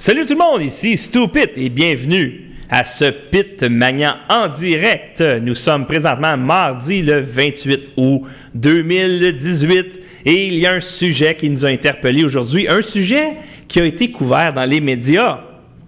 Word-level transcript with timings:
Salut 0.00 0.24
tout 0.24 0.32
le 0.32 0.38
monde, 0.38 0.62
ici 0.62 0.96
Stupid 0.96 1.50
et 1.56 1.68
bienvenue 1.68 2.52
à 2.70 2.84
ce 2.84 3.04
Pit 3.04 3.62
Magnan 3.64 4.14
en 4.30 4.48
direct. 4.48 5.20
Nous 5.20 5.54
sommes 5.54 5.84
présentement 5.84 6.38
mardi 6.38 7.02
le 7.02 7.20
28 7.20 7.90
août 7.98 8.22
2018 8.54 10.00
et 10.24 10.46
il 10.46 10.54
y 10.54 10.64
a 10.66 10.72
un 10.72 10.80
sujet 10.80 11.34
qui 11.36 11.50
nous 11.50 11.66
a 11.66 11.68
interpellés 11.68 12.24
aujourd'hui, 12.24 12.66
un 12.66 12.80
sujet 12.80 13.36
qui 13.68 13.78
a 13.78 13.84
été 13.84 14.10
couvert 14.10 14.54
dans 14.54 14.64
les 14.64 14.80
médias 14.80 15.40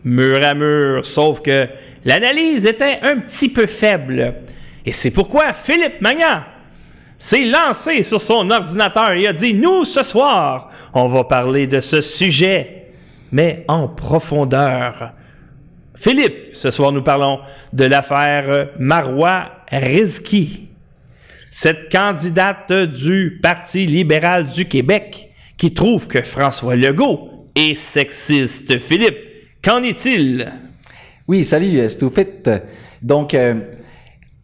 mur 0.04 0.44
à 0.44 0.52
mur, 0.52 1.06
sauf 1.06 1.40
que 1.40 1.66
l'analyse 2.04 2.66
était 2.66 2.98
un 3.00 3.16
petit 3.16 3.48
peu 3.48 3.64
faible. 3.64 4.34
Et 4.84 4.92
c'est 4.92 5.10
pourquoi 5.10 5.54
Philippe 5.54 6.02
Magnan 6.02 6.42
s'est 7.16 7.46
lancé 7.46 8.02
sur 8.02 8.20
son 8.20 8.50
ordinateur 8.50 9.12
et 9.12 9.26
a 9.26 9.32
dit 9.32 9.54
Nous, 9.54 9.86
ce 9.86 10.02
soir, 10.02 10.68
on 10.92 11.06
va 11.06 11.24
parler 11.24 11.66
de 11.66 11.80
ce 11.80 12.02
sujet, 12.02 12.81
mais 13.32 13.64
en 13.68 13.88
profondeur. 13.88 15.12
Philippe, 15.94 16.50
ce 16.52 16.70
soir, 16.70 16.92
nous 16.92 17.02
parlons 17.02 17.40
de 17.72 17.84
l'affaire 17.84 18.68
Marois 18.78 19.50
Rizki, 19.70 20.68
cette 21.50 21.90
candidate 21.90 22.72
du 22.72 23.38
Parti 23.42 23.86
libéral 23.86 24.46
du 24.46 24.66
Québec 24.66 25.30
qui 25.56 25.72
trouve 25.72 26.08
que 26.08 26.22
François 26.22 26.76
Legault 26.76 27.46
est 27.54 27.74
sexiste. 27.74 28.78
Philippe, 28.78 29.18
qu'en 29.62 29.82
est-il? 29.82 30.50
Oui, 31.28 31.44
salut, 31.44 31.78
euh, 31.78 31.88
Stupid. 31.88 32.62
Donc, 33.00 33.34
euh, 33.34 33.54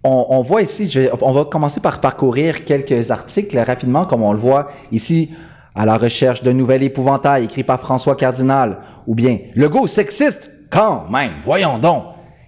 on, 0.04 0.42
voit 0.42 0.62
ici, 0.62 0.96
on 1.20 1.32
va 1.32 1.44
commencer 1.44 1.80
par 1.80 2.00
parcourir 2.00 2.64
quelques 2.64 3.10
articles 3.10 3.58
rapidement, 3.58 4.04
comme 4.04 4.22
on 4.22 4.32
le 4.32 4.38
voit 4.38 4.68
ici, 4.92 5.30
à 5.78 5.86
la 5.86 5.96
recherche 5.96 6.42
d'un 6.42 6.54
nouvel 6.54 6.82
épouvantail 6.82 7.44
écrit 7.44 7.62
par 7.62 7.78
François 7.78 8.16
Cardinal, 8.16 8.78
ou 9.06 9.14
bien 9.14 9.38
Legault 9.54 9.86
sexiste, 9.86 10.50
quand 10.70 11.08
même, 11.08 11.34
voyons 11.44 11.78
donc. 11.78 12.02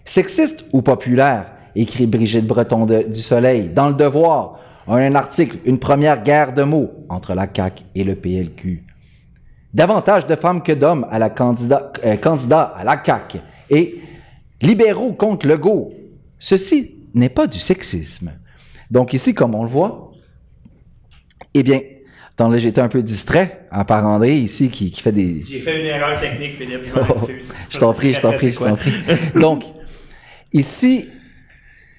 Sexiste 0.05 0.65
ou 0.73 0.83
populaire, 0.83 1.53
écrit 1.77 2.09
Brigitte 2.09 2.45
Breton 2.45 2.87
du 2.87 3.23
Soleil, 3.23 3.71
dans 3.73 3.89
Le 3.89 3.95
Devoir, 3.95 4.59
un 4.89 5.15
article, 5.15 5.59
une 5.65 5.79
première 5.79 6.25
guerre 6.25 6.53
de 6.53 6.65
mots 6.65 6.91
entre 7.09 7.35
la 7.35 7.47
CAQ 7.47 7.85
et 7.95 8.03
le 8.03 8.17
PLQ. 8.17 8.85
Davantage 9.73 10.27
de 10.27 10.35
femmes 10.35 10.65
que 10.65 10.73
d'hommes 10.73 11.07
à 11.09 11.21
la 11.21 11.31
candidat, 11.31 11.93
euh, 12.05 12.17
candidat 12.17 12.63
à 12.77 12.83
la 12.83 13.01
CAQ. 13.01 13.39
Et 13.71 14.01
libéraux 14.61 15.13
contre 15.13 15.47
Legault. 15.47 15.93
Ceci 16.41 16.97
n'est 17.15 17.29
pas 17.29 17.47
du 17.47 17.59
sexisme. 17.59 18.33
Donc 18.91 19.13
ici, 19.13 19.35
comme 19.35 19.55
on 19.55 19.63
le 19.63 19.69
voit, 19.69 20.11
eh 21.55 21.63
bien, 21.63 21.79
Attends, 22.33 22.49
là, 22.49 22.59
j'étais 22.59 22.81
un 22.81 22.89
peu 22.89 23.03
distrait 23.03 23.67
à 23.71 23.85
part 23.85 24.07
André 24.07 24.37
ici 24.37 24.71
qui, 24.71 24.91
qui 24.91 25.01
fait 25.01 25.13
des. 25.13 25.45
J'ai 25.47 25.61
fait 25.61 25.81
une 25.81 25.87
erreur 25.87 26.19
technique, 26.21 26.55
Philippe. 26.55 26.85
Je 26.85 27.01
excuse. 27.01 27.45
je 27.69 27.79
t'en 27.79 27.93
prie, 27.93 28.15
je 28.15 28.21
t'en 28.21 28.33
prie, 28.33 28.53
je 28.53 28.59
t'en 28.59 28.77
prie. 28.77 28.93
Donc, 29.41 29.65
ici, 30.53 31.09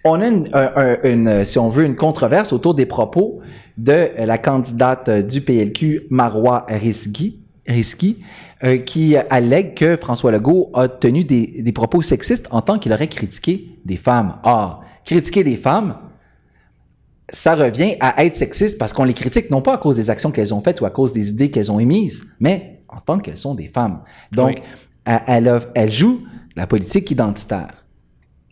on 0.04 0.22
a 0.22 0.28
une, 0.28 0.50
un, 0.54 0.98
une, 1.04 1.46
si 1.46 1.60
on 1.60 1.70
veut, 1.70 1.86
une 1.86 1.96
controverse 1.96 2.54
autour 2.54 2.74
des 2.74 2.86
propos 2.86 3.40
de 3.78 4.10
la 4.18 4.38
candidate 4.38 5.10
du 5.10 5.42
PLQ, 5.42 6.08
Marois 6.10 6.66
Risky, 6.68 7.42
Risky 7.68 8.18
euh, 8.64 8.78
qui 8.78 9.16
allègue 9.30 9.76
que 9.76 9.96
François 9.96 10.32
Legault 10.32 10.72
a 10.74 10.88
tenu 10.88 11.24
des, 11.24 11.62
des 11.62 11.72
propos 11.72 12.02
sexistes 12.02 12.48
en 12.52 12.62
tant 12.62 12.80
qu'il 12.80 12.94
aurait 12.94 13.08
critiqué 13.08 13.80
des 13.86 13.98
femmes. 13.98 14.36
Ah, 14.44 14.82
critiquer 15.06 15.44
des 15.44 15.56
femmes, 15.56 15.98
ça 17.32 17.56
revient 17.56 17.96
à 18.00 18.26
être 18.26 18.36
sexiste 18.36 18.78
parce 18.78 18.94
qu'on 18.94 19.04
les 19.04 19.14
critique 19.14 19.50
non 19.50 19.62
pas 19.62 19.76
à 19.76 19.78
cause 19.78 19.96
des 19.96 20.10
actions 20.10 20.32
qu'elles 20.32 20.54
ont 20.54 20.62
faites 20.62 20.82
ou 20.82 20.86
à 20.86 20.90
cause 20.90 21.14
des 21.14 21.30
idées 21.30 21.50
qu'elles 21.50 21.72
ont 21.72 21.80
émises, 21.80 22.24
mais 22.40 22.80
en 22.90 23.00
tant 23.00 23.20
qu'elles 23.20 23.38
sont 23.38 23.56
des 23.56 23.68
femmes. 23.68 24.02
Donc, 24.32 24.58
oui. 25.08 25.14
elle, 25.28 25.60
elle 25.76 25.92
joue 25.92 26.24
la 26.56 26.68
politique 26.68 27.10
identitaire. 27.12 27.72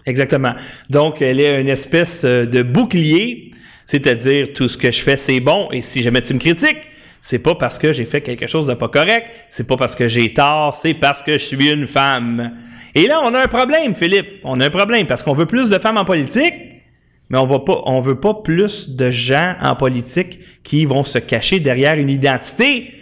Exactement. 0.05 0.53
Donc, 0.89 1.21
elle 1.21 1.39
est 1.39 1.61
une 1.61 1.67
espèce 1.67 2.23
euh, 2.23 2.45
de 2.45 2.63
bouclier, 2.63 3.51
c'est-à-dire 3.85 4.53
tout 4.53 4.67
ce 4.67 4.77
que 4.77 4.91
je 4.91 5.01
fais, 5.01 5.17
c'est 5.17 5.39
bon, 5.39 5.69
et 5.71 5.81
si 5.81 6.01
jamais 6.01 6.21
tu 6.21 6.33
me 6.33 6.39
critiques, 6.39 6.87
c'est 7.21 7.39
pas 7.39 7.55
parce 7.55 7.77
que 7.77 7.91
j'ai 7.91 8.05
fait 8.05 8.21
quelque 8.21 8.47
chose 8.47 8.67
de 8.67 8.73
pas 8.73 8.87
correct, 8.87 9.29
c'est 9.49 9.67
pas 9.67 9.75
parce 9.75 9.95
que 9.95 10.07
j'ai 10.07 10.33
tort, 10.33 10.73
c'est 10.73 10.93
parce 10.93 11.21
que 11.21 11.33
je 11.33 11.43
suis 11.43 11.69
une 11.69 11.85
femme. 11.85 12.53
Et 12.95 13.07
là, 13.07 13.19
on 13.23 13.33
a 13.33 13.43
un 13.43 13.47
problème, 13.47 13.93
Philippe. 13.93 14.39
On 14.43 14.59
a 14.61 14.67
un 14.67 14.69
problème 14.69 15.05
parce 15.05 15.21
qu'on 15.21 15.33
veut 15.33 15.45
plus 15.45 15.69
de 15.69 15.77
femmes 15.77 15.97
en 15.97 16.05
politique, 16.05 16.53
mais 17.29 17.37
on 17.37 17.45
va 17.45 17.59
pas, 17.59 17.81
on 17.85 18.01
veut 18.01 18.19
pas 18.19 18.33
plus 18.33 18.89
de 18.89 19.11
gens 19.11 19.55
en 19.61 19.75
politique 19.75 20.39
qui 20.63 20.85
vont 20.85 21.03
se 21.03 21.19
cacher 21.19 21.59
derrière 21.59 21.95
une 21.95 22.09
identité 22.09 22.93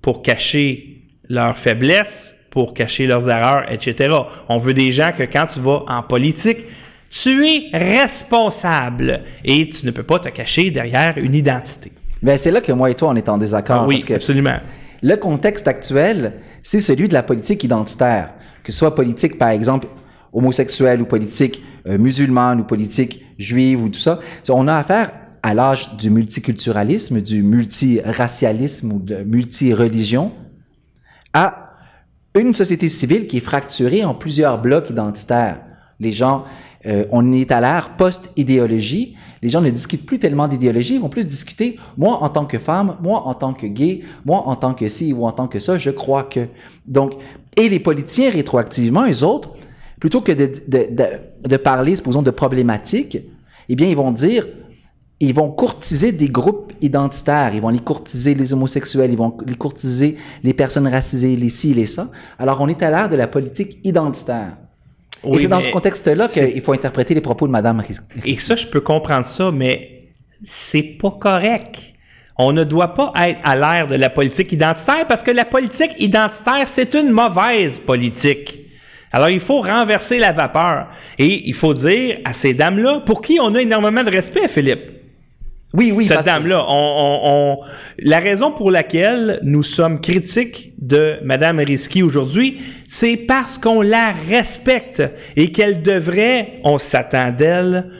pour 0.00 0.22
cacher 0.22 1.02
leurs 1.28 1.58
faiblesses, 1.58 2.34
pour 2.50 2.74
cacher 2.74 3.06
leurs 3.06 3.28
erreurs, 3.28 3.70
etc. 3.70 4.14
On 4.48 4.58
veut 4.58 4.74
des 4.74 4.92
gens 4.92 5.12
que 5.16 5.24
quand 5.24 5.46
tu 5.46 5.60
vas 5.60 5.84
en 5.88 6.02
politique, 6.02 6.64
tu 7.10 7.46
es 7.46 7.68
responsable 7.72 9.22
et 9.44 9.68
tu 9.68 9.86
ne 9.86 9.90
peux 9.90 10.02
pas 10.02 10.18
te 10.18 10.28
cacher 10.28 10.70
derrière 10.70 11.14
une 11.16 11.34
identité. 11.34 11.92
Ben 12.22 12.38
c'est 12.38 12.50
là 12.50 12.60
que 12.60 12.72
moi 12.72 12.90
et 12.90 12.94
toi 12.94 13.10
on 13.10 13.16
est 13.16 13.28
en 13.28 13.38
désaccord. 13.38 13.82
Ah 13.82 13.86
oui, 13.86 13.96
parce 13.96 14.04
que 14.06 14.14
absolument. 14.14 14.56
Le 15.02 15.16
contexte 15.16 15.68
actuel, 15.68 16.34
c'est 16.62 16.80
celui 16.80 17.08
de 17.08 17.12
la 17.12 17.22
politique 17.22 17.62
identitaire, 17.62 18.34
que 18.62 18.72
ce 18.72 18.78
soit 18.78 18.94
politique 18.94 19.36
par 19.36 19.50
exemple 19.50 19.88
homosexuelle 20.32 21.02
ou 21.02 21.04
politique 21.04 21.62
euh, 21.86 21.98
musulmane 21.98 22.60
ou 22.60 22.64
politique 22.64 23.23
juive 23.38 23.82
ou 23.82 23.88
tout 23.88 24.00
ça. 24.00 24.18
On 24.48 24.68
a 24.68 24.74
affaire 24.74 25.12
à 25.42 25.52
l'âge 25.52 25.96
du 25.96 26.10
multiculturalisme, 26.10 27.20
du 27.20 27.42
multiracialisme 27.42 28.92
ou 28.92 28.98
de 28.98 29.16
multireligion, 29.24 30.32
à 31.34 31.64
une 32.34 32.54
société 32.54 32.88
civile 32.88 33.26
qui 33.26 33.36
est 33.36 33.40
fracturée 33.40 34.04
en 34.04 34.14
plusieurs 34.14 34.60
blocs 34.60 34.90
identitaires. 34.90 35.60
Les 36.00 36.12
gens, 36.12 36.44
euh, 36.86 37.04
on 37.10 37.30
est 37.32 37.52
à 37.52 37.60
l'ère 37.60 37.96
post-idéologie. 37.96 39.16
Les 39.42 39.50
gens 39.50 39.60
ne 39.60 39.70
discutent 39.70 40.06
plus 40.06 40.18
tellement 40.18 40.48
d'idéologie, 40.48 40.94
ils 40.94 41.00
vont 41.00 41.10
plus 41.10 41.26
discuter, 41.26 41.78
moi 41.98 42.22
en 42.22 42.30
tant 42.30 42.46
que 42.46 42.58
femme, 42.58 42.96
moi 43.02 43.26
en 43.26 43.34
tant 43.34 43.52
que 43.52 43.66
gay, 43.66 44.00
moi 44.24 44.48
en 44.48 44.56
tant 44.56 44.72
que 44.72 44.88
ci 44.88 45.12
ou 45.12 45.26
en 45.26 45.32
tant 45.32 45.46
que 45.46 45.58
ça, 45.58 45.76
je 45.76 45.90
crois 45.90 46.24
que. 46.24 46.48
Donc, 46.86 47.12
et 47.56 47.68
les 47.68 47.80
politiciens 47.80 48.30
rétroactivement, 48.30 49.06
eux 49.06 49.22
autres, 49.22 49.50
plutôt 50.04 50.20
que 50.20 50.32
de, 50.32 50.52
de, 50.68 50.86
de, 50.90 51.48
de 51.48 51.56
parler, 51.56 51.96
supposons, 51.96 52.20
de 52.20 52.30
problématiques, 52.30 53.16
eh 53.70 53.74
bien, 53.74 53.88
ils 53.88 53.96
vont 53.96 54.12
dire, 54.12 54.46
ils 55.18 55.32
vont 55.32 55.48
courtiser 55.48 56.12
des 56.12 56.28
groupes 56.28 56.74
identitaires, 56.82 57.54
ils 57.54 57.62
vont 57.62 57.70
les 57.70 57.78
courtiser 57.78 58.34
les 58.34 58.52
homosexuels, 58.52 59.10
ils 59.10 59.16
vont 59.16 59.34
les 59.46 59.54
courtiser 59.54 60.16
les 60.42 60.52
personnes 60.52 60.86
racisées, 60.86 61.36
les 61.36 61.48
ci, 61.48 61.72
les 61.72 61.86
ça. 61.86 62.10
Alors, 62.38 62.60
on 62.60 62.68
est 62.68 62.82
à 62.82 62.90
l'ère 62.90 63.08
de 63.08 63.16
la 63.16 63.26
politique 63.26 63.78
identitaire. 63.82 64.58
Oui, 65.22 65.36
et 65.36 65.38
c'est 65.38 65.48
dans 65.48 65.62
ce 65.62 65.70
contexte-là 65.70 66.28
qu'il 66.28 66.60
faut 66.60 66.74
interpréter 66.74 67.14
les 67.14 67.22
propos 67.22 67.46
de 67.46 67.52
Madame. 67.52 67.80
Et 68.26 68.36
ça, 68.36 68.56
je 68.56 68.66
peux 68.66 68.82
comprendre 68.82 69.24
ça, 69.24 69.50
mais 69.52 70.10
c'est 70.42 70.98
pas 71.00 71.12
correct. 71.12 71.94
On 72.36 72.52
ne 72.52 72.64
doit 72.64 72.92
pas 72.92 73.10
être 73.26 73.40
à 73.42 73.56
l'ère 73.56 73.88
de 73.88 73.94
la 73.94 74.10
politique 74.10 74.52
identitaire 74.52 75.06
parce 75.06 75.22
que 75.22 75.30
la 75.30 75.46
politique 75.46 75.94
identitaire, 75.98 76.68
c'est 76.68 76.92
une 76.92 77.08
mauvaise 77.08 77.78
politique. 77.78 78.63
Alors, 79.14 79.30
il 79.30 79.38
faut 79.38 79.60
renverser 79.60 80.18
la 80.18 80.32
vapeur. 80.32 80.88
Et 81.20 81.48
il 81.48 81.54
faut 81.54 81.72
dire 81.72 82.18
à 82.24 82.32
ces 82.32 82.52
dames-là, 82.52 83.00
pour 83.06 83.22
qui 83.22 83.38
on 83.40 83.54
a 83.54 83.62
énormément 83.62 84.02
de 84.02 84.10
respect, 84.10 84.48
Philippe. 84.48 84.90
Oui, 85.72 85.92
oui. 85.92 86.04
Cette 86.06 86.24
dame-là, 86.24 86.64
on, 86.68 86.72
on, 86.72 87.20
on, 87.24 87.58
la 88.00 88.18
raison 88.18 88.50
pour 88.50 88.72
laquelle 88.72 89.38
nous 89.44 89.62
sommes 89.62 90.00
critiques 90.00 90.72
de 90.80 91.14
Madame 91.22 91.60
Risky 91.60 92.02
aujourd'hui, 92.02 92.58
c'est 92.88 93.16
parce 93.16 93.56
qu'on 93.56 93.82
la 93.82 94.10
respecte 94.10 95.00
et 95.36 95.52
qu'elle 95.52 95.82
devrait, 95.82 96.56
on 96.64 96.78
s'attend 96.78 97.30
d'elle, 97.30 97.90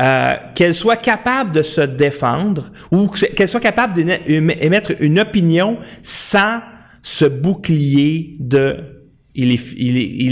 euh, 0.00 0.32
qu'elle 0.54 0.74
soit 0.74 0.96
capable 0.96 1.54
de 1.54 1.62
se 1.62 1.82
défendre 1.82 2.72
ou 2.90 3.08
qu'elle 3.08 3.48
soit 3.48 3.60
capable 3.60 3.92
d'émettre 3.92 4.92
une 5.00 5.20
opinion 5.20 5.76
sans 6.00 6.60
ce 7.02 7.26
bouclier 7.26 8.32
de 8.38 9.01
il 9.34 9.52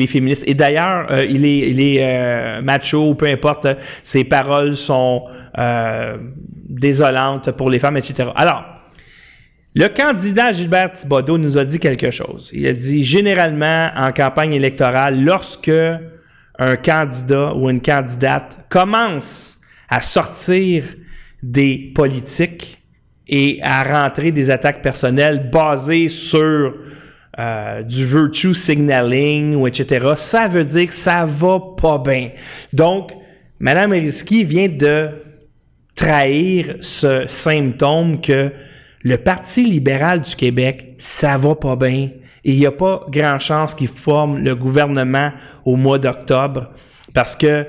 est, 0.03 0.07
féministe. 0.07 0.45
Et 0.47 0.55
d'ailleurs, 0.55 1.07
euh, 1.11 1.25
il 1.25 1.45
est, 1.45 1.71
il 1.71 1.81
est 1.81 1.99
euh, 2.01 2.63
macho, 2.63 3.15
peu 3.15 3.27
importe, 3.27 3.67
ses 4.03 4.25
paroles 4.25 4.77
sont 4.77 5.25
euh, 5.59 6.19
désolantes 6.69 7.51
pour 7.53 7.71
les 7.71 7.79
femmes, 7.79 7.97
etc. 7.97 8.31
Alors, 8.37 8.65
le 9.75 9.89
candidat 9.89 10.53
Gilbert 10.53 10.93
Thibodeau 10.93 11.39
nous 11.39 11.57
a 11.57 11.65
dit 11.65 11.79
quelque 11.79 12.11
chose. 12.11 12.51
Il 12.53 12.67
a 12.67 12.73
dit, 12.73 13.05
généralement, 13.05 13.91
en 13.97 14.13
campagne 14.13 14.53
électorale, 14.53 15.23
lorsque 15.23 15.71
un 16.59 16.77
candidat 16.77 17.55
ou 17.55 17.71
une 17.71 17.81
candidate 17.81 18.67
commence 18.69 19.59
à 19.89 20.01
sortir 20.01 20.85
des 21.43 21.93
politiques 21.95 22.83
et 23.27 23.61
à 23.63 23.83
rentrer 23.85 24.33
des 24.33 24.51
attaques 24.51 24.83
personnelles 24.83 25.51
basées 25.51 26.09
sur 26.09 26.75
euh, 27.39 27.83
du 27.83 28.05
virtue 28.05 28.55
signaling 28.55 29.55
ou 29.55 29.67
etc., 29.67 30.15
ça 30.17 30.49
veut 30.49 30.65
dire 30.65 30.89
que 30.89 30.95
ça 30.95 31.25
va 31.25 31.61
pas 31.77 31.99
bien. 31.99 32.31
Donc, 32.73 33.13
Mme 33.61 33.93
Risky 33.93 34.45
vient 34.45 34.69
de 34.69 35.11
trahir 35.95 36.77
ce 36.81 37.27
symptôme 37.29 38.21
que 38.21 38.51
le 39.03 39.17
Parti 39.19 39.65
libéral 39.65 40.23
du 40.23 40.35
Québec, 40.35 40.95
ça 40.99 41.37
va 41.37 41.55
pas 41.55 41.77
bien 41.77 42.11
Et 42.45 42.53
il 42.53 42.59
n'y 42.59 42.67
a 42.67 42.73
pas 42.73 43.07
grand 43.11 43.39
chance 43.39 43.75
qu'ils 43.75 43.89
forment 43.89 44.39
le 44.39 44.55
gouvernement 44.55 45.33
au 45.65 45.77
mois 45.77 45.99
d'octobre 45.99 46.71
parce 47.15 47.37
que 47.37 47.67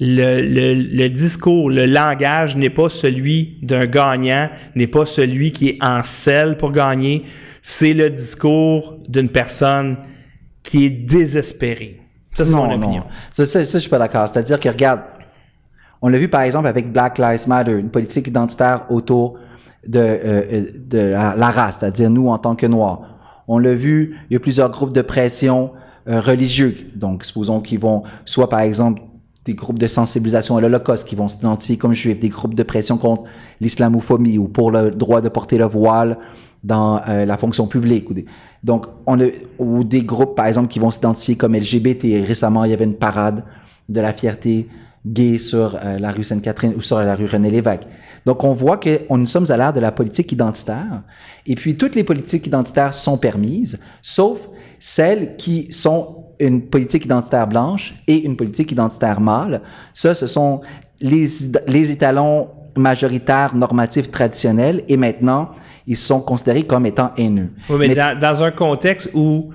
le, 0.00 0.40
le, 0.40 0.74
le, 0.74 1.08
discours, 1.08 1.70
le 1.70 1.86
langage 1.86 2.56
n'est 2.56 2.70
pas 2.70 2.88
celui 2.88 3.56
d'un 3.62 3.86
gagnant, 3.86 4.50
n'est 4.74 4.88
pas 4.88 5.04
celui 5.04 5.52
qui 5.52 5.68
est 5.70 5.78
en 5.80 6.02
selle 6.02 6.56
pour 6.56 6.72
gagner. 6.72 7.24
C'est 7.62 7.94
le 7.94 8.10
discours 8.10 8.98
d'une 9.08 9.28
personne 9.28 9.98
qui 10.62 10.86
est 10.86 10.90
désespérée. 10.90 12.00
Ça, 12.32 12.44
c'est 12.44 12.52
mon 12.52 12.72
opinion. 12.72 13.04
Ça, 13.32 13.44
ça, 13.44 13.62
ça, 13.62 13.78
je 13.78 13.82
suis 13.82 13.90
pas 13.90 13.98
d'accord. 13.98 14.28
C'est-à-dire 14.28 14.58
que, 14.58 14.68
regarde, 14.68 15.02
on 16.02 16.08
l'a 16.08 16.18
vu 16.18 16.28
par 16.28 16.40
exemple 16.40 16.66
avec 16.66 16.92
Black 16.92 17.18
Lives 17.18 17.46
Matter, 17.46 17.78
une 17.78 17.90
politique 17.90 18.26
identitaire 18.26 18.86
autour 18.90 19.38
de, 19.86 20.00
euh, 20.00 20.66
de 20.86 20.98
la, 20.98 21.34
la 21.36 21.50
race, 21.50 21.78
c'est-à-dire 21.78 22.10
nous 22.10 22.28
en 22.28 22.38
tant 22.38 22.56
que 22.56 22.66
Noirs. 22.66 23.02
On 23.46 23.58
l'a 23.58 23.74
vu, 23.74 24.16
il 24.28 24.34
y 24.34 24.36
a 24.36 24.40
plusieurs 24.40 24.70
groupes 24.70 24.92
de 24.92 25.02
pression 25.02 25.72
euh, 26.08 26.20
religieux. 26.20 26.76
Donc, 26.96 27.24
supposons 27.24 27.60
qu'ils 27.60 27.78
vont, 27.78 28.02
soit 28.24 28.48
par 28.48 28.60
exemple, 28.60 29.02
des 29.44 29.54
groupes 29.54 29.78
de 29.78 29.86
sensibilisation 29.86 30.56
à 30.56 30.60
l'Holocauste 30.60 31.06
qui 31.06 31.14
vont 31.14 31.28
s'identifier 31.28 31.76
comme 31.76 31.92
juifs, 31.92 32.18
des 32.18 32.30
groupes 32.30 32.54
de 32.54 32.62
pression 32.62 32.96
contre 32.96 33.24
l'islamophobie 33.60 34.38
ou 34.38 34.48
pour 34.48 34.70
le 34.70 34.90
droit 34.90 35.20
de 35.20 35.28
porter 35.28 35.58
le 35.58 35.66
voile 35.66 36.18
dans 36.62 37.00
euh, 37.08 37.26
la 37.26 37.36
fonction 37.36 37.66
publique. 37.66 38.08
Ou 38.10 38.14
des, 38.14 38.24
donc, 38.62 38.86
on 39.06 39.20
a, 39.20 39.26
ou 39.58 39.84
des 39.84 40.02
groupes, 40.02 40.34
par 40.34 40.46
exemple, 40.46 40.68
qui 40.68 40.78
vont 40.78 40.90
s'identifier 40.90 41.36
comme 41.36 41.54
LGBT. 41.54 42.24
récemment, 42.26 42.64
il 42.64 42.70
y 42.70 42.74
avait 42.74 42.84
une 42.84 42.96
parade 42.96 43.44
de 43.88 44.00
la 44.00 44.14
fierté 44.14 44.66
gay 45.06 45.36
sur 45.36 45.76
euh, 45.76 45.98
la 45.98 46.10
rue 46.10 46.24
Sainte-Catherine 46.24 46.72
ou 46.74 46.80
sur 46.80 46.98
la 46.98 47.14
rue 47.14 47.26
René-Lévesque. 47.26 47.82
Donc, 48.24 48.42
on 48.44 48.54
voit 48.54 48.78
que 48.78 49.00
nous 49.14 49.26
sommes 49.26 49.50
à 49.50 49.58
l'ère 49.58 49.74
de 49.74 49.80
la 49.80 49.92
politique 49.92 50.32
identitaire. 50.32 51.02
Et 51.46 51.54
puis, 51.54 51.76
toutes 51.76 51.94
les 51.94 52.04
politiques 52.04 52.46
identitaires 52.46 52.94
sont 52.94 53.18
permises, 53.18 53.78
sauf 54.00 54.48
celles 54.78 55.36
qui 55.36 55.70
sont 55.70 56.23
une 56.48 56.62
politique 56.62 57.04
identitaire 57.04 57.46
blanche 57.46 57.94
et 58.06 58.24
une 58.24 58.36
politique 58.36 58.72
identitaire 58.72 59.20
mâle. 59.20 59.62
Ça, 59.92 60.14
ce 60.14 60.26
sont 60.26 60.60
les, 61.00 61.26
les 61.66 61.90
étalons 61.90 62.48
majoritaires, 62.76 63.54
normatifs, 63.54 64.10
traditionnels. 64.10 64.82
Et 64.88 64.96
maintenant, 64.96 65.50
ils 65.86 65.96
sont 65.96 66.20
considérés 66.20 66.62
comme 66.62 66.86
étant 66.86 67.12
haineux. 67.16 67.50
Oui, 67.68 67.76
mais, 67.78 67.88
mais 67.88 67.94
dans, 67.94 68.18
dans, 68.18 68.42
un 68.42 68.50
contexte 68.50 69.10
où 69.14 69.50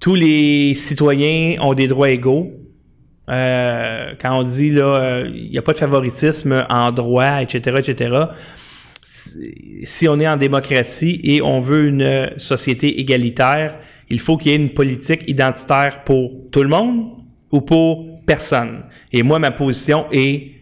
tous 0.00 0.14
les 0.14 0.74
citoyens 0.74 1.60
ont 1.60 1.74
des 1.74 1.88
droits 1.88 2.10
égaux, 2.10 2.52
euh, 3.28 4.12
quand 4.20 4.38
on 4.38 4.42
dit 4.42 4.70
là, 4.70 5.22
il 5.24 5.46
euh, 5.46 5.50
n'y 5.50 5.58
a 5.58 5.62
pas 5.62 5.72
de 5.72 5.78
favoritisme 5.78 6.66
en 6.68 6.90
droit, 6.90 7.42
etc., 7.42 7.76
etc., 7.78 8.24
si 9.82 10.06
on 10.08 10.20
est 10.20 10.28
en 10.28 10.36
démocratie 10.36 11.20
et 11.24 11.42
on 11.42 11.58
veut 11.58 11.88
une 11.88 12.30
société 12.36 13.00
égalitaire, 13.00 13.74
il 14.10 14.20
faut 14.20 14.36
qu'il 14.36 14.52
y 14.52 14.54
ait 14.54 14.58
une 14.58 14.74
politique 14.74 15.22
identitaire 15.28 16.04
pour 16.04 16.30
tout 16.50 16.62
le 16.62 16.68
monde 16.68 17.12
ou 17.50 17.60
pour 17.60 18.24
personne? 18.26 18.84
Et 19.12 19.22
moi, 19.22 19.38
ma 19.38 19.50
position 19.50 20.06
est 20.12 20.52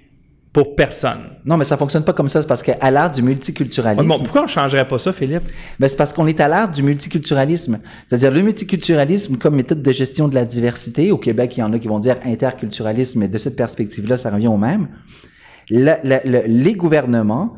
pour 0.53 0.75
personne. 0.75 1.25
Non, 1.45 1.57
mais 1.57 1.65
ça 1.65 1.77
fonctionne 1.77 2.05
pas 2.05 2.13
comme 2.13 2.29
ça. 2.29 2.43
C'est 2.43 2.49
parce 2.49 2.63
qu'à 2.63 2.91
l'ère 2.91 3.11
du 3.11 3.23
multiculturalisme. 3.23 4.09
Bon, 4.09 4.19
pourquoi 4.19 4.45
on 4.45 4.47
changerait 4.47 4.89
pas 4.89 4.99
ça, 4.99 5.13
Philippe? 5.13 5.45
Ben, 5.79 5.89
c'est 5.89 5.97
parce 5.97 6.13
qu'on 6.13 6.27
est 6.27 6.41
à 6.41 6.49
l'ère 6.49 6.69
du 6.69 6.83
multiculturalisme. 6.83 7.79
C'est-à-dire 8.07 8.31
le 8.31 8.43
multiculturalisme 8.43 9.37
comme 9.37 9.57
méthode 9.57 9.83
de 9.83 9.93
gestion 9.93 10.27
de 10.29 10.35
la 10.35 10.45
diversité. 10.45 11.11
Au 11.13 11.19
Québec, 11.19 11.57
il 11.57 11.61
y 11.61 11.63
en 11.63 11.73
a 11.73 11.79
qui 11.79 11.89
vont 11.89 11.99
dire 12.01 12.17
interculturalisme, 12.25 13.21
mais 13.21 13.29
de 13.29 13.39
cette 13.39 13.57
perspective-là, 13.57 14.17
ça 14.17 14.31
revient 14.31 14.49
au 14.49 14.57
même. 14.57 14.89
Le, 15.71 15.95
le, 16.03 16.43
les 16.47 16.75
gouvernements 16.75 17.55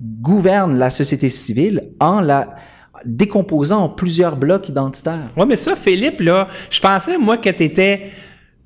gouvernent 0.00 0.76
la 0.76 0.90
société 0.90 1.28
civile 1.30 1.92
en 2.00 2.20
la 2.20 2.56
décomposant 3.04 3.84
en 3.84 3.88
plusieurs 3.88 4.36
blocs 4.36 4.68
identitaires. 4.68 5.28
Oui, 5.36 5.46
mais 5.48 5.56
ça, 5.56 5.74
Philippe, 5.76 6.20
là, 6.20 6.48
je 6.70 6.80
pensais, 6.80 7.18
moi, 7.18 7.38
que 7.38 7.50
tu 7.50 7.64
étais 7.64 8.10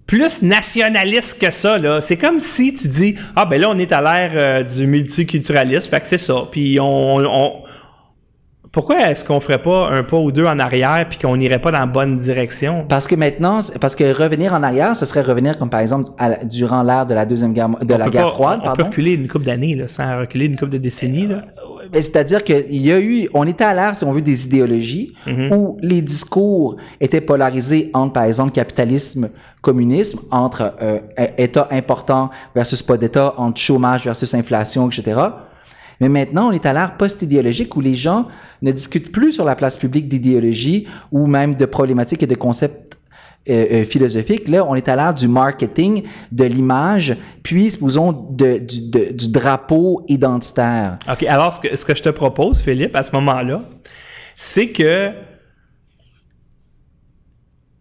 plus 0.06 0.42
nationaliste 0.42 1.40
que 1.40 1.50
ça 1.50 1.78
là. 1.78 2.00
C'est 2.00 2.16
comme 2.16 2.40
si 2.40 2.74
tu 2.74 2.88
dis 2.88 3.14
ah 3.36 3.46
ben 3.46 3.60
là 3.60 3.70
on 3.70 3.78
est 3.78 3.92
à 3.92 4.02
l'ère 4.02 4.32
euh, 4.34 4.62
du 4.62 4.86
multiculturalisme, 4.86 5.88
fait 5.88 6.00
que 6.00 6.06
c'est 6.06 6.18
ça. 6.18 6.42
Puis 6.50 6.78
on, 6.80 7.16
on 7.16 7.62
pourquoi 8.72 9.10
est-ce 9.10 9.22
qu'on 9.22 9.38
ferait 9.38 9.60
pas 9.60 9.90
un 9.90 10.02
pas 10.02 10.16
ou 10.16 10.32
deux 10.32 10.46
en 10.46 10.58
arrière 10.58 11.06
puis 11.08 11.18
qu'on 11.18 11.36
n'irait 11.36 11.60
pas 11.60 11.70
dans 11.70 11.78
la 11.78 11.86
bonne 11.86 12.16
direction? 12.16 12.86
Parce 12.88 13.06
que 13.06 13.14
maintenant, 13.14 13.60
parce 13.80 13.94
que 13.94 14.12
revenir 14.12 14.54
en 14.54 14.62
arrière, 14.62 14.96
ce 14.96 15.04
serait 15.04 15.20
revenir 15.20 15.58
comme 15.58 15.68
par 15.68 15.80
exemple 15.80 16.10
à, 16.18 16.42
durant 16.44 16.82
l'ère 16.82 17.04
de 17.04 17.12
la 17.12 17.26
deuxième 17.26 17.52
guerre 17.52 17.68
de 17.68 17.94
la 17.94 18.08
guerre 18.08 18.30
froide. 18.30 18.60
On 18.64 18.74
peut 18.74 18.84
reculer 18.84 19.12
une 19.12 19.28
couple 19.28 19.44
d'années 19.44 19.74
là, 19.74 19.88
sans 19.88 20.18
reculer 20.18 20.46
une 20.46 20.56
couple 20.56 20.72
de 20.72 20.78
décennies 20.78 21.26
là. 21.26 21.42
Euh, 21.94 22.00
c'est-à-dire 22.00 22.42
qu'il 22.42 22.76
y 22.76 22.92
a 22.92 23.00
eu, 23.00 23.28
on 23.34 23.44
était 23.46 23.64
à 23.64 23.74
l'ère, 23.74 23.96
si 23.96 24.04
on 24.04 24.12
veut, 24.12 24.22
des 24.22 24.46
idéologies 24.46 25.14
mm-hmm. 25.26 25.54
où 25.54 25.76
les 25.80 26.02
discours 26.02 26.76
étaient 27.00 27.20
polarisés 27.20 27.90
entre, 27.92 28.12
par 28.12 28.24
exemple, 28.24 28.52
capitalisme, 28.52 29.30
communisme, 29.60 30.20
entre 30.30 30.74
euh, 30.82 31.00
État 31.38 31.68
important 31.70 32.30
versus 32.54 32.82
pas 32.82 32.96
d'État, 32.96 33.34
entre 33.36 33.60
chômage 33.60 34.04
versus 34.04 34.32
inflation, 34.34 34.88
etc. 34.88 35.20
Mais 36.00 36.08
maintenant, 36.08 36.48
on 36.48 36.52
est 36.52 36.66
à 36.66 36.72
l'ère 36.72 36.96
post-idéologique 36.96 37.76
où 37.76 37.80
les 37.80 37.94
gens 37.94 38.26
ne 38.60 38.72
discutent 38.72 39.12
plus 39.12 39.30
sur 39.30 39.44
la 39.44 39.54
place 39.54 39.76
publique 39.76 40.08
d'idéologie 40.08 40.88
ou 41.12 41.26
même 41.26 41.54
de 41.54 41.64
problématiques 41.64 42.24
et 42.24 42.26
de 42.26 42.34
concepts 42.34 42.81
euh, 43.48 43.66
euh, 43.72 43.84
philosophiques. 43.84 44.48
Là, 44.48 44.64
on 44.68 44.74
est 44.74 44.88
à 44.88 44.96
l'ère 44.96 45.14
du 45.14 45.28
marketing, 45.28 46.04
de 46.30 46.44
l'image, 46.44 47.16
puis, 47.42 47.70
supposons, 47.70 48.12
de, 48.12 48.58
du, 48.58 49.12
du 49.12 49.28
drapeau 49.30 50.04
identitaire. 50.08 50.98
OK. 51.10 51.24
Alors, 51.24 51.52
ce 51.52 51.60
que, 51.60 51.74
ce 51.74 51.84
que 51.84 51.94
je 51.94 52.02
te 52.02 52.08
propose, 52.08 52.62
Philippe, 52.62 52.94
à 52.94 53.02
ce 53.02 53.12
moment-là, 53.12 53.62
c'est 54.36 54.68
que 54.68 55.10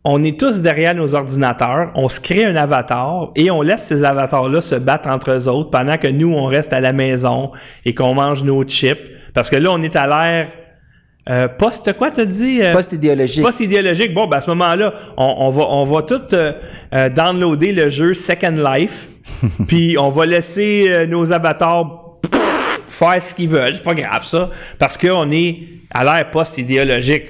on 0.03 0.23
est 0.23 0.39
tous 0.39 0.63
derrière 0.63 0.95
nos 0.95 1.13
ordinateurs, 1.13 1.91
on 1.93 2.09
se 2.09 2.19
crée 2.19 2.43
un 2.43 2.55
avatar 2.55 3.29
et 3.35 3.51
on 3.51 3.61
laisse 3.61 3.83
ces 3.83 4.03
avatars-là 4.03 4.61
se 4.61 4.73
battre 4.73 5.07
entre 5.07 5.29
eux 5.29 5.47
autres 5.47 5.69
pendant 5.69 5.97
que 5.97 6.07
nous, 6.07 6.33
on 6.33 6.45
reste 6.45 6.73
à 6.73 6.79
la 6.79 6.91
maison 6.91 7.51
et 7.85 7.93
qu'on 7.93 8.15
mange 8.15 8.43
nos 8.43 8.63
chips. 8.63 9.11
Parce 9.35 9.51
que 9.51 9.57
là, 9.57 9.71
on 9.71 9.81
est 9.83 9.95
à 9.95 10.07
l'ère 10.07 10.47
euh, 11.29 11.47
post 11.47 11.93
quoi 11.93 12.09
t'as 12.09 12.25
dit 12.25 12.61
euh, 12.61 12.73
post 12.73 12.93
idéologique. 12.93 13.43
Post 13.43 13.59
idéologique. 13.59 14.13
Bon 14.13 14.25
ben 14.25 14.37
à 14.37 14.41
ce 14.41 14.49
moment-là 14.49 14.91
on, 15.17 15.35
on 15.37 15.49
va 15.51 15.63
on 15.69 15.83
va 15.83 16.01
tout 16.01 16.21
euh, 16.33 16.53
euh 16.93 17.09
downloader 17.09 17.73
le 17.73 17.89
jeu 17.89 18.13
Second 18.15 18.55
Life. 18.57 19.07
Puis 19.67 19.97
on 19.99 20.09
va 20.09 20.25
laisser 20.25 20.87
euh, 20.89 21.05
nos 21.05 21.31
avatars 21.31 22.17
faire 22.89 23.21
ce 23.21 23.35
qu'ils 23.35 23.49
veulent. 23.49 23.75
C'est 23.75 23.83
pas 23.83 23.93
grave 23.93 24.25
ça. 24.25 24.49
Parce 24.79 24.97
qu'on 24.97 25.31
est 25.31 25.59
à 25.91 26.03
l'ère 26.03 26.31
post 26.31 26.57
idéologique 26.57 27.25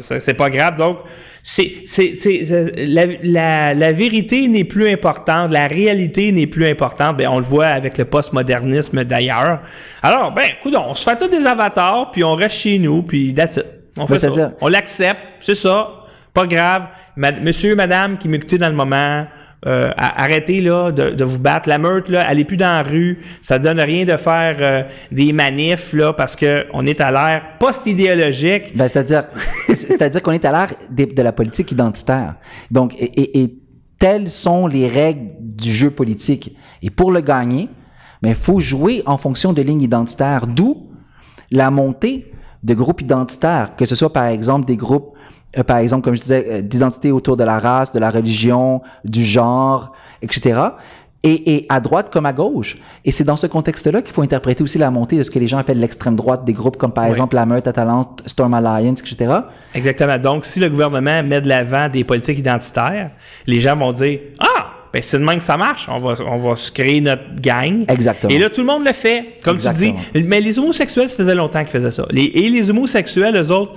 c'est 0.00 0.34
pas 0.34 0.50
grave. 0.50 0.76
Donc 0.76 0.98
c'est, 1.42 1.82
c'est, 1.86 2.14
c'est, 2.14 2.72
la, 2.76 3.06
la, 3.22 3.74
la, 3.74 3.92
vérité 3.92 4.46
n'est 4.48 4.64
plus 4.64 4.90
importante, 4.90 5.50
la 5.50 5.66
réalité 5.66 6.32
n'est 6.32 6.46
plus 6.46 6.66
importante. 6.66 7.16
Ben, 7.16 7.28
on 7.28 7.38
le 7.38 7.44
voit 7.44 7.66
avec 7.66 7.98
le 7.98 8.04
postmodernisme 8.04 9.04
d'ailleurs. 9.04 9.60
Alors, 10.02 10.32
ben, 10.32 10.44
écoute, 10.58 10.74
on 10.76 10.94
se 10.94 11.08
fait 11.08 11.16
tous 11.16 11.28
des 11.28 11.46
avatars, 11.46 12.10
puis 12.10 12.22
on 12.24 12.34
reste 12.34 12.56
chez 12.56 12.78
nous, 12.78 13.02
puis 13.02 13.32
that's 13.32 13.56
it. 13.56 13.66
On 13.98 14.06
fait 14.06 14.18
ça. 14.18 14.52
On 14.60 14.68
l'accepte, 14.68 15.20
c'est 15.40 15.54
ça. 15.54 15.96
Pas 16.32 16.46
grave. 16.46 16.86
monsieur, 17.16 17.74
madame 17.74 18.16
qui 18.16 18.28
m'écoutez 18.28 18.58
dans 18.58 18.68
le 18.68 18.76
moment, 18.76 19.26
euh, 19.66 19.90
arrêtez 19.96 20.62
là 20.62 20.90
de, 20.90 21.24
vous 21.24 21.38
battre. 21.38 21.68
La 21.68 21.78
meute, 21.78 22.08
là, 22.08 22.32
est 22.32 22.44
plus 22.44 22.56
dans 22.56 22.72
la 22.72 22.82
rue. 22.82 23.20
Ça 23.42 23.58
donne 23.58 23.78
rien 23.78 24.04
de 24.04 24.16
faire 24.16 24.56
euh, 24.60 24.82
des 25.12 25.32
manifs 25.32 25.92
là 25.92 26.12
parce 26.12 26.34
que 26.34 26.66
on 26.72 26.86
est 26.86 27.00
à 27.00 27.10
l'ère 27.10 27.58
post-idéologique. 27.58 28.76
Ben, 28.76 28.88
c'est-à-dire, 28.88 29.24
c'est-à-dire 29.66 30.22
qu'on 30.22 30.32
est 30.32 30.44
à 30.44 30.52
l'ère 30.52 30.74
de, 30.90 31.22
la 31.22 31.32
politique 31.32 31.72
identitaire. 31.72 32.36
Donc, 32.70 32.94
et, 32.98 33.56
telles 33.98 34.30
sont 34.30 34.66
les 34.66 34.88
règles 34.88 35.28
du 35.38 35.70
jeu 35.70 35.90
politique. 35.90 36.56
Et 36.82 36.88
pour 36.88 37.12
le 37.12 37.20
gagner, 37.20 37.68
il 38.24 38.34
faut 38.34 38.58
jouer 38.58 39.02
en 39.04 39.18
fonction 39.18 39.52
de 39.52 39.60
lignes 39.60 39.82
identitaires. 39.82 40.46
D'où 40.46 40.88
la 41.52 41.70
montée 41.70 42.32
de 42.62 42.72
groupes 42.72 43.02
identitaires, 43.02 43.76
que 43.76 43.84
ce 43.84 43.94
soit 43.94 44.12
par 44.12 44.26
exemple 44.26 44.66
des 44.66 44.76
groupes 44.76 45.12
euh, 45.58 45.64
par 45.64 45.78
exemple, 45.78 46.04
comme 46.04 46.14
je 46.14 46.22
disais, 46.22 46.46
euh, 46.48 46.62
d'identité 46.62 47.10
autour 47.10 47.36
de 47.36 47.44
la 47.44 47.58
race, 47.58 47.92
de 47.92 47.98
la 47.98 48.10
religion, 48.10 48.82
du 49.04 49.24
genre, 49.24 49.92
etc. 50.22 50.60
Et, 51.22 51.56
et, 51.56 51.66
à 51.68 51.80
droite 51.80 52.10
comme 52.10 52.24
à 52.24 52.32
gauche. 52.32 52.78
Et 53.04 53.10
c'est 53.10 53.24
dans 53.24 53.36
ce 53.36 53.46
contexte-là 53.46 54.00
qu'il 54.00 54.14
faut 54.14 54.22
interpréter 54.22 54.62
aussi 54.62 54.78
la 54.78 54.90
montée 54.90 55.18
de 55.18 55.22
ce 55.22 55.30
que 55.30 55.38
les 55.38 55.46
gens 55.46 55.58
appellent 55.58 55.80
l'extrême 55.80 56.16
droite, 56.16 56.46
des 56.46 56.54
groupes 56.54 56.78
comme 56.78 56.92
par 56.92 57.04
oui. 57.04 57.10
exemple 57.10 57.34
la 57.34 57.44
Meute 57.44 57.66
Atalante, 57.66 58.22
Storm 58.24 58.54
Alliance, 58.54 59.00
etc. 59.00 59.32
Exactement. 59.74 60.18
Donc, 60.18 60.46
si 60.46 60.60
le 60.60 60.70
gouvernement 60.70 61.22
met 61.22 61.42
de 61.42 61.48
l'avant 61.48 61.90
des 61.90 62.04
politiques 62.04 62.38
identitaires, 62.38 63.10
les 63.46 63.60
gens 63.60 63.76
vont 63.76 63.92
dire 63.92 64.18
Ah, 64.38 64.70
ben 64.92 65.02
c'est 65.02 65.18
de 65.18 65.24
même 65.24 65.38
que 65.38 65.44
ça 65.44 65.56
marche. 65.56 65.88
On 65.90 65.98
va, 65.98 66.14
on 66.26 66.36
va 66.36 66.56
se 66.56 66.72
créer 66.72 67.00
notre 67.00 67.40
gang. 67.40 67.84
Exactement. 67.88 68.30
Et 68.32 68.38
là, 68.38 68.48
tout 68.48 68.62
le 68.62 68.66
monde 68.66 68.84
le 68.86 68.92
fait. 68.92 69.36
Comme 69.44 69.56
Exactement. 69.56 69.98
tu 70.12 70.20
dis. 70.22 70.26
Mais 70.26 70.40
les 70.40 70.58
homosexuels, 70.58 71.10
ça 71.10 71.16
faisait 71.16 71.34
longtemps 71.34 71.60
qu'ils 71.60 71.70
faisaient 71.72 71.90
ça. 71.90 72.06
Les, 72.10 72.24
et 72.24 72.48
les 72.48 72.70
homosexuels, 72.70 73.36
eux 73.36 73.50
autres, 73.50 73.74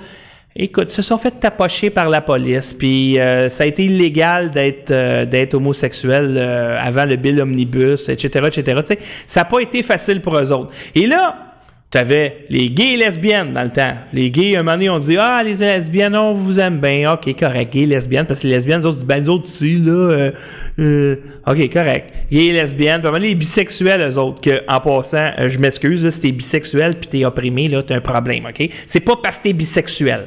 Écoute, 0.56 0.90
se 0.90 1.02
sont 1.02 1.18
fait 1.18 1.32
tapocher 1.40 1.90
par 1.90 2.08
la 2.08 2.20
police, 2.20 2.74
puis 2.74 3.18
euh, 3.18 3.48
ça 3.48 3.64
a 3.64 3.66
été 3.66 3.86
illégal 3.86 4.52
d'être 4.52 4.92
euh, 4.92 5.46
homosexuel 5.52 6.36
euh, 6.36 6.78
avant 6.80 7.04
le 7.04 7.16
bill 7.16 7.40
omnibus, 7.40 8.08
etc., 8.08 8.46
etc. 8.46 8.80
sais, 8.86 8.98
ça 9.26 9.40
n'a 9.40 9.44
pas 9.46 9.58
été 9.58 9.82
facile 9.82 10.20
pour 10.20 10.36
eux 10.38 10.52
autres. 10.52 10.72
Et 10.94 11.08
là, 11.08 11.54
T'avais 11.94 12.38
les 12.48 12.70
gays 12.70 12.94
et 12.94 12.96
lesbiennes 12.96 13.52
dans 13.52 13.62
le 13.62 13.68
temps. 13.68 13.94
Les 14.12 14.28
gays, 14.28 14.56
un 14.56 14.64
moment 14.64 14.72
donné, 14.72 14.90
on 14.90 14.98
dit 14.98 15.16
Ah, 15.16 15.44
les 15.44 15.54
lesbiennes, 15.54 16.16
on 16.16 16.32
vous 16.32 16.58
aime 16.58 16.80
bien. 16.80 17.12
OK, 17.12 17.38
correct. 17.38 17.72
Gays 17.72 17.82
et 17.82 17.86
lesbiennes, 17.86 18.26
parce 18.26 18.40
que 18.40 18.48
les 18.48 18.54
lesbiennes, 18.54 18.80
les 18.80 18.86
autres 18.86 18.96
disent 18.96 19.06
Ben, 19.06 19.22
les 19.22 19.28
autres 19.28 19.46
ici, 19.46 19.76
là. 19.76 19.92
Euh, 19.92 20.32
euh, 20.80 21.16
OK, 21.46 21.72
correct. 21.72 22.12
Gays 22.32 22.46
et 22.46 22.52
lesbiennes. 22.52 23.00
Puis 23.00 23.20
les 23.20 23.36
bisexuels, 23.36 24.00
eux 24.00 24.18
autres, 24.18 24.40
que, 24.40 24.62
en 24.66 24.80
passant, 24.80 25.30
euh, 25.38 25.48
je 25.48 25.56
m'excuse, 25.60 26.10
si 26.10 26.20
t'es 26.20 26.32
bisexuel 26.32 26.96
puis 26.96 27.06
t'es 27.06 27.24
opprimé, 27.24 27.68
là, 27.68 27.80
t'as 27.84 27.94
un 27.94 28.00
problème, 28.00 28.46
OK? 28.46 28.68
C'est 28.88 28.98
pas 28.98 29.14
parce 29.22 29.38
que 29.38 29.44
t'es 29.44 29.52
bisexuel. 29.52 30.26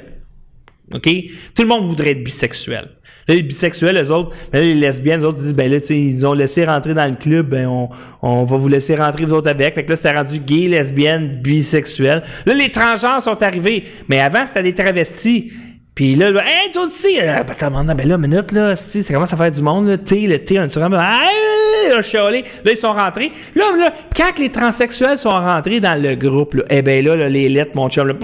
OK? 0.93 1.09
Tout 1.53 1.63
le 1.63 1.67
monde 1.67 1.85
voudrait 1.85 2.11
être 2.11 2.23
bisexuel. 2.23 2.89
Là, 3.27 3.35
les 3.35 3.43
bisexuels, 3.43 3.95
les 3.95 4.09
autres, 4.09 4.33
ben 4.53 4.61
les 4.61 4.73
lesbiennes, 4.73 5.19
les 5.19 5.25
autres 5.25 5.41
disent, 5.41 5.53
ben 5.53 5.69
là, 5.69 5.77
ils 5.89 6.25
ont 6.25 6.33
laissé 6.33 6.63
rentrer 6.63 6.93
dans 6.93 7.09
le 7.09 7.17
club, 7.17 7.49
ben 7.49 7.67
on, 7.67 7.89
on 8.21 8.45
va 8.45 8.57
vous 8.57 8.69
laisser 8.69 8.95
rentrer 8.95 9.25
vous 9.25 9.33
autres 9.33 9.49
avec. 9.49 9.75
Fait 9.75 9.83
que 9.83 9.89
là, 9.89 9.95
c'était 9.97 10.15
rendu 10.15 10.39
gay, 10.39 10.69
lesbienne, 10.69 11.41
bisexuel. 11.41 12.23
Là, 12.45 12.53
les 12.53 12.69
transgenres 12.69 13.21
sont 13.21 13.43
arrivés. 13.43 13.83
Mais 14.07 14.21
avant, 14.21 14.45
c'était 14.45 14.63
des 14.63 14.73
travestis. 14.73 15.51
Puis 15.97 16.13
là, 16.13 16.29
là, 16.29 16.43
hey, 16.45 16.69
tu 16.69 16.77
aussi, 16.77 17.19
euh, 17.19 17.43
ben, 17.43 17.55
t'as 17.57 17.71
ben 17.71 18.07
là, 18.07 18.19
minute, 18.19 18.51
là, 18.51 18.75
si, 18.75 19.01
ça 19.01 19.15
commence 19.15 19.33
à 19.33 19.35
faire 19.35 19.51
du 19.51 19.63
monde, 19.63 19.87
là, 19.87 19.97
T, 19.97 20.27
le 20.27 20.37
T, 20.37 20.59
un 20.59 20.67
truc, 20.67 20.83
là, 20.91 22.01
chialé. 22.03 22.43
Là, 22.63 22.71
ils 22.71 22.77
sont 22.77 22.93
rentrés. 22.93 23.31
Là, 23.55 23.63
là, 23.79 23.91
quand 24.15 24.37
les 24.37 24.51
transsexuels 24.51 25.17
sont 25.17 25.33
rentrés 25.33 25.79
dans 25.79 25.99
le 25.99 26.13
groupe, 26.13 26.53
là, 26.53 26.63
eh 26.69 26.83
ben 26.83 27.03
là, 27.03 27.15
là 27.15 27.29
les 27.29 27.49
lettres, 27.49 27.71
mon 27.73 27.89
chum, 27.89 28.09
là, 28.09 28.15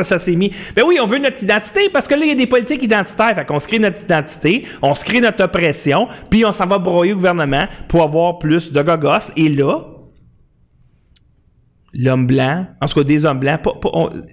ça 0.00 0.18
s'est 0.18 0.36
mis. 0.36 0.52
Ben 0.74 0.84
oui, 0.86 0.96
on 1.02 1.06
veut 1.06 1.18
notre 1.18 1.42
identité, 1.42 1.90
parce 1.92 2.08
que 2.08 2.14
là, 2.14 2.22
il 2.24 2.28
y 2.28 2.32
a 2.32 2.34
des 2.34 2.46
politiques 2.46 2.82
identitaires. 2.82 3.34
Fait 3.34 3.44
qu'on 3.44 3.60
se 3.60 3.68
crée 3.68 3.78
notre 3.78 4.00
identité, 4.00 4.62
on 4.80 4.94
se 4.94 5.04
crée 5.04 5.20
notre 5.20 5.44
oppression, 5.44 6.08
puis 6.30 6.46
on 6.46 6.52
s'en 6.54 6.64
va 6.64 6.78
broyer 6.78 7.12
au 7.12 7.16
gouvernement 7.16 7.66
pour 7.88 8.04
avoir 8.04 8.38
plus 8.38 8.72
de 8.72 8.80
gogos. 8.80 9.32
Et 9.36 9.50
là, 9.50 9.91
l'homme 11.94 12.26
blanc, 12.26 12.66
en 12.80 12.86
tout 12.86 13.00
cas 13.00 13.04
des 13.04 13.26
hommes 13.26 13.38
blancs, 13.38 13.62
pas, 13.62 13.72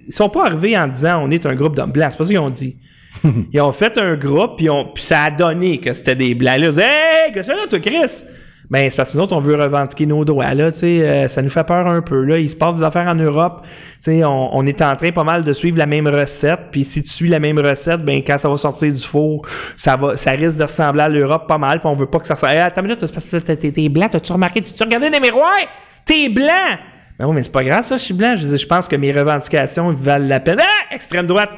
ils 0.06 0.12
sont 0.12 0.28
pas 0.28 0.46
arrivés 0.46 0.76
en 0.76 0.88
disant 0.88 1.22
on 1.22 1.30
est 1.30 1.44
un 1.46 1.54
groupe 1.54 1.76
d'hommes 1.76 1.92
blancs, 1.92 2.12
c'est 2.12 2.18
pas 2.18 2.24
ça 2.24 2.30
qu'ils 2.30 2.38
ont 2.38 2.50
dit. 2.50 2.78
ils 3.52 3.60
ont 3.60 3.72
fait 3.72 3.98
un 3.98 4.16
groupe, 4.16 4.56
puis, 4.56 4.68
ça 5.02 5.24
a 5.24 5.30
donné 5.30 5.78
que 5.78 5.92
c'était 5.94 6.14
des 6.14 6.34
blancs. 6.34 6.58
Là, 6.58 6.68
ils 6.68 6.80
hey, 6.80 7.32
que 7.32 7.42
c'est 7.42 7.54
là, 7.54 7.66
toi, 7.68 7.80
Chris? 7.80 8.24
Ben, 8.70 8.88
c'est 8.88 8.96
parce 8.96 9.12
que 9.12 9.16
nous 9.16 9.24
autres, 9.24 9.34
on 9.34 9.40
veut 9.40 9.56
revendiquer 9.56 10.06
nos 10.06 10.24
droits. 10.24 10.54
Là, 10.54 10.70
tu 10.70 10.78
sais, 10.78 11.02
euh, 11.02 11.26
ça 11.26 11.42
nous 11.42 11.50
fait 11.50 11.64
peur 11.64 11.88
un 11.88 12.02
peu. 12.02 12.24
Là, 12.24 12.38
il 12.38 12.48
se 12.48 12.56
passe 12.56 12.76
des 12.76 12.84
affaires 12.84 13.08
en 13.08 13.16
Europe. 13.16 13.62
Tu 13.94 14.12
sais, 14.12 14.24
on, 14.24 14.56
on, 14.56 14.64
est 14.64 14.80
en 14.80 14.94
train 14.94 15.10
pas 15.10 15.24
mal 15.24 15.42
de 15.42 15.52
suivre 15.52 15.76
la 15.76 15.86
même 15.86 16.06
recette. 16.06 16.60
Puis 16.70 16.84
si 16.84 17.02
tu 17.02 17.08
suis 17.08 17.28
la 17.28 17.40
même 17.40 17.58
recette, 17.58 18.04
ben 18.04 18.22
quand 18.24 18.38
ça 18.38 18.48
va 18.48 18.56
sortir 18.56 18.92
du 18.92 19.02
four, 19.02 19.44
ça 19.76 19.96
va, 19.96 20.16
ça 20.16 20.30
risque 20.30 20.58
de 20.58 20.62
ressembler 20.62 21.02
à 21.02 21.08
l'Europe 21.08 21.48
pas 21.48 21.58
mal. 21.58 21.80
Puis 21.80 21.88
on 21.88 21.94
veut 21.94 22.06
pas 22.06 22.20
que 22.20 22.28
ça 22.28 22.36
soit. 22.36 22.52
Hey, 22.52 22.60
attends 22.60 22.82
une 22.82 22.86
minute, 22.86 23.00
c'est 23.04 23.12
parce 23.12 23.26
que 23.26 23.52
t'es 23.54 23.88
blanc. 23.88 24.08
T'as-tu 24.08 24.32
remarqué? 24.32 24.60
Tu 24.60 24.84
regardé 24.84 25.10
les 25.10 25.18
miroirs? 25.18 25.66
T'es 26.04 26.28
blanc! 26.28 26.78
Ben 27.20 27.26
oui, 27.26 27.34
mais 27.34 27.42
c'est 27.42 27.52
pas 27.52 27.62
grave, 27.62 27.84
ça, 27.84 27.98
je 27.98 28.02
suis 28.02 28.14
blanc. 28.14 28.34
Je, 28.34 28.66
pense 28.66 28.88
que 28.88 28.96
mes 28.96 29.12
revendications 29.12 29.92
valent 29.92 30.26
la 30.26 30.40
peine. 30.40 30.56
Ah! 30.58 30.94
Extrême 30.94 31.26
droite! 31.26 31.50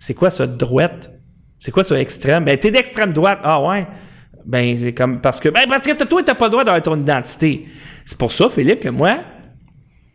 C'est 0.00 0.14
quoi 0.14 0.32
ça, 0.32 0.48
droite? 0.48 1.12
C'est 1.60 1.70
quoi 1.70 1.84
ça, 1.84 1.96
extrême? 2.00 2.44
Ben, 2.44 2.58
t'es 2.58 2.72
d'extrême 2.72 3.12
droite. 3.12 3.38
Ah 3.44 3.62
ouais? 3.62 3.86
Ben, 4.44 4.76
c'est 4.76 4.92
comme. 4.92 5.20
Parce 5.20 5.38
que. 5.38 5.48
Ben, 5.48 5.68
parce 5.68 5.86
que 5.86 6.02
toi, 6.02 6.24
t'as 6.24 6.34
pas 6.34 6.46
le 6.46 6.50
droit 6.50 6.64
d'avoir 6.64 6.82
ton 6.82 7.00
identité. 7.00 7.66
C'est 8.04 8.18
pour 8.18 8.32
ça, 8.32 8.48
Philippe, 8.48 8.80
que 8.80 8.88
moi, 8.88 9.20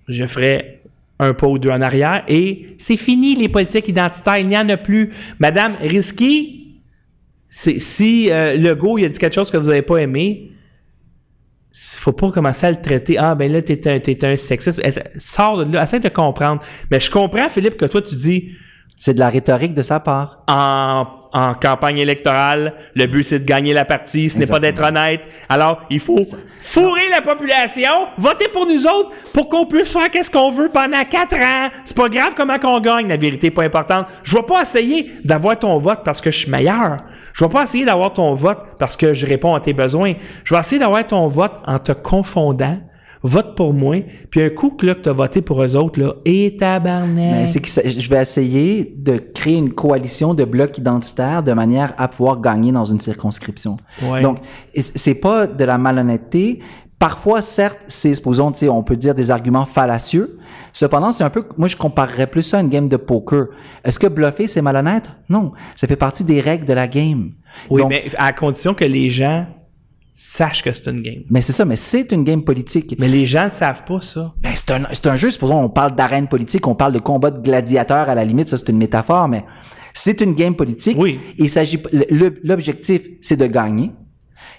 je 0.09 0.25
ferais 0.25 0.81
un 1.19 1.33
pas 1.33 1.47
ou 1.47 1.57
deux 1.57 1.69
en 1.69 1.81
arrière 1.81 2.25
et 2.27 2.75
c'est 2.77 2.97
fini 2.97 3.35
les 3.35 3.47
politiques 3.47 3.87
identitaires. 3.87 4.39
Il 4.39 4.49
n'y 4.49 4.57
en 4.57 4.67
a 4.67 4.75
plus. 4.75 5.13
Madame 5.39 5.77
Risky, 5.79 6.81
si 7.47 8.29
euh, 8.29 8.57
le 8.57 8.75
go 8.75 8.97
il 8.97 9.05
a 9.05 9.09
dit 9.09 9.17
quelque 9.17 9.35
chose 9.35 9.49
que 9.49 9.55
vous 9.55 9.67
n'avez 9.67 9.83
pas 9.83 9.99
aimé, 9.99 10.51
faut 11.73 12.11
pas 12.11 12.31
commencer 12.31 12.67
à 12.67 12.71
le 12.71 12.81
traiter. 12.81 13.17
Ah, 13.17 13.35
ben 13.35 13.51
là, 13.51 13.61
t'es 13.61 13.87
un, 13.87 13.95
es 13.95 14.25
un 14.25 14.35
sexiste. 14.35 14.81
Sors 15.17 15.65
de 15.65 15.73
là, 15.73 15.83
essaie 15.83 15.99
de 15.99 16.09
comprendre. 16.09 16.61
Mais 16.89 16.99
je 16.99 17.09
comprends, 17.09 17.47
Philippe, 17.49 17.77
que 17.77 17.85
toi, 17.85 18.01
tu 18.01 18.15
dis. 18.15 18.51
C'est 18.97 19.15
de 19.15 19.19
la 19.19 19.29
rhétorique 19.29 19.73
de 19.73 19.81
sa 19.81 19.99
part. 19.99 20.43
En 20.47 21.07
en 21.33 21.53
campagne 21.53 21.97
électorale. 21.97 22.73
Le 22.95 23.05
but, 23.05 23.23
c'est 23.23 23.39
de 23.39 23.45
gagner 23.45 23.73
la 23.73 23.85
partie. 23.85 24.29
Ce 24.29 24.37
n'est 24.37 24.45
pas 24.45 24.59
d'être 24.59 24.83
honnête. 24.83 25.27
Alors, 25.49 25.81
il 25.89 25.99
faut 25.99 26.19
fourrer 26.61 27.09
la 27.09 27.21
population, 27.21 28.07
voter 28.17 28.47
pour 28.47 28.65
nous 28.65 28.85
autres 28.87 29.11
pour 29.33 29.49
qu'on 29.49 29.65
puisse 29.65 29.93
faire 29.93 30.09
qu'est-ce 30.09 30.31
qu'on 30.31 30.51
veut 30.51 30.69
pendant 30.69 31.03
quatre 31.05 31.35
ans. 31.35 31.69
C'est 31.85 31.95
pas 31.95 32.09
grave 32.09 32.33
comment 32.35 32.57
qu'on 32.59 32.79
gagne. 32.79 33.07
La 33.07 33.17
vérité 33.17 33.47
n'est 33.47 33.51
pas 33.51 33.63
importante. 33.63 34.07
Je 34.23 34.35
vais 34.35 34.43
pas 34.43 34.61
essayer 34.61 35.11
d'avoir 35.23 35.57
ton 35.57 35.77
vote 35.77 36.01
parce 36.03 36.21
que 36.21 36.31
je 36.31 36.39
suis 36.39 36.51
meilleur. 36.51 36.97
Je 37.33 37.43
vais 37.43 37.49
pas 37.49 37.63
essayer 37.63 37.85
d'avoir 37.85 38.13
ton 38.13 38.33
vote 38.33 38.59
parce 38.77 38.97
que 38.97 39.13
je 39.13 39.25
réponds 39.25 39.55
à 39.55 39.59
tes 39.59 39.73
besoins. 39.73 40.13
Je 40.43 40.53
vais 40.53 40.59
essayer 40.59 40.79
d'avoir 40.79 41.05
ton 41.05 41.27
vote 41.27 41.53
en 41.65 41.79
te 41.79 41.91
confondant 41.91 42.77
vote 43.23 43.55
pour 43.55 43.73
moi, 43.73 43.97
puis 44.29 44.41
un 44.41 44.49
coup 44.49 44.71
que 44.71 44.85
là, 44.85 44.95
que 44.95 45.01
tu 45.01 45.09
as 45.09 45.13
voté 45.13 45.41
pour 45.41 45.61
eux 45.63 45.75
autres, 45.75 45.99
là, 45.99 46.15
et 46.25 46.57
tabarnak. 46.57 47.47
c'est 47.47 47.59
que 47.59 47.89
je 47.89 48.09
vais 48.09 48.21
essayer 48.21 48.95
de 48.97 49.17
créer 49.17 49.57
une 49.57 49.73
coalition 49.73 50.33
de 50.33 50.43
blocs 50.43 50.77
identitaires 50.77 51.43
de 51.43 51.53
manière 51.53 51.93
à 51.97 52.07
pouvoir 52.07 52.39
gagner 52.41 52.71
dans 52.71 52.85
une 52.85 52.99
circonscription. 52.99 53.77
Donc, 54.21 54.37
c'est 54.75 55.15
pas 55.15 55.47
de 55.47 55.63
la 55.63 55.77
malhonnêteté. 55.77 56.59
Parfois, 56.99 57.41
certes, 57.41 57.79
c'est, 57.87 58.13
supposons, 58.13 58.51
on 58.69 58.83
peut 58.83 58.95
dire 58.95 59.15
des 59.15 59.31
arguments 59.31 59.65
fallacieux. 59.65 60.37
Cependant, 60.71 61.11
c'est 61.11 61.23
un 61.23 61.31
peu, 61.31 61.43
moi, 61.57 61.67
je 61.67 61.75
comparerais 61.75 62.27
plus 62.27 62.43
ça 62.43 62.59
à 62.59 62.61
une 62.61 62.69
game 62.69 62.87
de 62.87 62.97
poker. 62.97 63.47
Est-ce 63.83 63.97
que 63.97 64.05
bluffer, 64.05 64.45
c'est 64.45 64.61
malhonnête? 64.61 65.09
Non. 65.27 65.51
Ça 65.75 65.87
fait 65.87 65.95
partie 65.95 66.23
des 66.23 66.39
règles 66.39 66.65
de 66.65 66.73
la 66.73 66.87
game. 66.87 67.31
Oui, 67.71 67.81
mais 67.89 68.05
à 68.19 68.33
condition 68.33 68.75
que 68.75 68.85
les 68.85 69.09
gens 69.09 69.47
sache 70.13 70.61
que 70.63 70.71
c'est 70.71 70.87
une 70.87 71.01
game. 71.01 71.23
Mais 71.29 71.41
c'est 71.41 71.53
ça, 71.53 71.65
mais 71.65 71.75
c'est 71.75 72.11
une 72.11 72.23
game 72.23 72.43
politique. 72.43 72.95
Mais 72.99 73.07
les 73.07 73.25
gens 73.25 73.45
ne 73.45 73.49
savent 73.49 73.83
pas 73.85 74.01
ça. 74.01 74.33
Ben, 74.41 74.51
c'est 74.55 74.71
un, 74.71 74.83
c'est 74.91 75.07
un 75.07 75.15
jeu, 75.15 75.29
supposons, 75.29 75.61
on 75.63 75.69
parle 75.69 75.95
d'arène 75.95 76.27
politique, 76.27 76.67
on 76.67 76.75
parle 76.75 76.93
de 76.93 76.99
combat 76.99 77.31
de 77.31 77.41
gladiateurs 77.41 78.09
à 78.09 78.15
la 78.15 78.25
limite, 78.25 78.49
ça 78.49 78.57
c'est 78.57 78.69
une 78.69 78.77
métaphore, 78.77 79.27
mais 79.27 79.43
c'est 79.93 80.21
une 80.21 80.33
game 80.33 80.55
politique. 80.55 80.97
Oui. 80.99 81.19
Il 81.37 81.49
s'agit, 81.49 81.81
l'objectif, 82.43 83.01
c'est 83.21 83.37
de 83.37 83.47
gagner. 83.47 83.91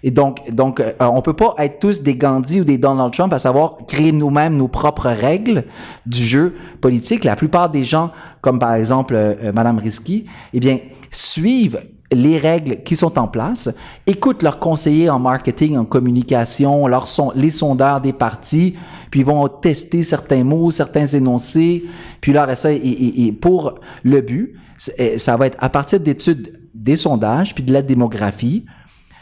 Et 0.05 0.11
donc, 0.11 0.51
donc, 0.51 0.81
euh, 0.81 0.93
on 1.01 1.23
peut 1.23 1.35
pas 1.35 1.55
être 1.59 1.79
tous 1.79 2.03
des 2.03 2.17
Gandhi 2.17 2.61
ou 2.61 2.65
des 2.65 2.79
Donald 2.79 3.13
Trump 3.13 3.33
à 3.33 3.39
savoir 3.39 3.77
créer 3.87 4.11
nous-mêmes 4.11 4.57
nos 4.57 4.69
propres 4.69 5.09
règles 5.09 5.65
du 6.07 6.23
jeu 6.23 6.55
politique. 6.81 7.25
La 7.25 7.37
plupart 7.37 7.71
des 7.71 7.85
gens, 7.85 8.11
comme 8.41 8.59
par 8.59 8.75
exemple 8.75 9.15
euh, 9.15 9.35
euh 9.45 9.53
Madame 9.53 9.79
Risky, 9.79 10.25
eh 10.53 10.61
bien, 10.61 10.79
suivent 11.11 11.79
les 12.15 12.39
règles 12.39 12.83
qui 12.83 12.97
sont 12.97 13.19
en 13.19 13.29
place, 13.29 13.71
écoutent 14.07 14.43
leurs 14.43 14.59
conseillers 14.59 15.11
en 15.11 15.19
marketing, 15.19 15.77
en 15.77 15.85
communication, 15.85 16.87
leur 16.87 17.07
les 17.35 17.51
sondeurs 17.51 18.01
des 18.01 18.13
partis, 18.13 18.75
puis 19.11 19.23
vont 19.23 19.49
tester 19.49 20.03
certains 20.03 20.45
mots, 20.45 20.71
certains 20.71 21.07
énoncés, 21.07 21.85
puis 22.21 22.33
là, 22.33 22.55
ça, 22.55 22.73
et, 22.73 23.33
pour 23.41 23.75
le 24.03 24.21
but, 24.21 24.55
eh, 24.99 25.19
ça 25.19 25.37
va 25.37 25.47
être 25.47 25.59
à 25.61 25.69
partir 25.69 26.01
d'études 26.01 26.59
des 26.75 26.97
sondages, 26.97 27.55
puis 27.55 27.65
de 27.65 27.73
la 27.73 27.83
démographie, 27.83 28.65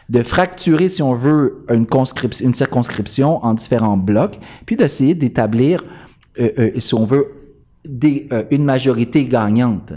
de 0.09 0.23
fracturer, 0.23 0.89
si 0.89 1.03
on 1.03 1.15
veut, 1.15 1.65
une, 1.71 1.87
une 2.41 2.55
circonscription 2.55 3.45
en 3.45 3.55
différents 3.55 3.97
blocs, 3.97 4.39
puis 4.67 4.77
d'essayer 4.77 5.15
d'établir, 5.15 5.85
euh, 6.41 6.51
euh, 6.59 6.71
si 6.79 6.95
on 6.95 7.05
veut, 7.05 7.40
des, 7.85 8.27
euh, 8.33 8.45
une 8.51 8.65
majorité 8.65 9.25
gagnante. 9.25 9.93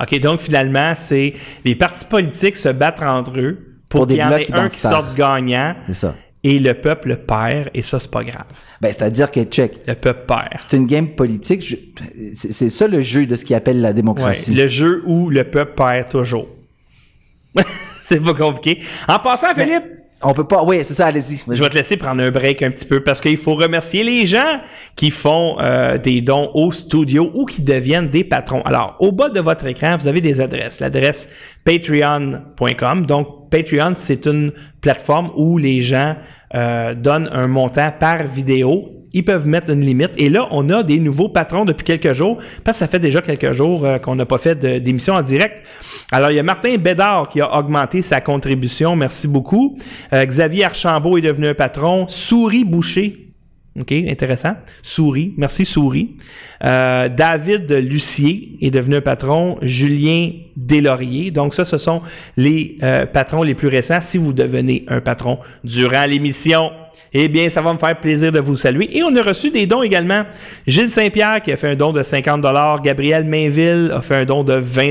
OK, 0.00 0.18
donc 0.20 0.40
finalement, 0.40 0.94
c'est 0.94 1.34
les 1.64 1.76
partis 1.76 2.04
politiques 2.04 2.56
se 2.56 2.68
battent 2.68 3.02
entre 3.02 3.38
eux 3.38 3.76
pour, 3.88 4.06
qu'il 4.06 4.16
y 4.16 4.24
en 4.24 4.30
ait 4.32 4.52
un 4.52 4.68
qui 4.68 4.78
sorte 4.78 5.14
gagnant. 5.14 5.74
C'est 5.86 5.94
ça. 5.94 6.14
Et 6.44 6.58
le 6.58 6.74
peuple 6.74 7.16
perd, 7.16 7.68
et 7.74 7.82
ça, 7.82 7.98
c'est 7.98 8.10
pas 8.10 8.22
grave. 8.22 8.46
Ben, 8.80 8.92
c'est-à-dire 8.92 9.30
que, 9.30 9.42
check. 9.42 9.80
Le 9.86 9.94
peuple 9.94 10.24
perd. 10.26 10.60
C'est 10.60 10.76
une 10.76 10.86
game 10.86 11.08
politique. 11.08 11.64
C'est 12.34 12.68
ça 12.68 12.86
le 12.86 13.00
jeu 13.00 13.26
de 13.26 13.34
ce 13.34 13.44
qu'il 13.44 13.56
appelle 13.56 13.80
la 13.80 13.92
démocratie. 13.92 14.54
le 14.54 14.68
jeu 14.68 15.02
où 15.04 15.30
le 15.30 15.44
peuple 15.44 15.74
perd 15.74 16.08
toujours. 16.08 16.48
c'est 18.02 18.22
pas 18.22 18.34
compliqué. 18.34 18.80
En 19.08 19.18
passant, 19.18 19.52
Philippe, 19.54 19.97
on 20.22 20.32
peut 20.32 20.44
pas. 20.44 20.62
Oui, 20.64 20.78
c'est 20.82 20.94
ça, 20.94 21.06
allez-y. 21.06 21.42
je 21.48 21.62
vais 21.62 21.68
te 21.68 21.74
laisser 21.74 21.96
prendre 21.96 22.22
un 22.22 22.30
break 22.30 22.62
un 22.62 22.70
petit 22.70 22.86
peu 22.86 23.02
parce 23.02 23.20
qu'il 23.20 23.36
faut 23.36 23.54
remercier 23.54 24.02
les 24.02 24.26
gens 24.26 24.60
qui 24.96 25.10
font 25.10 25.56
euh, 25.60 25.96
des 25.96 26.20
dons 26.20 26.50
au 26.54 26.72
studio 26.72 27.30
ou 27.34 27.46
qui 27.46 27.62
deviennent 27.62 28.08
des 28.08 28.24
patrons. 28.24 28.62
Alors, 28.62 28.96
au 28.98 29.12
bas 29.12 29.28
de 29.28 29.40
votre 29.40 29.66
écran, 29.66 29.96
vous 29.96 30.08
avez 30.08 30.20
des 30.20 30.40
adresses. 30.40 30.80
L'adresse 30.80 31.28
patreon.com. 31.64 33.06
Donc, 33.06 33.50
Patreon, 33.50 33.92
c'est 33.94 34.26
une 34.26 34.52
plateforme 34.80 35.30
où 35.36 35.56
les 35.56 35.80
gens 35.80 36.16
euh, 36.54 36.94
donnent 36.94 37.30
un 37.32 37.46
montant 37.46 37.92
par 37.98 38.24
vidéo 38.24 38.97
ils 39.18 39.24
peuvent 39.24 39.46
mettre 39.46 39.70
une 39.70 39.80
limite. 39.80 40.12
Et 40.16 40.28
là, 40.28 40.46
on 40.52 40.70
a 40.70 40.82
des 40.82 41.00
nouveaux 41.00 41.28
patrons 41.28 41.64
depuis 41.64 41.84
quelques 41.84 42.12
jours, 42.12 42.38
parce 42.64 42.76
que 42.76 42.78
ça 42.80 42.86
fait 42.86 43.00
déjà 43.00 43.20
quelques 43.20 43.52
jours 43.52 43.84
euh, 43.84 43.98
qu'on 43.98 44.14
n'a 44.14 44.26
pas 44.26 44.38
fait 44.38 44.56
d'émission 44.80 45.14
en 45.14 45.22
direct. 45.22 45.66
Alors, 46.12 46.30
il 46.30 46.36
y 46.36 46.38
a 46.38 46.42
Martin 46.42 46.76
Bédard 46.76 47.28
qui 47.28 47.40
a 47.40 47.58
augmenté 47.58 48.00
sa 48.00 48.20
contribution. 48.20 48.94
Merci 48.94 49.26
beaucoup. 49.26 49.76
Euh, 50.12 50.24
Xavier 50.24 50.64
Archambault 50.64 51.18
est 51.18 51.22
devenu 51.22 51.48
un 51.48 51.54
patron. 51.54 52.06
Souris 52.08 52.64
Boucher. 52.64 53.24
OK, 53.80 53.92
intéressant. 53.92 54.54
Souris. 54.82 55.34
Merci, 55.36 55.64
Souris. 55.64 56.16
Euh, 56.64 57.08
David 57.08 57.70
Lucier 57.72 58.56
est 58.60 58.70
devenu 58.70 58.96
un 58.96 59.00
patron. 59.00 59.58
Julien 59.62 60.30
Deslauriers. 60.56 61.30
Donc, 61.30 61.54
ça, 61.54 61.64
ce 61.64 61.78
sont 61.78 62.02
les 62.36 62.76
patrons 63.12 63.42
les 63.42 63.54
plus 63.54 63.68
récents. 63.68 64.00
Si 64.00 64.18
vous 64.18 64.32
devenez 64.32 64.84
un 64.88 65.00
patron 65.00 65.38
durant 65.62 66.04
l'émission, 66.06 66.70
eh 67.12 67.28
bien, 67.28 67.48
ça 67.48 67.60
va 67.60 67.72
me 67.72 67.78
faire 67.78 67.98
plaisir 67.98 68.32
de 68.32 68.40
vous 68.40 68.56
saluer. 68.56 68.96
Et 68.96 69.02
on 69.02 69.14
a 69.16 69.22
reçu 69.22 69.50
des 69.50 69.66
dons 69.66 69.82
également. 69.82 70.24
Gilles 70.66 70.90
Saint-Pierre 70.90 71.40
qui 71.42 71.52
a 71.52 71.56
fait 71.56 71.70
un 71.70 71.74
don 71.74 71.92
de 71.92 72.02
50 72.02 72.44
Gabriel 72.82 73.24
Mainville 73.24 73.90
a 73.94 74.00
fait 74.00 74.16
un 74.16 74.24
don 74.24 74.44
de 74.44 74.54
20 74.54 74.88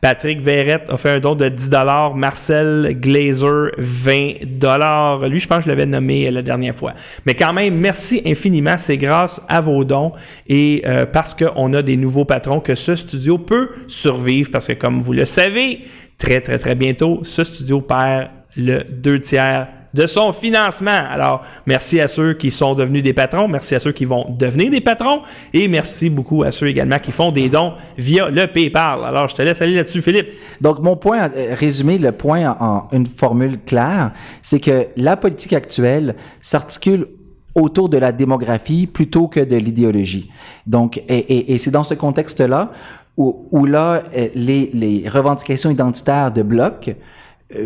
Patrick 0.00 0.40
Verrette 0.40 0.84
a 0.88 0.96
fait 0.96 1.10
un 1.10 1.20
don 1.20 1.34
de 1.34 1.48
10 1.48 1.70
Marcel 2.14 2.96
Glazer, 3.00 3.70
20 3.78 5.28
Lui, 5.28 5.40
je 5.40 5.46
pense 5.46 5.58
que 5.58 5.64
je 5.64 5.68
l'avais 5.68 5.86
nommé 5.86 6.30
la 6.30 6.42
dernière 6.42 6.76
fois. 6.76 6.92
Mais 7.26 7.34
quand 7.34 7.52
même, 7.52 7.74
merci 7.74 8.22
infiniment. 8.26 8.76
C'est 8.76 8.96
grâce 8.96 9.42
à 9.48 9.60
vos 9.60 9.84
dons 9.84 10.12
et 10.46 10.82
euh, 10.86 11.06
parce 11.06 11.34
qu'on 11.34 11.72
a 11.74 11.82
des 11.82 11.96
nouveaux 11.96 12.24
patrons 12.24 12.60
que 12.60 12.74
ce 12.74 12.96
studio 12.96 13.38
peut 13.38 13.70
survivre 13.86 14.50
parce 14.50 14.66
que, 14.66 14.72
comme 14.72 15.00
vous 15.00 15.12
le 15.12 15.24
savez, 15.24 15.80
très, 16.18 16.40
très, 16.40 16.58
très 16.58 16.74
bientôt, 16.74 17.20
ce 17.22 17.44
studio 17.44 17.80
perd 17.80 18.28
le 18.56 18.84
deux 18.84 19.18
tiers 19.18 19.68
de 19.94 20.06
son 20.06 20.32
financement. 20.32 20.90
Alors, 20.90 21.42
merci 21.66 22.00
à 22.00 22.08
ceux 22.08 22.34
qui 22.34 22.50
sont 22.50 22.74
devenus 22.74 23.02
des 23.02 23.12
patrons, 23.12 23.46
merci 23.46 23.76
à 23.76 23.80
ceux 23.80 23.92
qui 23.92 24.04
vont 24.04 24.26
devenir 24.28 24.70
des 24.70 24.80
patrons 24.80 25.22
et 25.52 25.68
merci 25.68 26.10
beaucoup 26.10 26.42
à 26.42 26.50
ceux 26.50 26.66
également 26.66 26.98
qui 26.98 27.12
font 27.12 27.30
des 27.30 27.48
dons 27.48 27.74
via 27.96 28.28
le 28.28 28.46
PayPal. 28.48 29.04
Alors, 29.04 29.28
je 29.28 29.36
te 29.36 29.42
laisse 29.42 29.62
aller 29.62 29.76
là-dessus, 29.76 30.02
Philippe. 30.02 30.28
Donc, 30.60 30.80
mon 30.80 30.96
point, 30.96 31.30
euh, 31.30 31.54
résumé 31.54 31.98
le 31.98 32.10
point 32.10 32.56
en 32.58 32.88
une 32.90 33.06
formule 33.06 33.60
claire, 33.60 34.12
c'est 34.42 34.60
que 34.60 34.88
la 34.96 35.16
politique 35.16 35.52
actuelle 35.52 36.16
s'articule 36.42 37.06
autour 37.54 37.88
de 37.88 37.98
la 37.98 38.10
démographie 38.10 38.88
plutôt 38.88 39.28
que 39.28 39.38
de 39.38 39.54
l'idéologie. 39.54 40.28
Donc, 40.66 41.00
et, 41.08 41.56
c'est 41.58 41.70
dans 41.70 41.84
ce 41.84 41.94
contexte-là 41.94 42.72
où, 43.16 43.64
là, 43.64 44.02
euh, 44.16 44.28
les, 44.34 44.70
les 44.74 45.08
revendications 45.08 45.70
identitaires 45.70 46.32
de 46.32 46.42
bloc 46.42 46.88
euh, 46.88 46.92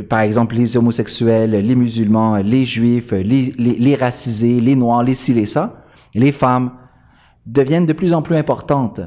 par 0.08 0.20
exemple, 0.20 0.56
les 0.56 0.76
homosexuels, 0.76 1.50
les 1.50 1.74
musulmans, 1.74 2.36
les 2.36 2.64
juifs, 2.64 3.12
les, 3.12 3.52
les, 3.56 3.76
les, 3.76 3.94
racisés, 3.94 4.60
les 4.60 4.74
noirs, 4.74 5.02
les 5.02 5.14
ci, 5.14 5.32
les 5.34 5.46
ça, 5.46 5.84
les 6.14 6.32
femmes, 6.32 6.72
deviennent 7.46 7.86
de 7.86 7.92
plus 7.92 8.12
en 8.12 8.22
plus 8.22 8.36
importantes 8.36 9.00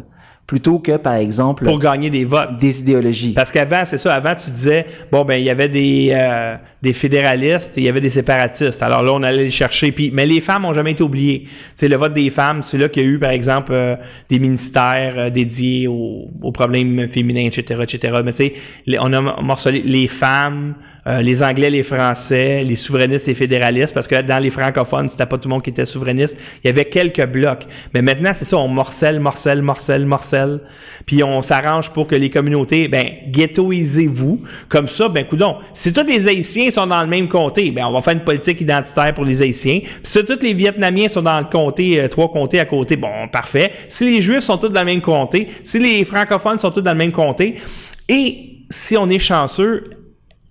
plutôt 0.51 0.79
que, 0.79 0.97
par 0.97 1.13
exemple... 1.13 1.63
Pour 1.63 1.79
gagner 1.79 2.09
des 2.09 2.25
votes. 2.25 2.57
Des 2.57 2.81
idéologies. 2.81 3.31
Parce 3.31 3.53
qu'avant, 3.53 3.85
c'est 3.85 3.97
ça, 3.97 4.13
avant, 4.13 4.35
tu 4.35 4.51
disais, 4.51 4.85
bon, 5.09 5.23
ben, 5.23 5.35
il 5.35 5.45
y 5.45 5.49
avait 5.49 5.69
des, 5.69 6.09
euh, 6.11 6.57
des 6.81 6.91
fédéralistes 6.91 7.77
et 7.77 7.81
il 7.81 7.83
y 7.85 7.87
avait 7.87 8.01
des 8.01 8.09
séparatistes. 8.09 8.83
Alors 8.83 9.01
là, 9.01 9.13
on 9.13 9.23
allait 9.23 9.45
les 9.45 9.49
chercher. 9.49 9.93
Puis, 9.93 10.11
mais 10.13 10.25
les 10.25 10.41
femmes 10.41 10.65
ont 10.65 10.73
jamais 10.73 10.91
été 10.91 11.03
oubliées. 11.03 11.45
C'est 11.73 11.87
le 11.87 11.95
vote 11.95 12.11
des 12.11 12.29
femmes, 12.29 12.63
c'est 12.63 12.77
là 12.77 12.89
qu'il 12.89 13.03
y 13.03 13.05
a 13.05 13.07
eu, 13.07 13.17
par 13.17 13.29
exemple, 13.29 13.71
euh, 13.71 13.95
des 14.27 14.39
ministères 14.39 15.13
euh, 15.15 15.29
dédiés 15.29 15.87
aux, 15.87 16.27
aux, 16.41 16.51
problèmes 16.51 17.07
féminins, 17.07 17.45
etc., 17.45 17.79
etc. 17.83 18.17
Mais 18.25 18.33
tu 18.33 18.51
sais, 18.87 18.97
on 18.99 19.13
a 19.13 19.21
morcelé 19.41 19.81
les 19.85 20.09
femmes, 20.09 20.75
les 21.21 21.41
Anglais, 21.41 21.71
les 21.71 21.81
Français, 21.81 22.63
les 22.63 22.75
souverainistes 22.75 23.27
et 23.27 23.33
fédéralistes, 23.33 23.93
parce 23.93 24.07
que 24.07 24.21
dans 24.21 24.37
les 24.37 24.51
francophones, 24.51 25.09
c'était 25.09 25.25
pas 25.25 25.37
tout 25.37 25.47
le 25.47 25.53
monde 25.53 25.63
qui 25.63 25.71
était 25.71 25.85
souverainiste. 25.85 26.37
Il 26.63 26.67
y 26.67 26.69
avait 26.69 26.85
quelques 26.85 27.25
blocs. 27.25 27.65
Mais 27.95 28.03
maintenant, 28.03 28.31
c'est 28.35 28.45
ça, 28.45 28.57
on 28.57 28.67
morcelle, 28.67 29.19
morcelle, 29.19 29.63
morcelle, 29.63 30.05
morcelle 30.05 30.40
puis 31.05 31.23
on 31.23 31.41
s'arrange 31.41 31.89
pour 31.91 32.07
que 32.07 32.15
les 32.15 32.29
communautés, 32.29 32.87
ben, 32.87 33.05
ghettoisez-vous. 33.27 34.41
Comme 34.69 34.87
ça, 34.87 35.09
ben, 35.09 35.25
coudon, 35.25 35.57
si 35.73 35.91
tous 35.93 36.05
les 36.05 36.27
Haïtiens 36.27 36.71
sont 36.71 36.87
dans 36.87 37.01
le 37.01 37.07
même 37.07 37.27
comté, 37.27 37.71
ben, 37.71 37.85
on 37.85 37.91
va 37.91 38.01
faire 38.01 38.13
une 38.13 38.23
politique 38.23 38.61
identitaire 38.61 39.13
pour 39.13 39.25
les 39.25 39.41
Haïtiens. 39.41 39.81
Si 40.03 40.23
tous 40.23 40.41
les 40.41 40.53
Vietnamiens 40.53 41.09
sont 41.09 41.21
dans 41.21 41.39
le 41.39 41.45
comté, 41.45 42.01
euh, 42.01 42.07
trois 42.07 42.29
comtés 42.29 42.59
à 42.59 42.65
côté, 42.65 42.95
bon, 42.95 43.27
parfait. 43.31 43.71
Si 43.87 44.05
les 44.05 44.21
Juifs 44.21 44.41
sont 44.41 44.57
tous 44.57 44.69
dans 44.69 44.81
le 44.81 44.85
même 44.85 45.01
comté, 45.01 45.47
si 45.63 45.79
les 45.79 46.03
francophones 46.05 46.59
sont 46.59 46.71
tous 46.71 46.81
dans 46.81 46.91
le 46.91 46.97
même 46.97 47.11
comté, 47.11 47.55
et 48.09 48.65
si 48.69 48.97
on 48.97 49.09
est 49.09 49.19
chanceux, 49.19 49.83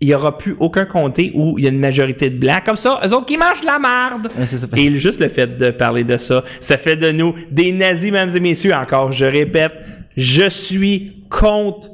il 0.00 0.08
n'y 0.08 0.14
aura 0.14 0.38
plus 0.38 0.56
aucun 0.58 0.86
comté 0.86 1.30
où 1.34 1.58
il 1.58 1.64
y 1.64 1.66
a 1.66 1.70
une 1.70 1.78
majorité 1.78 2.30
de 2.30 2.38
blancs. 2.38 2.64
Comme 2.64 2.76
ça, 2.76 3.00
eux 3.04 3.14
autres 3.14 3.26
qui 3.26 3.36
mangent 3.36 3.60
de 3.60 3.66
la 3.66 3.78
merde. 3.78 4.30
et 4.76 4.96
juste 4.96 5.20
le 5.20 5.28
fait 5.28 5.58
de 5.58 5.70
parler 5.70 6.04
de 6.04 6.16
ça, 6.16 6.42
ça 6.58 6.78
fait 6.78 6.96
de 6.96 7.12
nous 7.12 7.34
des 7.50 7.72
nazis, 7.72 8.10
mesdames 8.10 8.34
et 8.34 8.40
messieurs. 8.40 8.74
Encore, 8.74 9.12
je 9.12 9.26
répète, 9.26 9.72
je 10.16 10.48
suis 10.48 11.24
contre 11.28 11.90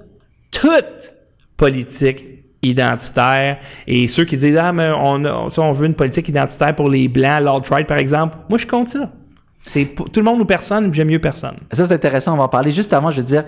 toute 0.52 1.14
politique 1.56 2.24
identitaire. 2.62 3.58
Et 3.86 4.06
ceux 4.06 4.24
qui 4.24 4.36
disent, 4.36 4.56
ah, 4.56 4.72
mais 4.72 4.90
on, 4.90 5.24
on 5.58 5.72
veut 5.72 5.86
une 5.86 5.94
politique 5.94 6.28
identitaire 6.28 6.74
pour 6.76 6.88
les 6.88 7.08
blancs, 7.08 7.42
l'alt-right, 7.42 7.86
par 7.86 7.98
exemple, 7.98 8.36
moi, 8.48 8.58
je 8.58 8.66
compte 8.66 8.88
ça. 8.88 9.10
C'est 9.62 9.94
tout 9.96 10.20
le 10.20 10.22
monde 10.22 10.40
ou 10.40 10.44
personne, 10.44 10.94
j'aime 10.94 11.08
mieux 11.08 11.18
personne. 11.18 11.56
Ça, 11.72 11.84
c'est 11.84 11.94
intéressant. 11.94 12.34
On 12.34 12.36
va 12.36 12.44
en 12.44 12.48
parler 12.48 12.70
juste 12.70 12.92
avant. 12.92 13.10
Je 13.10 13.16
veux 13.16 13.24
dire, 13.24 13.44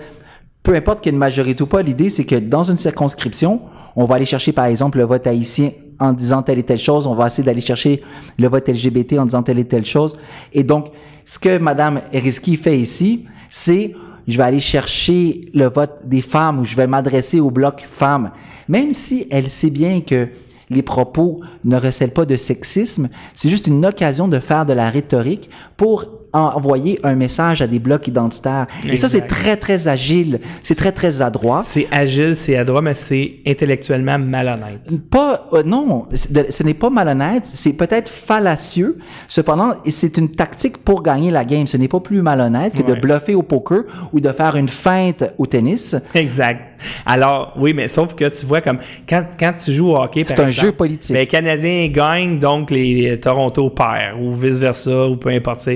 peu 0.63 0.75
importe 0.75 1.01
qu'il 1.01 1.11
y 1.11 1.13
ait 1.13 1.15
une 1.15 1.19
majorité 1.19 1.63
ou 1.63 1.67
pas, 1.67 1.81
l'idée, 1.81 2.09
c'est 2.09 2.25
que 2.25 2.35
dans 2.35 2.63
une 2.63 2.77
circonscription, 2.77 3.61
on 3.95 4.05
va 4.05 4.15
aller 4.15 4.25
chercher, 4.25 4.51
par 4.51 4.65
exemple, 4.65 4.97
le 4.97 5.05
vote 5.05 5.25
haïtien 5.25 5.71
en 5.99 6.13
disant 6.13 6.43
telle 6.43 6.59
et 6.59 6.63
telle 6.63 6.77
chose. 6.77 7.07
On 7.07 7.15
va 7.15 7.27
essayer 7.27 7.43
d'aller 7.43 7.61
chercher 7.61 8.01
le 8.37 8.47
vote 8.47 8.67
LGBT 8.67 9.13
en 9.19 9.25
disant 9.25 9.43
telle 9.43 9.59
et 9.59 9.65
telle 9.65 9.85
chose. 9.85 10.17
Et 10.53 10.63
donc, 10.63 10.87
ce 11.25 11.39
que 11.39 11.57
Madame 11.57 12.01
Eriski 12.11 12.55
fait 12.55 12.77
ici, 12.77 13.25
c'est 13.49 13.93
je 14.27 14.37
vais 14.37 14.43
aller 14.43 14.59
chercher 14.59 15.41
le 15.53 15.67
vote 15.67 16.01
des 16.05 16.21
femmes 16.21 16.59
ou 16.59 16.65
je 16.65 16.75
vais 16.75 16.87
m'adresser 16.87 17.39
au 17.39 17.49
bloc 17.49 17.83
femmes. 17.89 18.31
Même 18.67 18.93
si 18.93 19.27
elle 19.31 19.49
sait 19.49 19.71
bien 19.71 20.01
que 20.01 20.29
les 20.69 20.83
propos 20.83 21.41
ne 21.63 21.77
recèlent 21.77 22.13
pas 22.13 22.25
de 22.25 22.35
sexisme, 22.35 23.09
c'est 23.33 23.49
juste 23.49 23.67
une 23.67 23.83
occasion 23.85 24.27
de 24.27 24.39
faire 24.39 24.67
de 24.67 24.73
la 24.73 24.89
rhétorique 24.89 25.49
pour 25.77 26.18
envoyer 26.33 26.99
un 27.03 27.15
message 27.15 27.61
à 27.61 27.67
des 27.67 27.79
blocs 27.79 28.07
identitaires. 28.07 28.67
Et 28.85 28.97
ça, 28.97 29.07
c'est 29.07 29.27
très, 29.27 29.57
très 29.57 29.87
agile. 29.87 30.39
C'est 30.61 30.75
très, 30.75 30.91
très 30.91 31.21
adroit. 31.21 31.61
C'est 31.63 31.87
agile, 31.91 32.35
c'est 32.35 32.57
adroit, 32.57 32.81
mais 32.81 32.93
c'est 32.93 33.37
intellectuellement 33.47 34.19
malhonnête. 34.19 34.81
Pas, 35.09 35.47
euh, 35.53 35.63
non, 35.63 36.03
ce 36.13 36.63
n'est 36.63 36.73
pas 36.73 36.89
malhonnête. 36.89 37.45
C'est 37.45 37.73
peut-être 37.73 38.09
fallacieux. 38.09 38.97
Cependant, 39.27 39.73
c'est 39.87 40.17
une 40.17 40.29
tactique 40.29 40.77
pour 40.77 41.03
gagner 41.03 41.31
la 41.31 41.45
game. 41.45 41.67
Ce 41.67 41.77
n'est 41.77 41.87
pas 41.87 41.99
plus 41.99 42.21
malhonnête 42.21 42.73
que 42.73 42.83
de 42.83 42.93
bluffer 42.93 43.35
au 43.35 43.43
poker 43.43 43.83
ou 44.13 44.19
de 44.19 44.31
faire 44.31 44.55
une 44.55 44.69
feinte 44.69 45.23
au 45.37 45.45
tennis. 45.45 45.95
Exact. 46.13 46.61
Alors, 47.05 47.53
oui, 47.57 47.73
mais 47.73 47.87
sauf 47.87 48.13
que 48.13 48.25
tu 48.25 48.45
vois 48.45 48.61
comme 48.61 48.79
quand, 49.07 49.23
quand 49.37 49.53
tu 49.53 49.73
joues 49.73 49.89
au 49.89 49.97
hockey, 49.97 50.23
c'est 50.25 50.39
un 50.39 50.49
jeu 50.49 50.71
politique. 50.71 51.11
Mais 51.11 51.19
les 51.19 51.27
Canadiens 51.27 51.87
gagnent, 51.87 52.39
donc 52.39 52.71
les 52.71 53.19
Toronto 53.19 53.69
perdent 53.69 54.19
ou 54.21 54.33
vice 54.33 54.59
versa 54.59 55.07
ou 55.07 55.17
peu 55.17 55.29
importe. 55.29 55.69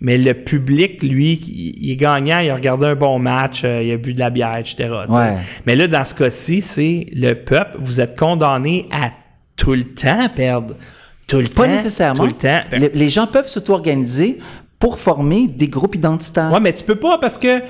Mais 0.00 0.16
le 0.16 0.32
public, 0.34 1.02
lui, 1.02 1.32
il 1.80 1.90
est 1.90 1.96
gagnant, 1.96 2.38
il 2.38 2.50
a 2.50 2.54
regardé 2.54 2.86
un 2.86 2.94
bon 2.94 3.18
match, 3.18 3.62
euh, 3.64 3.82
il 3.82 3.90
a 3.92 3.96
bu 3.96 4.14
de 4.14 4.18
la 4.20 4.30
bière, 4.30 4.56
etc. 4.56 4.90
Mais 5.66 5.74
là, 5.76 5.88
dans 5.88 6.04
ce 6.04 6.14
cas-ci, 6.14 6.62
c'est 6.62 7.06
le 7.12 7.34
peuple, 7.34 7.76
vous 7.80 8.00
êtes 8.00 8.16
condamné 8.18 8.86
à 8.92 9.10
tout 9.56 9.72
le 9.74 9.84
temps 9.84 10.28
perdre. 10.34 10.74
Tout 11.26 11.38
le 11.38 11.48
Pas 11.48 11.64
temps. 11.64 11.72
nécessairement. 11.72 12.22
Tout 12.22 12.26
le 12.26 12.32
temps. 12.32 12.60
les 12.94 13.08
gens 13.08 13.26
peuvent 13.26 13.48
s'auto-organiser 13.48 14.38
pour 14.78 14.98
former 14.98 15.46
des 15.48 15.68
groupes 15.68 15.96
identitaires. 15.96 16.50
Ouais, 16.52 16.60
mais 16.60 16.72
tu 16.72 16.84
peux 16.84 16.94
pas 16.94 17.18
parce 17.18 17.36
que 17.36 17.60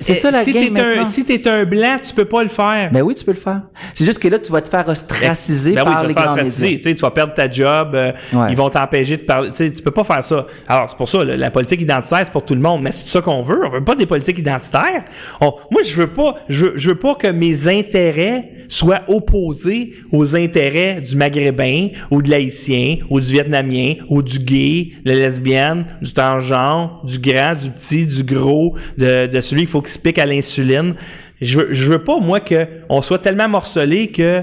c'est 0.00 0.14
ça 0.14 0.30
la 0.30 0.44
si 0.44 0.52
game 0.52 0.76
un, 0.76 1.04
Si 1.04 1.24
t'es 1.24 1.46
un 1.48 1.64
blanc, 1.64 1.96
tu 2.06 2.14
peux 2.14 2.24
pas 2.24 2.42
le 2.42 2.48
faire. 2.48 2.90
Ben 2.92 3.02
oui, 3.02 3.14
tu 3.14 3.24
peux 3.24 3.32
le 3.32 3.38
faire. 3.38 3.62
C'est 3.94 4.04
juste 4.04 4.18
que 4.18 4.28
là, 4.28 4.38
tu 4.38 4.52
vas 4.52 4.60
te 4.60 4.68
faire 4.68 4.88
ostraciser 4.88 5.74
ben, 5.74 5.84
ben 5.84 5.92
par 5.92 6.02
oui, 6.02 6.08
tu 6.08 6.14
vas 6.14 6.22
les 6.22 6.34
grands 6.34 6.44
Tu, 6.44 6.80
sais, 6.80 6.94
tu 6.94 7.00
vas 7.00 7.10
perdre 7.10 7.34
ta 7.34 7.50
job, 7.50 7.94
euh, 7.94 8.12
ils 8.48 8.56
vont 8.56 8.70
t'empêcher 8.70 9.16
de 9.16 9.22
parler. 9.22 9.50
Tu, 9.50 9.56
sais, 9.56 9.70
tu 9.70 9.82
peux 9.82 9.90
pas 9.90 10.04
faire 10.04 10.22
ça. 10.22 10.46
Alors, 10.66 10.88
c'est 10.88 10.96
pour 10.96 11.08
ça, 11.08 11.24
la 11.24 11.50
politique 11.50 11.80
identitaire, 11.80 12.20
c'est 12.24 12.32
pour 12.32 12.44
tout 12.44 12.54
le 12.54 12.60
monde. 12.60 12.82
Mais 12.82 12.92
c'est 12.92 13.08
ça 13.08 13.20
qu'on 13.20 13.42
veut. 13.42 13.66
On 13.66 13.70
veut 13.70 13.84
pas 13.84 13.94
des 13.94 14.06
politiques 14.06 14.38
identitaires. 14.38 15.04
moi, 15.40 15.82
je 15.84 15.94
veux 15.94 16.12
pas, 16.12 16.36
je 16.48 16.66
veux, 16.66 16.72
je 16.76 16.90
veux 16.90 16.98
pas 16.98 17.14
que 17.14 17.28
mes 17.28 17.68
intérêts 17.68 18.50
soient 18.68 19.02
opposés 19.08 19.94
aux 20.12 20.36
intérêts 20.36 21.00
du 21.00 21.16
maghrébin, 21.16 21.88
ou 22.10 22.22
de 22.22 22.30
l'haïtien, 22.30 22.98
ou 23.10 23.20
du 23.20 23.32
vietnamien, 23.32 23.94
ou 24.08 24.22
du 24.22 24.38
gay, 24.38 24.90
de 25.04 25.10
la 25.10 25.16
lesbienne, 25.16 25.86
du 26.02 26.12
transgenre, 26.12 27.02
du 27.04 27.18
grand, 27.18 27.54
du 27.54 27.70
petit, 27.70 28.06
du 28.06 28.22
gros, 28.22 28.76
de, 28.98 29.26
de 29.26 29.40
celui 29.40 29.62
qu'il 29.62 29.70
faut 29.70 29.80
qui 29.88 29.94
se 29.94 29.98
pique 29.98 30.18
à 30.18 30.26
l'insuline. 30.26 30.94
Je 31.40 31.60
veux, 31.60 31.68
je 31.72 31.84
veux 31.90 32.02
pas, 32.02 32.18
moi, 32.20 32.40
qu'on 32.40 33.02
soit 33.02 33.18
tellement 33.18 33.48
morcelé 33.48 34.08
que 34.08 34.42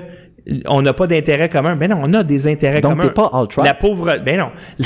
on 0.68 0.82
n'a 0.82 0.94
pas 0.94 1.08
d'intérêt 1.08 1.50
commun. 1.50 1.76
Ben 1.76 1.90
non, 1.90 2.00
on 2.04 2.14
a 2.14 2.24
des 2.24 2.48
intérêts 2.48 2.82
communs. 2.82 2.96
Donc, 2.96 3.04
t'es 3.06 3.14
pas 3.14 3.32
ultra. 3.34 3.64
La 3.64 3.74
pauvreté, 3.74 4.20
ben 4.24 4.38
non. 4.38 4.52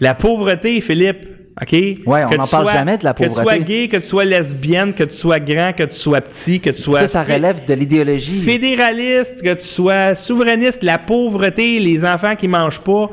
la 0.00 0.14
pauvreté, 0.14 0.80
Philippe, 0.80 1.26
OK? 1.60 1.72
Ouais, 1.72 1.96
on 2.06 2.36
n'en 2.36 2.46
parle 2.46 2.70
jamais 2.70 2.98
de 2.98 3.04
la 3.04 3.14
pauvreté. 3.14 3.34
Que 3.34 3.38
tu 3.38 3.44
sois 3.44 3.58
gay, 3.58 3.88
que 3.88 3.96
tu 3.96 4.06
sois 4.06 4.24
lesbienne, 4.24 4.92
que 4.92 5.04
tu 5.04 5.16
sois 5.16 5.40
grand, 5.40 5.72
que 5.72 5.84
tu 5.84 5.96
sois 5.96 6.20
petit, 6.20 6.60
que 6.60 6.70
tu 6.70 6.80
sois... 6.80 7.00
Ça, 7.00 7.06
ça 7.06 7.22
relève 7.24 7.64
de 7.64 7.74
l'idéologie. 7.74 8.40
Fédéraliste, 8.40 9.42
que 9.42 9.54
tu 9.54 9.66
sois 9.66 10.14
souverainiste, 10.14 10.82
la 10.82 10.98
pauvreté, 10.98 11.80
les 11.80 12.04
enfants 12.04 12.36
qui 12.36 12.46
mangent 12.46 12.80
pas, 12.80 13.10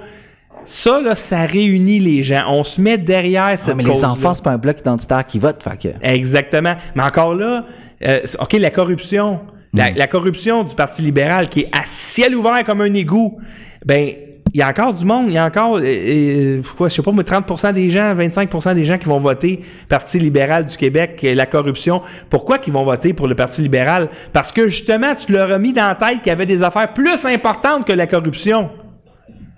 ça, 0.66 1.02
là, 1.02 1.16
ça 1.16 1.46
réunit 1.46 2.00
les 2.00 2.24
gens. 2.24 2.44
On 2.48 2.64
se 2.64 2.80
met 2.82 2.98
derrière 2.98 3.58
cette 3.58 3.76
mais 3.76 3.84
les 3.84 4.06
enfants, 4.06 4.34
c'est 4.34 4.44
pas 4.44 4.52
un 4.52 4.58
bloc 4.58 4.80
identitaire 4.80 5.26
qui 5.26 5.40
vote, 5.40 5.64
fait 5.64 5.78
que... 5.78 5.88
Exactement. 6.02 6.76
Mais 6.96 7.04
encore 7.04 7.34
là, 7.34 7.66
euh, 8.06 8.20
OK, 8.40 8.54
la 8.54 8.72
corruption. 8.72 9.42
La, 9.74 9.92
hmm. 9.92 9.96
la, 9.96 10.08
corruption 10.08 10.64
du 10.64 10.76
Parti 10.76 11.02
libéral 11.02 11.50
qui 11.50 11.62
est 11.62 11.70
à 11.72 11.82
ciel 11.86 12.36
ouvert 12.36 12.64
comme 12.64 12.82
un 12.82 12.94
égout. 12.94 13.38
Ben, 13.86 14.14
il 14.54 14.60
y 14.60 14.62
a 14.62 14.70
encore 14.70 14.94
du 14.94 15.04
monde, 15.04 15.26
il 15.30 15.34
y 15.34 15.38
a 15.38 15.46
encore, 15.46 15.78
euh, 15.78 15.82
euh 15.84 16.62
quoi, 16.78 16.88
je 16.88 16.94
sais 16.94 17.02
pas, 17.02 17.12
30% 17.12 17.74
des 17.74 17.90
gens, 17.90 18.14
25% 18.14 18.76
des 18.76 18.86
gens 18.86 19.00
qui 19.00 19.06
vont 19.06 19.18
voter 19.18 19.62
Parti 19.90 20.20
libéral 20.20 20.68
du 20.68 20.78
Québec, 20.78 21.26
la 21.34 21.48
corruption. 21.48 22.02
Pourquoi 22.30 22.60
qu'ils 22.60 22.74
vont 22.74 22.86
voter 22.86 23.14
pour 23.14 23.28
le 23.28 23.34
Parti 23.34 23.64
libéral? 23.64 24.10
Parce 24.32 24.52
que 24.52 24.68
justement, 24.68 25.16
tu 25.16 25.32
leur 25.32 25.52
as 25.52 25.58
mis 25.58 25.74
dans 25.74 25.88
la 25.88 25.96
tête 25.96 26.22
qu'il 26.22 26.28
y 26.28 26.32
avait 26.32 26.46
des 26.46 26.62
affaires 26.62 26.94
plus 26.94 27.26
importantes 27.26 27.88
que 27.88 27.94
la 27.94 28.06
corruption. 28.06 28.70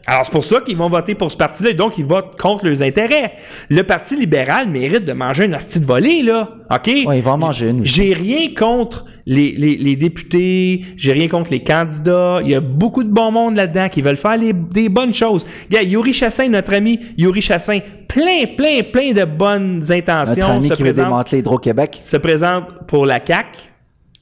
Alors, 0.08 0.24
c'est 0.24 0.32
pour 0.32 0.44
ça 0.44 0.62
qu'ils 0.62 0.78
vont 0.78 0.88
voter 0.90 1.16
pour 1.16 1.32
ce 1.32 1.38
parti-là 1.38 1.72
et 1.72 1.74
donc 1.74 1.98
ils 1.98 2.06
votent 2.06 2.40
contre 2.40 2.66
leurs 2.66 2.84
intérêts. 2.84 3.34
Le 3.70 3.82
Parti 3.82 4.16
libéral 4.16 4.70
mérite 4.70 5.04
de 5.04 5.14
manger 5.14 5.46
une 5.46 5.56
hostie 5.56 5.80
de 5.80 5.86
volée, 5.86 6.22
là. 6.22 6.50
OK? 6.70 6.88
Ouais, 7.08 7.18
ils 7.18 7.24
vont 7.24 7.32
en 7.32 7.38
manger 7.40 7.70
une. 7.70 7.84
J'ai 7.84 8.14
rien 8.14 8.54
contre 8.56 9.06
les, 9.26 9.54
les, 9.58 9.76
les 9.78 9.96
députés, 9.96 10.82
j'ai 10.96 11.12
rien 11.14 11.28
contre 11.28 11.50
les 11.50 11.64
candidats. 11.64 12.40
Il 12.44 12.50
y 12.52 12.56
a 12.56 12.62
beaucoup 12.62 13.04
de 13.04 13.10
bon 13.10 13.32
monde 13.32 13.56
là-dedans 13.56 13.90
qui 13.90 14.04
veulent 14.04 14.16
faire 14.18 14.38
les- 14.38 14.54
des 14.54 14.90
bonnes 14.90 15.14
choses. 15.14 15.44
Regarde, 15.70 15.88
Yuri 15.88 16.14
Chassin, 16.14 16.50
notre 16.50 16.76
ami 16.76 17.00
Yuri 17.18 17.42
Chassin, 17.42 17.80
plein, 18.08 18.46
plein, 18.56 18.82
plein 18.84 19.12
de 19.12 19.26
bonnes 19.26 19.82
intentions. 19.92 20.36
Notre 20.42 20.52
ami 20.52 20.68
se 20.70 20.74
qui 20.76 20.84
veut 20.84 20.92
démanteler 20.94 21.40
Hydro-Québec. 21.40 21.98
se 22.02 22.18
présente 22.18 22.66
pour 22.88 23.08
la 23.08 23.20
CAC. 23.20 23.72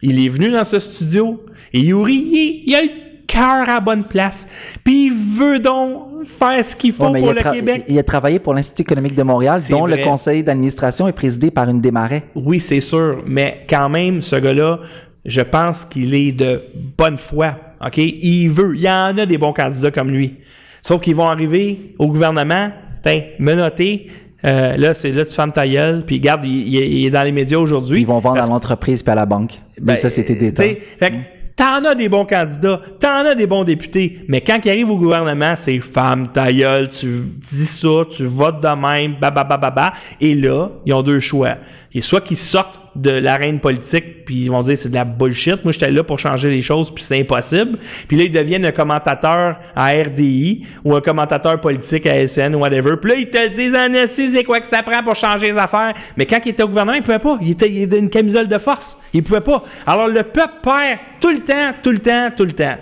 Il 0.02 0.24
est 0.26 0.30
venu 0.30 0.50
dans 0.52 0.63
ce 0.63 0.80
studio 0.80 1.43
et 1.74 1.80
Yuri, 1.82 2.13
il, 2.13 2.63
il 2.65 2.76
a 2.76 2.82
le 2.82 2.89
cœur 3.34 3.69
à 3.69 3.80
bonne 3.80 4.04
place. 4.04 4.48
Puis 4.84 5.08
il 5.08 5.13
veut 5.13 5.60
donc 5.60 6.26
faire 6.26 6.63
ce 6.63 6.76
qu'il 6.76 6.93
faut 6.93 7.10
Ouais, 7.10 7.19
pour 7.19 7.34
le 7.34 7.41
Québec. 7.41 7.84
il 7.88 7.98
a 8.00 8.04
travaillé 8.04 8.39
pour 8.39 8.54
l'Institut 8.54 8.84
économique 8.84 9.15
de 9.15 9.24
Montréal, 9.24 9.62
dont 9.69 9.88
vrai. 9.88 9.98
le 9.98 10.04
conseil 10.04 10.43
d'administration 10.43 11.08
est 11.08 11.13
présidé 11.13 11.52
par 11.52 11.69
une 11.69 11.82
Desmarais. 11.82 12.24
Oui, 12.36 12.60
c'est 12.60 12.82
sûr, 12.82 13.24
mais 13.26 13.65
quand 13.69 13.89
même, 13.89 14.22
ce 14.22 14.36
gars-là, 14.38 14.80
je 15.26 15.41
pense 15.41 15.86
qu'il 15.86 16.13
est 16.13 16.32
de 16.32 16.62
bonne 16.98 17.17
foi. 17.17 17.56
OK? 17.86 17.98
Il 17.98 18.50
veut. 18.50 18.76
Il 18.76 18.82
y 18.82 18.89
en 18.89 19.17
a 19.17 19.26
des 19.26 19.38
bons 19.38 19.54
candidats 19.54 19.91
comme 19.91 20.10
lui. 20.10 20.36
Sauf 20.82 21.02
qu'ils 21.02 21.15
vont 21.15 21.28
arriver 21.28 21.93
au 22.00 22.08
gouvernement, 22.08 22.72
tiens, 23.04 23.24
menottés. 23.39 24.08
Euh, 24.46 24.76
là, 24.76 24.93
c'est 24.93 25.12
là, 25.12 25.24
tu 25.24 25.34
fermes 25.34 25.54
ta 25.54 25.65
gueule, 25.65 26.04
puis 26.06 26.17
regarde, 26.17 26.43
il, 26.46 26.67
il 26.67 27.06
est- 27.06 27.10
dans 27.10 27.24
les 27.24 27.32
médias 27.32 27.58
aujourd'hui. 27.58 28.02
Ils 28.02 28.08
vont 28.08 28.19
vendre 28.19 28.41
à 28.43 28.48
l'entreprise 28.48 29.02
puis 29.02 29.12
à 29.12 29.15
la 29.15 29.26
banque. 29.26 29.54
Ben, 29.82 29.96
t'sais, 29.96 30.10
fait 30.10 31.12
que 31.12 31.15
T'en 31.55 31.85
as 31.85 31.93
des 31.93 32.09
bons 32.09 32.25
candidats, 32.25 32.81
t'en 32.99 33.25
as 33.25 33.35
des 33.35 33.45
bons 33.45 33.63
députés, 33.63 34.25
mais 34.27 34.41
quand 34.41 34.59
ils 34.65 34.69
arrivent 34.69 34.89
au 34.89 34.97
gouvernement, 34.97 35.55
c'est 35.55 35.79
femme 35.79 36.29
ta 36.29 36.51
gueule, 36.51 36.89
tu 36.89 37.21
dis 37.37 37.65
ça, 37.65 38.03
tu 38.09 38.25
votes 38.25 38.59
de 38.59 38.67
même, 38.69 39.15
ba 39.19 39.29
ba 39.29 39.43
ba 39.43 39.57
ba 39.57 39.69
ba. 39.69 39.93
Et 40.19 40.33
là, 40.33 40.69
ils 40.85 40.93
ont 40.93 41.03
deux 41.03 41.19
choix. 41.19 41.55
Et 41.93 42.01
soit 42.01 42.21
qu'ils 42.21 42.37
sortent 42.37 42.79
de 42.95 43.12
l'arène 43.12 43.60
politique, 43.60 44.25
puis 44.25 44.43
ils 44.43 44.51
vont 44.51 44.62
dire 44.62 44.77
c'est 44.77 44.89
de 44.89 44.93
la 44.93 45.06
bullshit. 45.06 45.63
Moi, 45.63 45.73
j'étais 45.73 45.91
là 45.91 46.03
pour 46.03 46.19
changer 46.19 46.49
les 46.49 46.62
choses, 46.62 46.93
puis 46.93 47.03
c'est 47.03 47.19
impossible. 47.19 47.77
Puis 48.08 48.17
là, 48.17 48.23
ils 48.23 48.32
deviennent 48.32 48.65
un 48.65 48.71
commentateur 48.71 49.60
à 49.75 49.89
RDI 49.89 50.65
ou 50.84 50.95
un 50.95 51.01
commentateur 51.01 51.60
politique 51.60 52.06
à 52.06 52.27
SN 52.27 52.56
ou 52.56 52.60
whatever. 52.60 52.95
Puis 53.01 53.12
là, 53.12 53.17
ils 53.17 53.29
te 53.29 53.47
disent 53.56 53.75
en 53.75 53.93
esti, 53.93 54.29
c'est 54.29 54.43
quoi 54.43 54.60
que 54.60 54.67
ça 54.67 54.84
prend 54.84 55.03
pour 55.03 55.15
changer 55.15 55.51
les 55.51 55.58
affaires? 55.58 55.93
Mais 56.17 56.25
quand 56.25 56.39
il 56.45 56.49
était 56.49 56.63
au 56.63 56.67
gouvernement, 56.67 56.97
il 56.97 57.03
pouvait 57.03 57.19
pas. 57.19 57.38
Il 57.41 57.51
était, 57.51 57.69
il 57.69 57.84
était 57.84 57.99
une 57.99 58.10
camisole 58.10 58.47
de 58.47 58.58
force. 58.58 58.97
Il 59.13 59.23
pouvait 59.23 59.41
pas. 59.41 59.63
Alors 59.88 60.08
le 60.08 60.23
peuple 60.23 60.53
perd 60.63 60.99
tout 61.19 61.32
le 61.32 61.39
temps, 61.39 61.73
tout 61.82 61.91
le 61.91 61.99
temps, 61.99 62.29
tout 62.36 62.45
le 62.45 62.51
temps. 62.51 62.77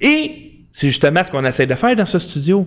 Et 0.00 0.48
c'est 0.70 0.88
justement 0.88 1.24
ce 1.24 1.30
qu'on 1.30 1.44
essaie 1.44 1.66
de 1.66 1.74
faire 1.74 1.96
dans 1.96 2.06
ce 2.06 2.18
studio. 2.18 2.66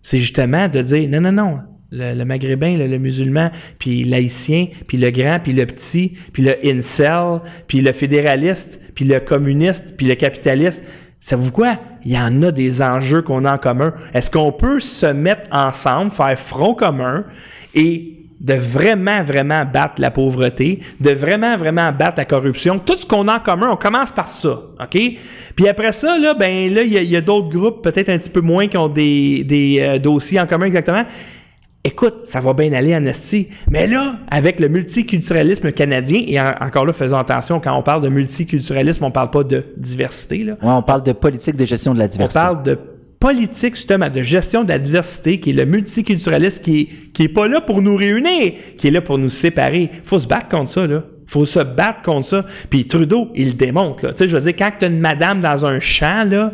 C'est 0.00 0.18
justement 0.18 0.68
de 0.68 0.80
dire 0.80 1.08
non, 1.10 1.20
non, 1.20 1.32
non. 1.32 1.73
Le, 1.96 2.24
maghrébin, 2.24 2.76
le, 2.76 2.98
musulman, 2.98 3.50
puis 3.78 4.04
l'haïtien, 4.04 4.66
puis 4.86 4.98
le 4.98 5.10
grand, 5.10 5.38
puis 5.42 5.52
le 5.52 5.64
petit, 5.64 6.12
puis 6.32 6.42
le 6.42 6.56
incel, 6.66 7.40
puis 7.68 7.80
le 7.80 7.92
fédéraliste, 7.92 8.80
puis 8.94 9.04
le 9.04 9.20
communiste, 9.20 9.96
puis 9.96 10.06
le 10.06 10.16
capitaliste. 10.16 10.84
Savez-vous 11.20 11.52
quoi? 11.52 11.78
Il 12.04 12.12
y 12.12 12.18
en 12.18 12.42
a 12.42 12.50
des 12.52 12.82
enjeux 12.82 13.22
qu'on 13.22 13.46
a 13.46 13.54
en 13.54 13.58
commun. 13.58 13.94
Est-ce 14.12 14.30
qu'on 14.30 14.52
peut 14.52 14.80
se 14.80 15.06
mettre 15.06 15.42
ensemble, 15.52 16.10
faire 16.10 16.38
front 16.38 16.74
commun 16.74 17.24
et 17.74 18.14
de 18.40 18.52
vraiment, 18.52 19.22
vraiment 19.22 19.64
battre 19.64 19.94
la 20.02 20.10
pauvreté, 20.10 20.80
de 21.00 21.10
vraiment, 21.12 21.56
vraiment 21.56 21.92
battre 21.92 22.18
la 22.18 22.26
corruption? 22.26 22.78
Tout 22.78 22.96
ce 22.96 23.06
qu'on 23.06 23.26
a 23.28 23.36
en 23.36 23.40
commun, 23.40 23.70
on 23.70 23.76
commence 23.76 24.12
par 24.12 24.28
ça, 24.28 24.64
OK? 24.78 25.00
Puis 25.56 25.66
après 25.66 25.92
ça, 25.92 26.18
là, 26.18 26.34
ben 26.34 26.74
là, 26.74 26.82
il 26.82 26.92
y 26.92 27.16
a, 27.16 27.20
d'autres 27.22 27.48
groupes, 27.48 27.82
peut-être 27.82 28.10
un 28.10 28.18
petit 28.18 28.28
peu 28.28 28.42
moins, 28.42 28.66
qui 28.66 28.76
ont 28.76 28.88
des, 28.88 29.44
des 29.44 29.78
euh, 29.80 29.98
dossiers 29.98 30.40
en 30.40 30.46
commun 30.46 30.66
exactement. 30.66 31.04
Écoute, 31.86 32.20
ça 32.24 32.40
va 32.40 32.54
bien 32.54 32.72
aller 32.72 32.96
en 32.96 33.04
esti. 33.04 33.48
Mais 33.70 33.86
là, 33.86 34.16
avec 34.30 34.58
le 34.58 34.68
multiculturalisme 34.68 35.70
canadien, 35.72 36.22
et 36.26 36.40
en- 36.40 36.54
encore 36.60 36.86
là, 36.86 36.94
faisons 36.94 37.18
attention, 37.18 37.60
quand 37.60 37.76
on 37.76 37.82
parle 37.82 38.00
de 38.02 38.08
multiculturalisme, 38.08 39.04
on 39.04 39.10
parle 39.10 39.30
pas 39.30 39.44
de 39.44 39.64
diversité, 39.76 40.38
là. 40.44 40.52
Ouais, 40.62 40.70
on 40.70 40.82
parle 40.82 41.02
de 41.02 41.12
politique 41.12 41.56
de 41.56 41.64
gestion 41.66 41.92
de 41.92 41.98
la 41.98 42.06
On 42.06 42.08
diversité. 42.08 42.40
parle 42.40 42.62
de 42.62 42.78
politique, 43.20 43.74
justement, 43.76 44.08
de 44.08 44.22
gestion 44.22 44.64
de 44.64 44.68
la 44.70 44.78
diversité, 44.78 45.40
qui 45.40 45.50
est 45.50 45.54
le 45.54 45.66
multiculturalisme, 45.66 46.62
qui 46.62 46.80
est, 46.80 47.12
qui 47.12 47.24
est 47.24 47.28
pas 47.28 47.48
là 47.48 47.60
pour 47.60 47.82
nous 47.82 47.96
réunir, 47.96 48.54
qui 48.78 48.88
est 48.88 48.90
là 48.90 49.02
pour 49.02 49.18
nous 49.18 49.28
séparer. 49.28 49.90
Faut 50.04 50.18
se 50.18 50.26
battre 50.26 50.48
contre 50.48 50.70
ça, 50.70 50.86
là. 50.86 51.04
Faut 51.26 51.44
se 51.46 51.60
battre 51.60 52.00
contre 52.02 52.26
ça. 52.26 52.46
Puis 52.70 52.86
Trudeau, 52.86 53.28
il 53.34 53.48
le 53.48 53.52
démontre, 53.54 54.06
là. 54.06 54.12
Tu 54.12 54.18
sais, 54.20 54.28
je 54.28 54.34
veux 54.36 54.42
dire, 54.42 54.54
quand 54.58 54.70
t'as 54.78 54.88
une 54.88 55.00
madame 55.00 55.40
dans 55.42 55.66
un 55.66 55.80
champ, 55.80 56.26
là, 56.28 56.52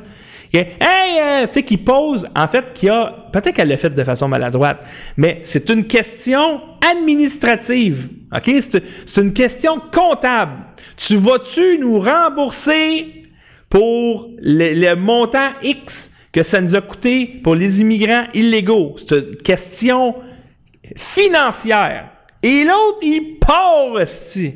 Hey, 0.52 1.20
euh, 1.20 1.46
tu 1.46 1.52
sais, 1.54 1.62
qui 1.62 1.76
pose, 1.76 2.26
en 2.34 2.48
fait, 2.48 2.72
qui 2.74 2.88
a, 2.88 3.28
peut-être 3.32 3.54
qu'elle 3.54 3.68
l'a 3.68 3.76
fait 3.76 3.90
de 3.90 4.04
façon 4.04 4.26
maladroite, 4.26 4.84
mais 5.16 5.38
c'est 5.42 5.70
une 5.70 5.84
question 5.84 6.60
administrative, 6.90 8.08
ok? 8.34 8.50
C'est 9.06 9.20
une 9.20 9.32
question 9.32 9.80
comptable. 9.92 10.52
Tu 10.96 11.16
vas-tu 11.16 11.78
nous 11.78 12.00
rembourser 12.00 13.24
pour 13.68 14.28
le, 14.42 14.74
le 14.74 14.96
montant 14.96 15.50
X 15.62 16.10
que 16.32 16.42
ça 16.42 16.60
nous 16.60 16.74
a 16.74 16.80
coûté 16.80 17.26
pour 17.26 17.54
les 17.54 17.80
immigrants 17.80 18.24
illégaux? 18.34 18.94
C'est 18.96 19.18
une 19.18 19.36
question 19.36 20.14
financière. 20.96 22.10
Et 22.42 22.64
l'autre, 22.64 22.98
il 23.02 23.38
part 23.38 23.92
aussi. 23.92 24.54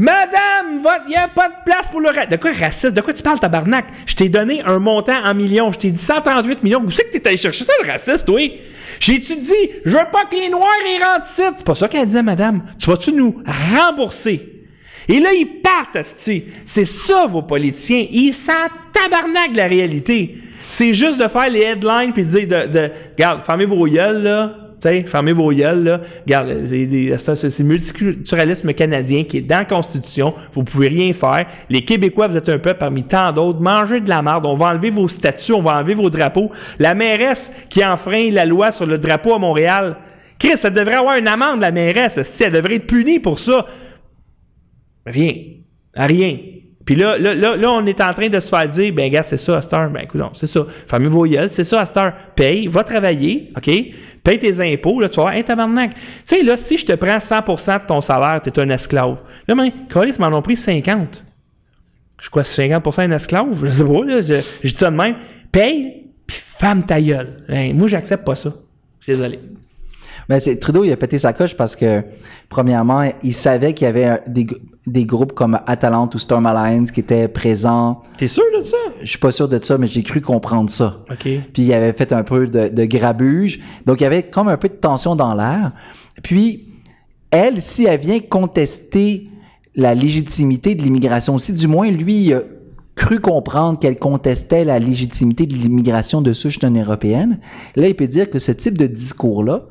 Madame, 0.00 0.80
il 1.06 1.10
n'y 1.10 1.16
a 1.16 1.28
pas 1.28 1.48
de 1.48 1.54
place 1.62 1.88
pour 1.90 2.00
le 2.00 2.08
ra- 2.08 2.24
De 2.24 2.36
quoi 2.36 2.52
raciste? 2.58 2.94
De 2.94 3.02
quoi 3.02 3.12
tu 3.12 3.22
parles, 3.22 3.38
tabarnak? 3.38 3.84
Je 4.06 4.14
t'ai 4.14 4.30
donné 4.30 4.62
un 4.64 4.78
montant 4.78 5.22
en 5.24 5.34
millions. 5.34 5.70
Je 5.72 5.78
t'ai 5.78 5.90
dit 5.90 6.00
138 6.00 6.62
millions. 6.62 6.82
Où 6.82 6.90
c'est 6.90 7.04
que 7.04 7.18
t'es 7.18 7.28
allé 7.28 7.36
chercher 7.36 7.64
ça, 7.66 7.72
le 7.82 7.86
raciste, 7.86 8.26
oui? 8.30 8.60
J'ai-tu 8.98 9.36
dit, 9.36 9.70
je 9.84 9.90
veux 9.90 9.98
pas 10.10 10.24
que 10.24 10.36
les 10.36 10.48
Noirs 10.48 10.70
y 10.86 11.02
rentrent 11.04 11.26
ici? 11.28 11.42
C'est 11.54 11.66
pas 11.66 11.74
ça 11.74 11.86
qu'elle 11.86 12.06
disait, 12.06 12.22
madame. 12.22 12.62
Tu 12.78 12.88
vas-tu 12.88 13.12
nous 13.12 13.42
rembourser? 13.76 14.64
Et 15.06 15.20
là, 15.20 15.34
ils 15.34 15.60
partent. 15.60 15.98
C'est 16.02 16.84
ça, 16.86 17.26
vos 17.26 17.42
politiciens. 17.42 18.06
Ils 18.10 18.32
s'en 18.32 18.52
tabarnak 18.94 19.52
de 19.52 19.58
la 19.58 19.66
réalité. 19.66 20.38
C'est 20.70 20.94
juste 20.94 21.20
de 21.20 21.28
faire 21.28 21.50
les 21.50 21.60
headlines 21.60 22.12
puis 22.14 22.22
de 22.24 22.28
dire, 22.28 22.46
de, 22.48 22.66
de, 22.68 22.90
regarde, 23.18 23.42
fermez 23.42 23.66
vos 23.66 23.86
gueules, 23.86 24.22
là. 24.22 24.56
Sais, 24.82 25.02
fermez 25.02 25.32
vos 25.32 25.52
gueules, 25.52 25.84
là. 25.84 26.00
Regarde, 26.26 26.64
c'est 26.64 27.58
le 27.58 27.64
multiculturalisme 27.64 28.72
canadien 28.72 29.24
qui 29.24 29.36
est 29.36 29.42
dans 29.42 29.58
la 29.58 29.64
Constitution. 29.66 30.32
Vous 30.54 30.64
pouvez 30.64 30.88
rien 30.88 31.12
faire. 31.12 31.44
Les 31.68 31.84
Québécois, 31.84 32.28
vous 32.28 32.38
êtes 32.38 32.48
un 32.48 32.58
peuple 32.58 32.78
parmi 32.78 33.04
tant 33.04 33.30
d'autres. 33.30 33.60
Mangez 33.60 34.00
de 34.00 34.08
la 34.08 34.22
merde. 34.22 34.46
On 34.46 34.56
va 34.56 34.68
enlever 34.68 34.88
vos 34.88 35.06
statuts, 35.06 35.52
on 35.52 35.60
va 35.60 35.76
enlever 35.76 35.92
vos 35.92 36.08
drapeaux. 36.08 36.50
La 36.78 36.94
mairesse 36.94 37.52
qui 37.68 37.84
enfreint 37.84 38.30
la 38.30 38.46
loi 38.46 38.72
sur 38.72 38.86
le 38.86 38.96
drapeau 38.96 39.34
à 39.34 39.38
Montréal, 39.38 39.98
Chris, 40.38 40.54
elle 40.64 40.72
devrait 40.72 40.94
avoir 40.94 41.16
une 41.16 41.28
amende, 41.28 41.60
la 41.60 41.70
mairesse. 41.70 42.40
Elle 42.40 42.52
devrait 42.54 42.76
être 42.76 42.86
punie 42.86 43.20
pour 43.20 43.38
ça? 43.38 43.66
Rien. 45.04 45.34
Rien. 45.94 46.38
Puis 46.84 46.94
là, 46.94 47.18
là, 47.18 47.34
là, 47.34 47.70
on 47.70 47.84
est 47.86 48.00
en 48.00 48.12
train 48.12 48.28
de 48.28 48.40
se 48.40 48.48
faire 48.48 48.68
dire, 48.68 48.92
ben, 48.92 49.10
gars, 49.10 49.22
c'est 49.22 49.36
ça, 49.36 49.60
heure. 49.72 49.90
Ben, 49.90 50.00
écoute, 50.00 50.22
c'est 50.34 50.46
ça. 50.46 50.66
Vos 50.92 51.26
gueules, 51.26 51.48
c'est 51.48 51.64
ça, 51.64 51.84
heure. 51.96 52.12
Paye, 52.34 52.66
va 52.68 52.82
travailler, 52.82 53.52
OK? 53.56 53.70
Paye 54.24 54.38
tes 54.38 54.60
impôts, 54.60 55.00
là, 55.00 55.08
tu 55.08 55.16
vas 55.16 55.22
voir, 55.24 55.34
hey, 55.34 55.44
tabarnak. 55.44 55.94
Tu 55.94 56.00
sais, 56.24 56.42
là, 56.42 56.56
si 56.56 56.78
je 56.78 56.86
te 56.86 56.92
prends 56.94 57.18
100% 57.18 57.82
de 57.82 57.86
ton 57.86 58.00
salaire, 58.00 58.40
t'es 58.42 58.58
un 58.58 58.68
esclave. 58.70 59.18
Là, 59.46 59.54
ben, 59.54 59.70
Colis 59.90 60.16
m'en 60.18 60.28
ont 60.28 60.42
pris 60.42 60.56
50. 60.56 61.24
Je 62.20 62.28
que 62.28 62.42
c'est 62.42 62.68
50% 62.68 63.02
un 63.02 63.10
esclave? 63.12 63.64
Je 63.64 63.70
sais 63.70 63.84
pas, 63.84 64.04
là. 64.04 64.22
Je, 64.22 64.34
je 64.62 64.68
dis 64.68 64.76
ça 64.76 64.90
de 64.90 64.96
même. 64.96 65.16
Paye, 65.52 66.06
puis 66.26 66.36
ferme 66.36 66.84
ta 66.84 67.00
gueule. 67.00 67.44
Hey, 67.48 67.72
moi, 67.72 67.88
j'accepte 67.88 68.24
pas 68.24 68.36
ça. 68.36 68.52
Je 69.00 69.04
suis 69.04 69.12
désolé. 69.12 69.38
Mais 70.30 70.38
c'est 70.38 70.54
Trudeau, 70.60 70.84
il 70.84 70.92
a 70.92 70.96
pété 70.96 71.18
sa 71.18 71.32
coche 71.32 71.56
parce 71.56 71.74
que, 71.74 72.04
premièrement, 72.48 73.02
il 73.24 73.34
savait 73.34 73.74
qu'il 73.74 73.86
y 73.86 73.88
avait 73.88 74.20
des, 74.28 74.46
des 74.86 75.04
groupes 75.04 75.32
comme 75.32 75.58
Atalante 75.66 76.14
ou 76.14 76.18
Storm 76.18 76.46
Alliance 76.46 76.92
qui 76.92 77.00
étaient 77.00 77.26
présents. 77.26 78.00
T'es 78.16 78.28
sûr 78.28 78.44
de 78.56 78.62
ça? 78.62 78.76
Je 79.02 79.08
suis 79.08 79.18
pas 79.18 79.32
sûr 79.32 79.48
de 79.48 79.58
ça, 79.60 79.76
mais 79.76 79.88
j'ai 79.88 80.04
cru 80.04 80.20
comprendre 80.20 80.70
ça. 80.70 80.98
OK. 81.10 81.24
Puis 81.24 81.62
il 81.62 81.72
avait 81.72 81.92
fait 81.92 82.12
un 82.12 82.22
peu 82.22 82.46
de, 82.46 82.68
de 82.68 82.84
grabuge. 82.84 83.58
Donc 83.86 84.00
il 84.00 84.04
y 84.04 84.06
avait 84.06 84.22
comme 84.22 84.46
un 84.46 84.56
peu 84.56 84.68
de 84.68 84.74
tension 84.74 85.16
dans 85.16 85.34
l'air. 85.34 85.72
Puis 86.22 86.68
elle, 87.32 87.60
si 87.60 87.86
elle 87.86 87.98
vient 87.98 88.20
contester 88.20 89.24
la 89.74 89.96
légitimité 89.96 90.76
de 90.76 90.82
l'immigration, 90.84 91.38
si 91.38 91.54
du 91.54 91.66
moins 91.66 91.90
lui 91.90 92.26
il 92.26 92.34
a 92.34 92.42
cru 92.94 93.18
comprendre 93.18 93.80
qu'elle 93.80 93.98
contestait 93.98 94.64
la 94.64 94.78
légitimité 94.78 95.46
de 95.46 95.54
l'immigration 95.54 96.22
de 96.22 96.32
souche 96.32 96.62
non 96.62 96.70
européenne, 96.70 97.40
là 97.74 97.88
il 97.88 97.96
peut 97.96 98.06
dire 98.06 98.30
que 98.30 98.38
ce 98.38 98.52
type 98.52 98.78
de 98.78 98.86
discours-là, 98.86 99.64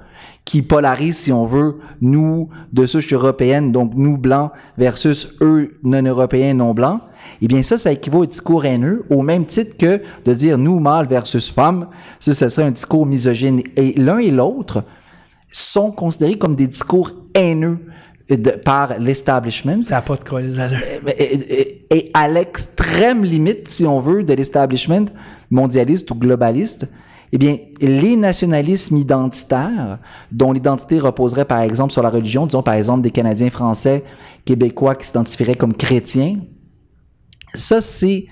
qui 0.50 0.64
polarise, 0.64 1.16
si 1.16 1.32
on 1.32 1.46
veut, 1.46 1.78
nous 2.02 2.50
de 2.74 2.88
souche 2.88 3.14
européenne, 3.14 3.72
donc 3.72 3.92
nous 3.96 4.18
blancs 4.18 4.50
versus 4.80 5.30
eux 5.42 5.70
non 5.84 6.02
européens 6.02 6.56
non 6.56 6.74
blancs, 6.74 7.02
eh 7.40 7.48
bien 7.48 7.62
ça, 7.62 7.78
ça 7.78 7.92
équivaut 7.92 8.24
au 8.24 8.26
discours 8.26 8.66
haineux, 8.66 9.06
au 9.12 9.22
même 9.22 9.46
titre 9.46 9.78
que 9.78 10.02
de 10.26 10.34
dire 10.34 10.58
nous 10.58 10.80
mâles 10.80 11.06
versus 11.06 11.52
femmes, 11.52 11.86
ça, 12.20 12.34
ça 12.34 12.50
serait 12.50 12.66
un 12.66 12.72
discours 12.72 13.06
misogyne. 13.06 13.62
Et 13.76 13.94
l'un 13.96 14.18
et 14.18 14.32
l'autre 14.32 14.84
sont 15.52 15.92
considérés 15.92 16.40
comme 16.40 16.56
des 16.56 16.66
discours 16.66 17.12
haineux 17.36 17.78
de- 18.32 18.50
par 18.72 18.98
l'establishment. 18.98 19.84
Ça 19.84 19.96
n'a 19.98 20.02
pas 20.02 20.16
de 20.16 20.24
quoi 20.28 20.42
les 20.42 20.60
et- 20.60 21.86
et 21.96 22.10
à 22.16 22.28
l'extrême 22.28 23.24
limite, 23.24 23.68
si 23.68 23.86
on 23.86 24.00
veut, 24.00 24.24
de 24.24 24.34
l'establishment 24.34 25.06
mondialiste 25.52 26.10
ou 26.10 26.16
globaliste. 26.16 26.88
Eh 27.32 27.38
bien, 27.38 27.58
les 27.80 28.16
nationalismes 28.16 28.98
identitaires, 28.98 30.00
dont 30.32 30.52
l'identité 30.52 31.00
reposerait 31.00 31.46
par 31.46 31.62
exemple 31.62 31.94
sur 31.94 32.02
la 32.02 32.10
religion, 32.10 32.46
disons 32.46 32.64
par 32.64 32.74
exemple 32.74 33.02
des 33.02 33.12
Canadiens 33.12 33.50
français, 33.50 34.04
Québécois 34.46 34.96
qui 34.96 35.06
s'identifieraient 35.06 35.56
comme 35.56 35.74
chrétiens, 35.74 36.38
ça 37.54 37.82
c'est 37.82 38.26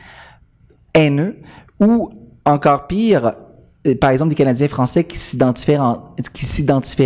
haineux, 0.94 1.38
ou 1.80 2.10
encore 2.46 2.88
pire, 2.88 3.34
euh, 3.86 3.96
par 3.96 4.10
exemple 4.10 4.30
des 4.30 4.36
Canadiens 4.36 4.68
français 4.68 5.04
qui 5.04 5.18
s'identifieraient 5.18 5.78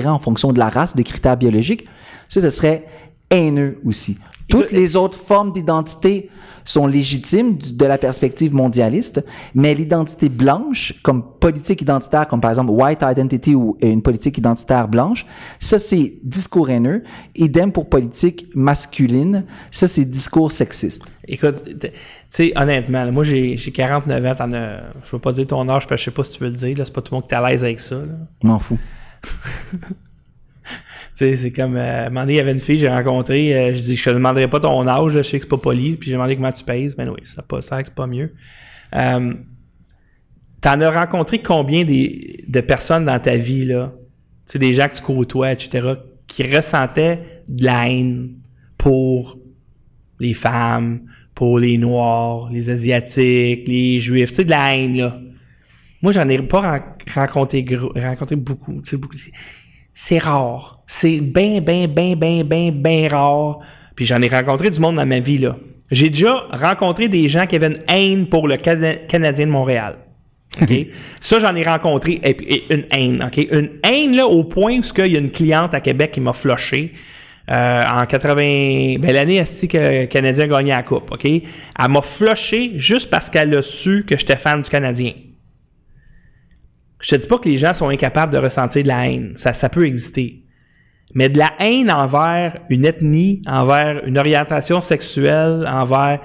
en, 0.08 0.20
fonction 0.20 0.54
de 0.54 0.60
la 0.60 0.70
race, 0.70 0.96
de 0.96 1.02
critères 1.02 1.38
biologiques, 1.38 1.86
ça, 2.30 2.40
ce 2.40 2.50
serait 2.50 2.86
haineux 3.30 3.80
aussi. 3.86 4.18
Toutes 4.52 4.72
les 4.72 4.96
autres 4.96 5.20
formes 5.20 5.52
d'identité 5.52 6.30
sont 6.64 6.88
légitimes 6.88 7.58
de 7.58 7.86
la 7.86 7.98
perspective 7.98 8.54
mondialiste, 8.54 9.26
mais 9.56 9.74
l'identité 9.74 10.30
blanche, 10.30 10.94
comme 11.04 11.24
politique 11.40 11.82
identitaire, 11.82 12.28
comme 12.28 12.42
par 12.42 12.52
exemple 12.52 12.72
white 12.72 13.02
identity 13.02 13.56
ou 13.56 13.78
une 13.82 14.02
politique 14.02 14.38
identitaire 14.38 14.88
blanche, 14.88 15.26
ça 15.60 15.80
c'est 15.80 16.20
discours 16.24 16.70
haineux. 16.70 17.04
Idem 17.36 17.72
pour 17.72 17.90
politique 17.90 18.48
masculine, 18.54 19.46
ça 19.72 19.88
c'est 19.88 20.06
discours 20.06 20.52
sexiste. 20.52 21.04
Écoute, 21.28 21.64
tu 21.66 21.90
sais, 22.30 22.54
honnêtement, 22.56 23.12
moi 23.12 23.24
j'ai 23.24 23.56
49 23.56 24.26
ans, 24.26 24.36
t'en 24.36 24.54
as, 24.54 24.78
je 25.04 25.12
veux 25.12 25.20
pas 25.20 25.32
dire 25.32 25.48
ton 25.48 25.68
âge, 25.70 25.88
parce 25.88 26.02
que 26.02 26.06
je 26.06 26.06
sais 26.06 26.12
pas 26.12 26.24
si 26.24 26.32
tu 26.38 26.44
veux 26.44 26.50
le 26.50 26.56
dire, 26.56 26.78
là, 26.78 26.86
c'est 26.86 26.94
pas 26.94 27.02
tout 27.02 27.14
le 27.14 27.18
monde 27.18 27.28
qui 27.28 27.34
est 27.34 27.38
à 27.38 27.50
l'aise 27.50 27.64
avec 27.64 27.80
ça. 27.80 27.98
M'en 28.44 28.60
fous. 28.60 28.80
sais, 31.14 31.36
c'est 31.36 31.52
comme, 31.52 31.76
euh, 31.76 32.10
il 32.28 32.36
y 32.36 32.40
avait 32.40 32.52
une 32.52 32.60
fille 32.60 32.78
j'ai 32.78 32.90
rencontrée, 32.90 33.56
euh, 33.56 33.74
je 33.74 33.80
dis, 33.80 33.96
je 33.96 34.04
te 34.04 34.10
demanderai 34.10 34.48
pas 34.48 34.60
ton 34.60 34.88
âge, 34.88 35.14
je 35.14 35.22
sais 35.22 35.38
que 35.38 35.44
c'est 35.44 35.50
pas 35.50 35.58
poli, 35.58 35.94
puis 35.94 36.10
j'ai 36.10 36.16
demandé 36.16 36.36
comment 36.36 36.52
tu 36.52 36.64
pèses, 36.64 36.98
mais 36.98 37.08
oui, 37.08 37.20
ça 37.24 37.42
pas 37.42 37.62
ça, 37.62 37.78
c'est 37.84 37.94
pas 37.94 38.08
mieux. 38.08 38.34
Euh, 38.96 39.34
T'en 40.62 40.80
as 40.80 40.92
rencontré 40.92 41.42
combien 41.42 41.86
des, 41.86 42.44
de 42.48 42.62
personnes 42.62 43.06
dans 43.06 43.20
ta 43.20 43.36
vie, 43.36 43.66
là, 43.66 43.94
tu 44.46 44.54
sais, 44.54 44.60
des 44.60 44.74
gens 44.74 44.88
que 44.88 44.96
tu 44.96 45.02
côtoies, 45.02 45.54
etc., 45.54 45.94
qui 46.28 46.44
ressentaient 46.44 47.44
de 47.48 47.66
la 47.66 47.90
haine 47.90 48.36
pour 48.78 49.40
les 50.20 50.36
femmes, 50.36 51.02
pour 51.34 51.58
les 51.58 51.80
Noirs, 51.80 52.52
les 52.52 52.70
Asiatiques, 52.70 53.68
les 53.68 53.98
Juifs, 53.98 54.30
tu 54.30 54.36
sais, 54.36 54.46
de 54.46 54.52
la 54.52 54.76
haine, 54.76 54.98
là. 54.98 55.20
Moi, 56.04 56.12
j'en 56.12 56.28
ai 56.30 56.40
pas 56.42 56.96
rencontré, 57.14 57.66
rencontré 57.96 58.36
beaucoup, 58.36 58.82
beaucoup 58.94 59.16
c'est 59.94 60.18
rare. 60.20 60.82
C'est 60.88 61.22
bien, 61.22 61.62
bien, 61.62 61.88
bien, 61.88 62.16
bien, 62.16 62.44
bien, 62.44 62.72
bien 62.72 63.08
rare. 63.10 63.60
Puis 63.96 64.06
j'en 64.06 64.22
ai 64.22 64.28
rencontré 64.28 64.70
du 64.70 64.80
monde 64.80 64.96
dans 64.96 65.06
ma 65.06 65.20
vie, 65.20 65.38
là. 65.38 65.58
J'ai 65.92 66.10
déjà 66.10 66.46
rencontré 66.52 67.10
des 67.10 67.28
gens 67.28 67.46
qui 67.46 67.58
avaient 67.58 67.68
une 67.68 67.84
haine 67.90 68.28
pour 68.28 68.48
le 68.48 68.56
Canadien 68.56 69.46
de 69.46 69.52
Montréal. 69.52 69.98
Ça, 71.20 71.40
j'en 71.40 71.56
ai 71.56 71.64
rencontré 71.64 72.20
et, 72.24 72.64
une 72.74 72.86
haine. 72.92 73.24
OK? 73.26 73.46
Une 73.52 73.72
haine, 73.84 74.16
là, 74.16 74.26
au 74.26 74.46
point 74.46 74.80
où 74.80 74.84
il 74.98 75.12
y 75.12 75.16
a 75.16 75.20
une 75.20 75.32
cliente 75.32 75.74
à 75.74 75.82
Québec 75.82 76.12
qui 76.12 76.22
m'a 76.22 76.34
flushé. 76.34 76.94
Euh, 77.50 77.84
en 77.84 78.06
80, 78.06 79.00
ben, 79.00 79.12
l'année 79.12 79.44
que 79.44 79.78
le 79.78 80.06
Canadien 80.06 80.46
a 80.46 80.48
gagné 80.48 80.72
la 80.72 80.84
coupe, 80.84 81.12
OK? 81.12 81.26
Elle 81.26 81.44
m'a 81.90 82.02
flushé 82.02 82.72
juste 82.76 83.10
parce 83.10 83.30
qu'elle 83.30 83.54
a 83.56 83.62
su 83.62 84.06
que 84.08 84.18
j'étais 84.18 84.38
fan 84.38 84.62
du 84.62 84.70
Canadien. 84.70 85.12
Je 87.02 87.16
te 87.16 87.16
dis 87.22 87.28
pas 87.28 87.38
que 87.38 87.50
les 87.50 87.58
gens 87.58 87.74
sont 87.74 87.90
incapables 87.90 88.32
de 88.32 88.38
ressentir 88.38 88.84
de 88.84 88.88
la 88.88 89.08
haine. 89.08 89.34
Ça, 89.36 89.54
ça 89.54 89.70
peut 89.70 89.86
exister. 89.86 90.44
Mais 91.14 91.30
de 91.30 91.38
la 91.38 91.52
haine 91.60 91.92
envers 91.92 92.62
une 92.70 92.86
ethnie, 92.86 93.42
envers 93.48 94.06
une 94.06 94.18
orientation 94.18 94.82
sexuelle, 94.82 95.68
envers... 95.70 96.22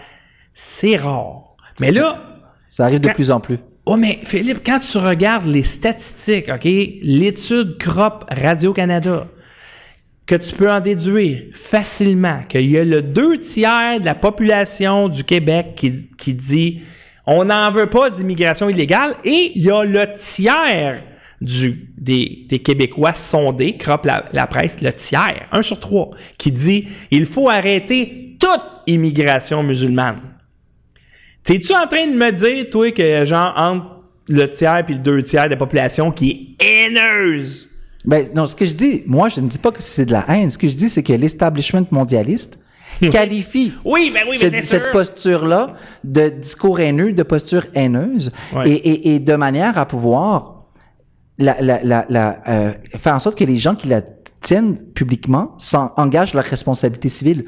C'est 0.53 0.97
rare. 0.97 1.57
Mais 1.81 1.91
là... 1.91 2.23
Ça 2.69 2.85
arrive 2.85 3.01
de 3.01 3.11
plus 3.11 3.31
en 3.31 3.41
plus. 3.41 3.59
Oh, 3.87 3.97
mais 3.97 4.19
Philippe, 4.25 4.61
quand 4.67 4.81
tu 4.81 4.99
regardes 4.99 5.47
les 5.47 5.63
statistiques, 5.63 6.49
OK, 6.49 6.65
l'étude 6.65 7.79
CROP 7.79 8.25
Radio-Canada, 8.31 9.29
que 10.27 10.35
tu 10.35 10.55
peux 10.55 10.71
en 10.71 10.81
déduire 10.81 11.45
facilement 11.55 12.41
qu'il 12.49 12.69
y 12.69 12.77
a 12.77 12.85
le 12.85 13.01
deux 13.01 13.39
tiers 13.39 14.01
de 14.01 14.05
la 14.05 14.17
population 14.17 15.09
du 15.09 15.23
Québec 15.23 15.75
qui, 15.77 16.09
qui 16.19 16.35
dit 16.35 16.83
on 17.27 17.45
n'en 17.45 17.71
veut 17.71 17.91
pas 17.91 18.11
d'immigration 18.11 18.69
illégale 18.69 19.17
et 19.25 19.53
il 19.55 19.63
y 19.63 19.71
a 19.71 19.85
le 19.85 20.13
tiers 20.15 21.03
du, 21.41 21.91
des, 21.99 22.47
Québécois 22.65 23.13
sondés, 23.13 23.77
crop 23.77 24.07
la, 24.07 24.47
presse, 24.47 24.81
le 24.81 24.93
tiers, 24.93 25.49
un 25.53 25.63
sur 25.63 25.79
trois, 25.81 26.11
qui 26.39 26.53
dit 26.53 26.89
il 27.11 27.27
faut 27.27 27.49
arrêter 27.49 28.37
toute 28.39 28.63
immigration 28.87 29.63
musulmane. 29.63 30.21
T'es-tu 31.43 31.73
en 31.75 31.87
train 31.87 32.07
de 32.07 32.17
me 32.17 32.33
dire, 32.33 32.69
toi, 32.71 32.91
que 32.91 33.25
genre 33.25 33.55
entre 33.57 33.87
le 34.29 34.49
tiers 34.49 34.85
et 34.89 34.93
le 34.93 34.99
deux 34.99 35.23
tiers 35.23 35.45
de 35.45 35.51
la 35.51 35.57
population 35.57 36.11
qui 36.11 36.57
est 36.59 36.65
haineuse? 36.65 37.69
Ben, 38.05 38.29
non, 38.35 38.47
ce 38.47 38.57
que 38.57 38.67
je 38.67 38.73
dis, 38.73 39.03
moi, 39.07 39.29
je 39.29 39.41
ne 39.41 39.49
dis 39.49 39.59
pas 39.59 39.71
que 39.71 39.83
c'est 39.83 40.07
de 40.07 40.13
la 40.13 40.25
haine. 40.29 40.51
Ce 40.51 40.59
que 40.59 40.67
je 40.69 40.75
dis, 40.75 40.89
c'est 40.89 41.03
que 41.03 41.13
l'establishment 41.13 41.87
mondialiste 41.91 42.59
qualifie 43.11 43.73
oui, 43.85 44.11
ben 44.13 44.23
oui, 44.29 44.37
cette, 44.37 44.65
cette 44.65 44.91
posture-là 44.91 45.75
de 46.05 46.29
discours 46.29 46.81
haineux, 46.81 47.13
de 47.13 47.23
posture 47.23 47.65
haineuse, 47.75 48.33
et, 48.65 48.71
et, 48.71 49.15
et, 49.15 49.19
de 49.19 49.35
manière 49.35 49.79
à 49.79 49.87
pouvoir 49.87 50.65
la, 51.39 51.57
la, 51.61 51.83
la, 51.83 52.07
la 52.09 52.37
euh, 52.49 52.73
faire 52.97 53.15
en 53.15 53.19
sorte 53.19 53.39
que 53.39 53.45
les 53.45 53.59
gens 53.59 53.75
qui 53.75 53.89
la 53.89 54.03
tiennent 54.41 54.79
publiquement 54.93 55.55
s'engagent 55.59 56.35
leur 56.35 56.45
responsabilité 56.45 57.09
civile, 57.09 57.45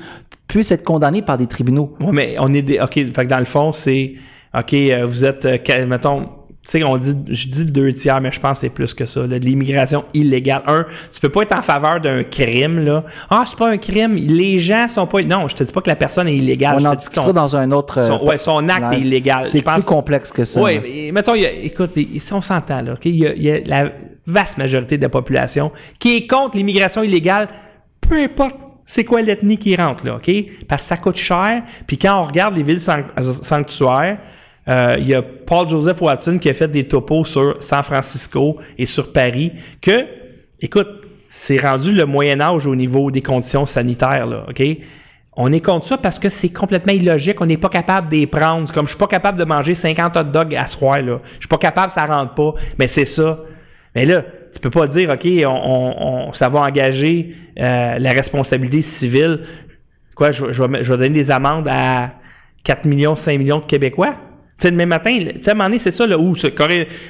puissent 0.48 0.72
être 0.72 0.84
condamnés 0.84 1.22
par 1.22 1.38
des 1.38 1.46
tribunaux. 1.46 1.94
Oui, 2.00 2.10
mais 2.12 2.36
on 2.40 2.52
est 2.52 2.62
des... 2.62 2.80
OK, 2.80 2.94
fait 2.94 3.12
que 3.12 3.22
dans 3.24 3.38
le 3.38 3.44
fond, 3.44 3.72
c'est... 3.72 4.14
OK, 4.58 4.72
euh, 4.72 5.04
vous 5.04 5.24
êtes, 5.24 5.44
euh, 5.44 5.86
mettons, 5.86 6.26
sais, 6.70 6.84
on 6.84 6.96
dit, 6.96 7.16
je 7.28 7.48
dis 7.48 7.66
deux 7.66 7.92
tiers, 7.92 8.20
mais 8.20 8.30
je 8.30 8.40
pense 8.40 8.58
que 8.58 8.60
c'est 8.60 8.70
plus 8.70 8.92
que 8.92 9.06
ça. 9.06 9.26
de 9.26 9.36
l'immigration 9.36 10.04
illégale. 10.12 10.62
Un, 10.66 10.84
tu 11.10 11.20
peux 11.20 11.30
pas 11.30 11.42
être 11.42 11.56
en 11.56 11.62
faveur 11.62 12.00
d'un 12.00 12.22
crime, 12.24 12.84
là. 12.84 13.04
Ah, 13.30 13.44
c'est 13.46 13.56
pas 13.56 13.70
un 13.70 13.78
crime. 13.78 14.14
Les 14.14 14.58
gens 14.58 14.86
sont 14.88 15.06
pas. 15.06 15.22
Non, 15.22 15.48
je 15.48 15.56
te 15.56 15.64
dis 15.64 15.72
pas 15.72 15.80
que 15.80 15.88
la 15.88 15.96
personne 15.96 16.28
est 16.28 16.36
illégale. 16.36 16.76
On 16.80 16.84
en 16.84 16.94
discutera 16.94 17.32
dans 17.32 17.56
un 17.56 17.70
autre. 17.72 18.04
Son, 18.04 18.22
ouais, 18.24 18.38
son 18.38 18.68
acte 18.68 18.92
est 18.92 19.00
illégal. 19.00 19.46
C'est 19.46 19.62
plus 19.62 19.82
complexe 19.82 20.30
que 20.30 20.44
ça. 20.44 20.62
Oui, 20.62 20.80
mais 20.82 21.12
mettons, 21.12 21.34
y 21.34 21.46
a, 21.46 21.50
écoute, 21.50 21.92
si 21.94 22.32
on 22.32 22.40
s'entend, 22.40 22.82
là, 22.82 22.92
OK? 22.92 23.06
Il 23.06 23.16
y, 23.16 23.50
a, 23.50 23.60
la 23.64 23.90
vaste 24.26 24.58
majorité 24.58 24.98
de 24.98 25.02
la 25.02 25.08
population 25.08 25.72
qui 25.98 26.16
est 26.16 26.26
contre 26.26 26.56
l'immigration 26.58 27.02
illégale, 27.02 27.48
peu 28.00 28.22
importe 28.22 28.56
c'est 28.84 29.04
quoi 29.04 29.20
l'ethnie 29.20 29.58
qui 29.58 29.76
rentre, 29.76 30.04
là, 30.06 30.16
OK? 30.16 30.30
Parce 30.66 30.82
que 30.82 30.88
ça 30.88 30.96
coûte 30.96 31.16
cher. 31.16 31.62
Puis 31.86 31.98
quand 31.98 32.20
on 32.20 32.24
regarde 32.24 32.56
les 32.56 32.62
villes 32.62 32.80
sanctuaires, 32.80 34.18
euh, 34.68 34.96
il 34.98 35.08
y 35.08 35.14
a 35.14 35.22
Paul 35.22 35.68
Joseph 35.68 36.00
Watson 36.00 36.38
qui 36.38 36.50
a 36.50 36.54
fait 36.54 36.68
des 36.68 36.86
topos 36.86 37.24
sur 37.24 37.56
San 37.60 37.82
Francisco 37.82 38.58
et 38.76 38.86
sur 38.86 39.12
Paris 39.12 39.52
que, 39.80 40.06
écoute, 40.60 40.88
c'est 41.30 41.58
rendu 41.58 41.92
le 41.92 42.06
Moyen 42.06 42.40
Âge 42.40 42.66
au 42.66 42.74
niveau 42.74 43.10
des 43.10 43.22
conditions 43.22 43.66
sanitaires, 43.66 44.26
là, 44.26 44.44
OK? 44.48 44.62
On 45.40 45.52
est 45.52 45.60
contre 45.60 45.86
ça 45.86 45.96
parce 45.96 46.18
que 46.18 46.28
c'est 46.30 46.48
complètement 46.48 46.92
illogique. 46.92 47.40
On 47.40 47.46
n'est 47.46 47.56
pas 47.56 47.68
capable 47.68 48.08
d'y 48.08 48.26
prendre. 48.26 48.72
Comme 48.72 48.86
je 48.86 48.90
suis 48.90 48.98
pas 48.98 49.06
capable 49.06 49.38
de 49.38 49.44
manger 49.44 49.76
50 49.76 50.16
hot 50.16 50.24
dogs 50.24 50.52
à 50.56 50.66
soir, 50.66 51.00
là. 51.00 51.20
Je 51.34 51.42
suis 51.42 51.48
pas 51.48 51.58
capable, 51.58 51.92
ça 51.92 52.06
rentre 52.06 52.34
pas. 52.34 52.54
Mais 52.76 52.88
c'est 52.88 53.04
ça. 53.04 53.38
Mais 53.94 54.04
là, 54.04 54.24
tu 54.52 54.58
peux 54.58 54.70
pas 54.70 54.88
dire, 54.88 55.10
OK, 55.10 55.28
on, 55.46 56.32
ça 56.32 56.48
va 56.48 56.62
engager 56.62 57.36
euh, 57.56 58.00
la 58.00 58.10
responsabilité 58.10 58.82
civile. 58.82 59.42
Quoi, 60.16 60.32
je, 60.32 60.44
vais, 60.44 60.82
je 60.82 60.92
vais 60.92 60.98
donner 60.98 61.10
des 61.10 61.30
amendes 61.30 61.68
à 61.70 62.10
4 62.64 62.86
millions, 62.86 63.14
5 63.14 63.38
millions 63.38 63.60
de 63.60 63.66
Québécois? 63.66 64.16
Sais, 64.58 64.70
le 64.70 64.76
même 64.76 64.88
matin, 64.88 65.16
tu 65.18 65.26
sais, 65.40 65.50
à 65.50 65.52
un 65.52 65.54
moment 65.54 65.68
donné, 65.68 65.78
c'est 65.78 65.90
ça, 65.90 66.06
là, 66.06 66.18
où, 66.18 66.34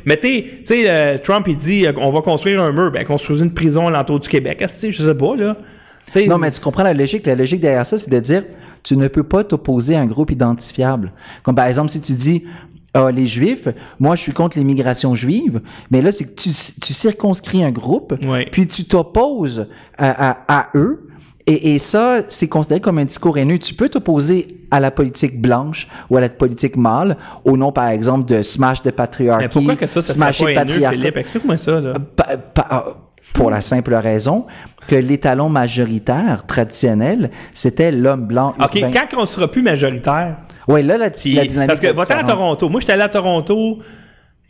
mettez, 0.05 0.45
tu 0.59 0.65
sais, 0.65 0.85
euh, 0.89 1.19
Trump, 1.19 1.47
il 1.49 1.57
dit, 1.57 1.87
euh, 1.87 1.93
on 1.97 2.11
va 2.11 2.21
construire 2.21 2.63
un 2.63 2.73
mur, 2.73 2.91
ben, 2.93 3.05
construire 3.05 3.43
une 3.43 3.53
prison 3.55 3.87
à 3.87 3.91
l'entour 3.91 4.21
du 4.21 4.29
Québec. 4.29 4.61
Est-ce 4.63 4.91
je 4.91 5.03
sais 5.03 5.15
pas, 5.15 5.37
là. 5.37 5.57
non, 6.27 6.39
mais 6.39 6.51
tu 6.51 6.61
comprends 6.61 6.83
la 6.83 6.95
logique. 6.95 7.27
La 7.27 7.35
logique 7.35 7.61
derrière 7.61 7.87
ça, 7.87 7.97
c'est 7.97 8.11
de 8.11 8.21
dire, 8.21 8.45
tu 8.83 8.97
ne 8.97 9.09
peux 9.09 9.23
pas 9.23 9.45
t'opposer 9.45 9.97
à 9.97 10.01
un 10.01 10.07
groupe 10.07 10.31
identifiable. 10.31 11.13
Comme 11.43 11.55
par 11.55 11.67
exemple, 11.67 11.91
si 11.91 12.01
tu 12.01 12.13
dis, 12.13 12.45
ah, 12.95 13.11
les 13.11 13.27
Juifs, 13.27 13.69
moi 14.01 14.17
je 14.17 14.23
suis 14.23 14.33
contre 14.33 14.59
l'immigration 14.59 15.15
juive, 15.15 15.61
mais 15.91 16.01
là 16.01 16.11
c'est 16.11 16.25
que 16.25 16.35
tu, 16.35 16.49
tu 16.49 16.93
circonscris 16.93 17.63
un 17.63 17.71
groupe, 17.71 18.15
puis 18.51 18.67
tu 18.67 18.85
t'opposes 18.85 19.69
à, 19.99 20.31
à, 20.31 20.61
à, 20.61 20.69
eux, 20.75 21.08
et, 21.49 21.75
et 21.75 21.79
ça, 21.79 22.19
c'est 22.29 22.47
considéré 22.49 22.81
comme 22.81 22.99
un 22.99 23.05
discours 23.05 23.39
haineux. 23.39 23.59
Tu 23.59 23.75
peux 23.75 23.89
t'opposer 23.89 24.59
à 24.71 24.81
la 24.81 24.91
politique 24.91 25.41
blanche 25.41 25.89
ou 26.11 26.17
à 26.17 26.21
la 26.21 26.29
politique 26.29 26.77
mâle 26.77 27.17
au 27.45 27.57
nom, 27.57 27.73
par 27.73 27.89
exemple, 27.89 28.27
de 28.27 28.43
smash 28.43 28.83
de 28.83 28.91
patriarcat. 28.91 29.43
Mais 29.43 29.49
pourquoi 29.49 29.77
que 29.77 29.87
ça, 29.87 30.03
ça 30.03 30.13
smash 30.13 30.41
pas 30.41 30.51
haineux, 30.51 30.89
Philippe? 30.91 31.17
Explique-moi 31.17 31.57
ça, 31.57 31.81
là. 31.81 31.95
Ah, 32.59 32.85
pour 33.33 33.51
la 33.51 33.61
simple 33.61 33.95
raison 33.95 34.47
que 34.87 34.97
l'étalon 34.97 35.49
majoritaire 35.49 36.45
traditionnel, 36.47 37.31
c'était 37.53 37.93
l'homme 37.93 38.27
blanc. 38.27 38.55
OK, 38.59 38.81
quand 38.93 39.19
on 39.19 39.27
sera 39.27 39.49
plus 39.49 39.63
majoritaire... 39.63 40.37
Oui, 40.67 40.83
là, 40.83 40.99
la, 40.99 41.05
la 41.05 41.11
dynamique... 41.11 41.67
Parce 41.67 41.81
que, 41.81 41.93
va 41.93 42.03
à 42.03 42.25
Toronto. 42.25 42.69
Moi, 42.69 42.81
j'étais 42.81 42.93
allé 42.93 43.03
à 43.03 43.09
Toronto 43.09 43.79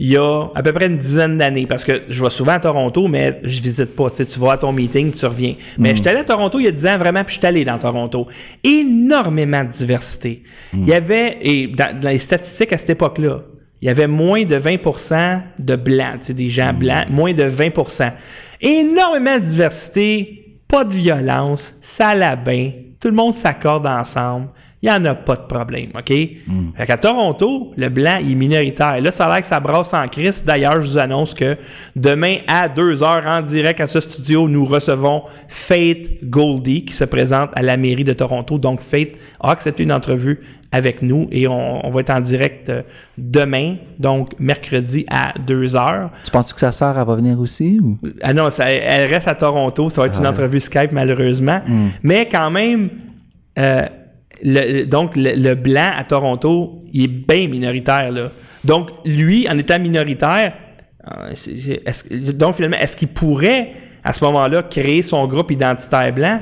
il 0.01 0.11
y 0.13 0.17
a 0.17 0.49
à 0.55 0.63
peu 0.63 0.73
près 0.73 0.87
une 0.87 0.99
dizaine 0.99 1.39
d'années, 1.39 1.67
parce 1.67 1.85
que 1.85 2.03
je 2.09 2.23
vais 2.23 2.31
souvent 2.31 2.53
à 2.53 2.61
Toronto, 2.61 3.09
mais 3.09 3.41
je 3.43 3.61
visite 3.61 3.97
pas. 3.97 4.09
Tu, 4.11 4.17
sais, 4.17 4.27
tu 4.27 4.39
vas 4.39 4.53
à 4.53 4.59
ton 4.59 4.73
meeting, 4.73 5.13
tu 5.13 5.27
reviens. 5.27 5.55
Mais 5.77 5.93
mm. 5.93 5.97
j'étais 5.97 6.11
allé 6.11 6.21
à 6.21 6.25
Toronto 6.25 6.61
il 6.61 6.65
y 6.67 6.69
a 6.69 6.71
dix 6.71 6.87
ans 6.87 6.99
vraiment, 6.99 7.25
puis 7.25 7.35
je 7.35 7.39
suis 7.41 7.47
allé 7.47 7.65
dans 7.65 7.79
Toronto. 7.79 8.29
Énormément 8.63 9.65
de 9.65 9.71
diversité. 9.71 10.45
Mm. 10.73 10.83
Il 10.83 10.89
y 10.89 10.95
avait, 10.95 11.39
et 11.41 11.67
dans, 11.67 11.99
les 12.01 12.21
statistiques 12.21 12.73
à 12.73 12.79
cette 12.79 12.91
époque-là, 12.91 13.39
il 13.83 13.87
y 13.87 13.89
avait 13.89 14.07
moins 14.07 14.45
de 14.45 14.57
20% 14.57 15.43
de 15.59 15.77
blancs, 15.77 16.21
tu 16.21 16.27
sais, 16.27 16.35
des 16.35 16.49
gens 16.49 16.73
blancs, 16.73 17.09
moins 17.11 17.33
de 17.33 17.45
20% 17.45 18.13
Énormément 18.61 19.39
de 19.39 19.45
diversité, 19.45 20.61
pas 20.69 20.85
de 20.85 20.93
violence, 20.93 21.75
ça 21.81 22.15
la 22.15 22.35
bien, 22.35 22.73
tout 23.01 23.09
le 23.09 23.15
monde 23.15 23.33
s'accorde 23.33 23.87
ensemble 23.87 24.49
il 24.81 24.89
n'y 24.89 24.95
en 24.95 25.05
a 25.07 25.15
pas 25.17 25.35
de 25.35 25.43
problème, 25.43 25.91
OK? 25.97 26.11
Mm. 26.47 26.69
Fait 26.77 26.87
qu'à 26.87 26.97
Toronto, 26.97 27.73
le 27.77 27.89
blanc 27.89 28.19
il 28.21 28.33
est 28.33 28.35
minoritaire. 28.37 29.01
Là, 29.01 29.11
ça 29.11 29.27
a 29.27 29.29
l'air 29.29 29.41
que 29.41 29.47
ça 29.47 29.59
brasse 29.59 29.93
en 29.93 30.07
crise. 30.07 30.45
D'ailleurs, 30.45 30.81
je 30.81 30.91
vous 30.91 30.99
annonce 30.99 31.35
que 31.35 31.57
demain 31.97 32.37
à 32.47 32.69
2 32.69 33.03
heures 33.03 33.27
en 33.27 33.43
direct 33.43 33.81
à 33.81 33.89
ce 33.89 33.99
studio, 33.99 34.49
nous 34.49 34.65
recevons 34.65 35.23
Faith 35.49 36.25
Goldie 36.25 36.85
qui 36.85 36.95
se 36.95 37.05
présente 37.05 37.51
à 37.55 37.63
la 37.63 37.77
mairie 37.77 38.05
de 38.05 38.13
Toronto. 38.13 38.59
Donc, 38.59 38.81
Faith 38.81 39.19
a 39.41 39.51
accepté 39.51 39.83
une 39.83 39.93
entrevue 39.93 40.41
avec 40.71 41.03
nous 41.03 41.27
et 41.33 41.49
on, 41.49 41.91
va 41.91 42.01
être 42.01 42.11
en 42.11 42.21
direct 42.21 42.69
euh, 42.69 42.83
demain, 43.17 43.77
donc 43.99 44.33
mercredi 44.39 45.07
à 45.11 45.33
2 45.39 45.75
heures. 45.75 46.11
Tu 46.25 46.31
penses 46.31 46.53
que 46.53 46.61
sa 46.61 46.71
sœur, 46.71 46.97
elle 46.97 47.07
va 47.07 47.17
venir 47.17 47.41
aussi? 47.41 47.81
Ou? 47.83 47.99
Ah 48.23 48.33
non, 48.33 48.51
ça, 48.51 48.71
elle 48.71 49.09
reste 49.09 49.27
à 49.27 49.35
Toronto. 49.35 49.91
Ça 49.91 50.03
va 50.03 50.07
être 50.07 50.21
une 50.21 50.27
entrevue 50.27 50.61
Skype, 50.61 50.93
malheureusement. 50.93 51.63
Mm. 51.67 51.87
Mais 52.03 52.29
quand 52.29 52.51
même, 52.51 52.91
euh, 53.59 53.87
donc, 54.43 55.13
le, 55.17 55.55
blanc 55.55 55.91
à 55.97 56.05
Toronto, 56.05 56.85
il 56.93 57.05
est 57.05 57.09
bien 57.09 57.49
minoritaire. 57.49 58.13
Là. 58.13 58.31
Donc, 58.65 58.91
lui, 59.05 59.49
en 59.49 59.59
étant 59.59 59.79
minoritaire, 59.79 60.55
euh, 61.11 61.35
donc 62.33 62.55
finalement, 62.55 62.77
est-ce 62.79 62.97
qu'il 62.97 63.09
pourrait, 63.09 63.73
à 64.05 64.13
ce 64.13 64.25
moment-là, 64.25 64.63
créer 64.63 65.03
son 65.03 65.27
groupe 65.27 65.51
identitaire 65.51 66.13
blanc? 66.13 66.41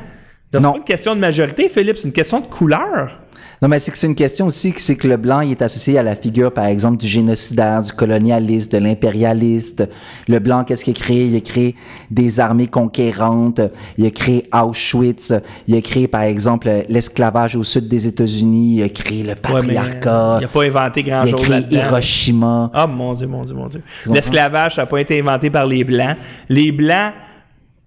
C'est 0.51 0.63
pas 0.63 0.75
une 0.77 0.85
question 0.85 1.15
de 1.15 1.21
majorité, 1.21 1.69
Philippe, 1.69 1.97
c'est 1.97 2.07
une 2.07 2.13
question 2.13 2.41
de 2.41 2.47
couleur. 2.47 3.21
Non, 3.63 3.69
mais 3.69 3.79
c'est 3.79 3.91
que 3.91 3.97
c'est 3.97 4.07
une 4.07 4.15
question 4.15 4.47
aussi, 4.47 4.75
c'est 4.77 4.97
que 4.97 5.09
le 5.09 5.17
blanc 5.17 5.41
il 5.41 5.53
est 5.53 5.63
associé 5.63 5.99
à 5.99 6.03
la 6.03 6.15
figure, 6.15 6.53
par 6.53 6.67
exemple, 6.67 6.99
du 6.99 7.07
génocidaire, 7.07 7.81
du 7.81 7.93
colonialiste, 7.93 8.73
de 8.73 8.79
l'impérialiste. 8.79 9.89
Le 10.29 10.39
blanc, 10.39 10.65
qu'est-ce 10.65 10.85
qu'il 10.85 10.97
a 10.97 11.01
créé? 11.01 11.27
Il 11.27 11.37
a 11.37 11.41
créé 11.41 11.75
des 12.11 12.39
armées 12.41 12.67
conquérantes. 12.67 13.61
Il 13.97 14.07
a 14.07 14.11
créé 14.11 14.49
Auschwitz. 14.53 15.33
Il 15.67 15.75
a 15.75 15.81
créé, 15.81 16.07
par 16.07 16.23
exemple, 16.23 16.71
l'esclavage 16.89 17.57
au 17.57 17.65
sud 17.65 17.89
des 17.89 18.07
États-Unis. 18.07 18.77
Il 18.77 18.83
a 18.83 18.89
créé 18.91 19.23
le 19.23 19.35
patriarcat. 19.35 20.39
il 20.41 20.43
n'a 20.43 20.49
pas 20.49 20.65
inventé 20.65 21.03
grand-chose 21.03 21.43
Il 21.47 21.53
a 21.53 21.63
créé 21.63 21.79
Hiroshima. 21.79 22.71
Ah, 22.75 22.87
mon 22.87 23.13
Dieu, 23.15 23.27
mon 23.27 23.45
Dieu, 23.45 23.55
mon 23.55 23.69
Dieu. 23.69 23.83
L'esclavage, 24.13 24.75
ça 24.75 24.83
n'a 24.83 24.87
pas 24.87 25.01
été 25.01 25.19
inventé 25.19 25.49
par 25.49 25.67
les 25.67 25.83
Blancs. 25.83 26.17
Les 26.49 26.73
Blancs 26.73 27.13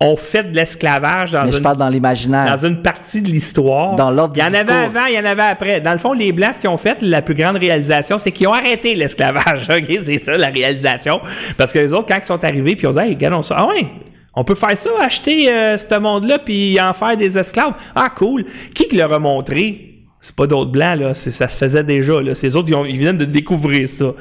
on 0.02 0.16
fait 0.16 0.44
de 0.44 0.56
l'esclavage 0.56 1.32
dans, 1.34 1.52
une, 1.52 1.60
dans 1.62 1.90
l'imaginaire. 1.90 2.46
Dans 2.46 2.66
une 2.66 2.82
partie 2.82 3.22
de 3.22 3.28
l'histoire. 3.28 3.96
Dans 3.96 4.12
l'ordre 4.12 4.34
Il 4.38 4.40
y 4.40 4.44
en 4.44 4.60
avait 4.60 4.72
avant, 4.72 5.06
il 5.08 5.16
y 5.16 5.20
en 5.20 5.26
avait 5.26 5.42
après. 5.42 5.82
Dans 5.82 5.92
le 5.92 5.98
fond, 5.98 6.14
les 6.14 6.32
Blancs, 6.32 6.56
ce 6.56 6.60
qu'ils 6.62 6.70
ont 6.70 6.78
fait, 6.78 7.02
la 7.02 7.22
plus 7.22 7.36
grande 7.36 7.58
réalisation, 7.58 8.18
c'est 8.18 8.32
qu'ils 8.32 8.48
ont 8.48 8.54
arrêté 8.54 8.96
l'esclavage. 8.96 9.68
c'est 10.02 10.18
ça, 10.18 10.38
la 10.38 10.50
réalisation. 10.50 11.20
Parce 11.58 11.74
que 11.74 11.80
les 11.80 11.94
autres, 11.94 12.08
quand 12.08 12.18
ils 12.18 12.26
sont 12.26 12.44
arrivés, 12.44 12.76
puis 12.76 12.86
ils 12.86 12.88
ont 12.88 12.94
dit, 12.94 13.00
hey, 13.00 13.10
regardons 13.10 13.42
ça. 13.42 13.56
Ah 13.60 13.68
ouais, 13.68 13.88
on 14.36 14.46
peut 14.46 14.56
faire 14.56 14.78
ça, 14.78 14.90
acheter 15.02 15.52
euh, 15.52 15.78
ce 15.78 16.00
monde-là, 16.00 16.40
puis 16.40 16.80
en 16.80 16.94
faire 16.94 17.18
des 17.18 17.38
esclaves. 17.38 17.74
Ah, 17.94 18.10
cool. 18.16 18.46
Qui 18.74 18.88
qui 18.88 18.96
leur 18.96 19.12
a 19.12 19.20
montré? 19.20 20.06
C'est 20.22 20.36
pas 20.36 20.48
d'autres 20.48 20.72
blancs, 20.72 20.98
là. 20.98 21.14
Ça 21.14 21.50
se 21.50 21.58
faisait 21.58 21.84
déjà, 21.84 22.22
là. 22.22 22.36
Ces 22.36 22.56
autres, 22.56 22.70
ils, 22.70 22.92
ils 22.92 22.98
viennent 22.98 23.18
de 23.18 23.26
découvrir 23.26 23.90
ça. 23.90 24.14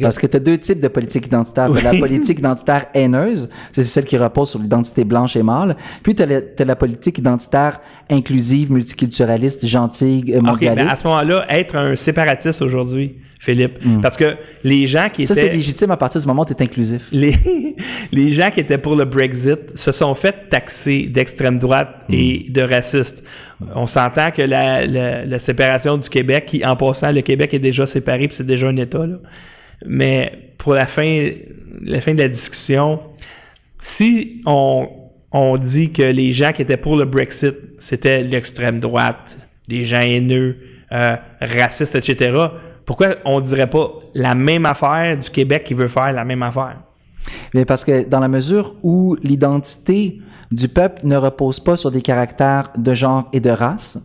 Parce 0.00 0.18
que 0.18 0.26
tu 0.26 0.36
as 0.36 0.40
deux 0.40 0.58
types 0.58 0.80
de 0.80 0.88
politique 0.88 1.26
identitaire. 1.26 1.68
La 1.68 1.94
politique 1.94 2.38
identitaire 2.38 2.86
haineuse, 2.94 3.48
c'est 3.72 3.82
celle 3.82 4.04
qui 4.04 4.16
repose 4.16 4.50
sur 4.50 4.60
l'identité 4.60 5.04
blanche 5.04 5.36
et 5.36 5.42
mâle. 5.42 5.76
Puis 6.02 6.14
tu 6.14 6.22
as, 6.22 6.64
la 6.64 6.76
politique 6.76 7.18
identitaire 7.18 7.80
inclusive, 8.08 8.70
multiculturaliste, 8.70 9.66
gentille, 9.66 10.32
euh, 10.34 10.40
mondialiste. 10.40 10.84
Okay, 10.84 10.92
à 10.92 10.96
ce 10.96 11.06
moment-là, 11.06 11.46
être 11.48 11.76
un 11.76 11.96
séparatiste 11.96 12.62
aujourd'hui, 12.62 13.16
Philippe. 13.38 13.84
Hmm. 13.84 14.00
Parce 14.00 14.16
que 14.16 14.36
les 14.64 14.86
gens 14.86 15.08
qui 15.12 15.22
étaient... 15.22 15.34
Ça, 15.34 15.40
c'est 15.40 15.48
légitime 15.48 15.90
à 15.90 15.96
partir 15.96 16.20
du 16.20 16.26
moment 16.26 16.42
où 16.42 16.44
tu 16.44 16.52
es 16.52 16.62
inclusif. 16.62 17.08
Les, 17.10 17.34
les 18.12 18.32
gens 18.32 18.50
qui 18.50 18.60
étaient 18.60 18.78
pour 18.78 18.96
le 18.96 19.04
Brexit 19.04 19.76
se 19.76 19.92
sont 19.92 20.14
fait 20.14 20.48
taxer 20.50 21.08
d'extrême 21.08 21.58
droite 21.58 21.88
et 22.08 22.46
hmm. 22.48 22.52
de 22.52 22.62
racistes. 22.62 23.24
On 23.74 23.86
s'entend 23.86 24.30
que 24.30 24.42
la, 24.42 24.86
la, 24.86 25.24
la, 25.24 25.38
séparation 25.38 25.96
du 25.98 26.08
Québec, 26.08 26.46
qui 26.46 26.64
en 26.64 26.76
passant, 26.76 27.12
le 27.12 27.20
Québec 27.20 27.52
est 27.54 27.58
déjà 27.58 27.86
séparé, 27.86 28.26
puis 28.26 28.36
c'est 28.36 28.46
déjà 28.46 28.68
un 28.68 28.76
État, 28.76 29.06
là. 29.06 29.16
Mais 29.86 30.54
pour 30.58 30.74
la 30.74 30.86
fin, 30.86 31.30
la 31.82 32.00
fin 32.00 32.14
de 32.14 32.22
la 32.22 32.28
discussion, 32.28 33.00
si 33.78 34.42
on, 34.46 34.88
on 35.32 35.56
dit 35.56 35.92
que 35.92 36.02
les 36.02 36.32
gens 36.32 36.52
qui 36.52 36.62
étaient 36.62 36.76
pour 36.76 36.96
le 36.96 37.04
Brexit, 37.04 37.54
c'était 37.78 38.22
l'extrême 38.22 38.80
droite, 38.80 39.36
des 39.68 39.84
gens 39.84 40.00
haineux, 40.00 40.58
euh, 40.92 41.16
racistes, 41.40 41.94
etc., 41.94 42.48
pourquoi 42.84 43.14
on 43.24 43.40
dirait 43.40 43.70
pas 43.70 43.88
la 44.14 44.34
même 44.34 44.66
affaire 44.66 45.16
du 45.16 45.30
Québec 45.30 45.62
qui 45.64 45.74
veut 45.74 45.86
faire 45.86 46.12
la 46.12 46.24
même 46.24 46.42
affaire? 46.42 46.82
Mais 47.54 47.64
parce 47.64 47.84
que 47.84 48.04
dans 48.04 48.18
la 48.18 48.26
mesure 48.26 48.74
où 48.82 49.16
l'identité 49.22 50.20
du 50.50 50.68
peuple 50.68 51.06
ne 51.06 51.16
repose 51.16 51.60
pas 51.60 51.76
sur 51.76 51.92
des 51.92 52.02
caractères 52.02 52.70
de 52.76 52.92
genre 52.92 53.28
et 53.32 53.38
de 53.38 53.50
race, 53.50 53.98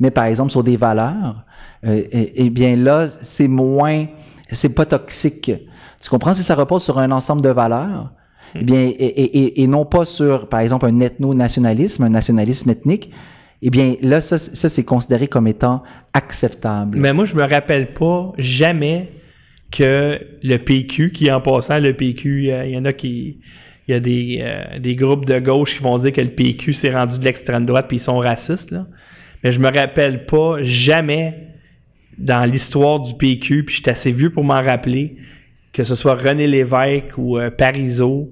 mais 0.00 0.10
par 0.10 0.24
exemple 0.24 0.50
sur 0.50 0.64
des 0.64 0.76
valeurs, 0.76 1.44
euh, 1.84 2.02
eh 2.12 2.50
bien 2.50 2.74
là, 2.74 3.06
c'est 3.06 3.46
moins 3.46 4.06
c'est 4.52 4.74
pas 4.74 4.86
toxique. 4.86 5.50
Tu 6.00 6.10
comprends? 6.10 6.34
Si 6.34 6.42
ça 6.42 6.54
repose 6.54 6.82
sur 6.82 6.98
un 6.98 7.10
ensemble 7.10 7.42
de 7.42 7.48
valeurs, 7.48 8.12
eh 8.54 8.64
bien, 8.64 8.80
et, 8.80 8.90
et, 8.90 9.62
et, 9.62 9.66
non 9.66 9.84
pas 9.84 10.04
sur, 10.04 10.48
par 10.48 10.60
exemple, 10.60 10.86
un 10.86 11.00
ethno-nationalisme, 11.00 12.04
un 12.04 12.10
nationalisme 12.10 12.70
ethnique, 12.70 13.10
eh 13.62 13.70
bien, 13.70 13.94
là, 14.02 14.20
ça, 14.20 14.36
ça 14.36 14.68
c'est 14.68 14.84
considéré 14.84 15.28
comme 15.28 15.46
étant 15.46 15.82
acceptable. 16.12 16.98
Mais 16.98 17.12
moi, 17.12 17.24
je 17.24 17.34
me 17.34 17.44
rappelle 17.44 17.94
pas 17.94 18.32
jamais 18.36 19.12
que 19.70 20.20
le 20.42 20.56
PQ, 20.58 21.12
qui 21.12 21.30
en 21.30 21.40
passant, 21.40 21.78
le 21.78 21.94
PQ, 21.94 22.48
il 22.48 22.70
y 22.70 22.76
en 22.76 22.84
a 22.84 22.92
qui... 22.92 23.40
Il 23.88 23.90
y 23.90 23.94
a 23.96 24.00
des, 24.00 24.38
euh, 24.40 24.78
des 24.78 24.94
groupes 24.94 25.24
de 25.24 25.40
gauche 25.40 25.76
qui 25.76 25.82
vont 25.82 25.96
dire 25.96 26.12
que 26.12 26.20
le 26.20 26.30
PQ 26.30 26.72
s'est 26.72 26.92
rendu 26.92 27.18
de 27.18 27.24
l'extrême 27.24 27.66
droite 27.66 27.86
puis 27.88 27.96
ils 27.96 28.00
sont 28.00 28.18
racistes, 28.18 28.70
là. 28.70 28.86
Mais 29.42 29.50
je 29.50 29.58
me 29.58 29.72
rappelle 29.76 30.24
pas 30.24 30.58
jamais 30.60 31.51
dans 32.18 32.48
l'histoire 32.50 33.00
du 33.00 33.14
PQ, 33.14 33.64
puis 33.64 33.76
j'étais 33.76 33.90
assez 33.90 34.12
vieux 34.12 34.30
pour 34.30 34.44
m'en 34.44 34.62
rappeler, 34.62 35.16
que 35.72 35.84
ce 35.84 35.94
soit 35.94 36.14
René 36.14 36.46
Lévesque 36.46 37.16
ou 37.16 37.38
euh, 37.38 37.50
Parizeau, 37.50 38.30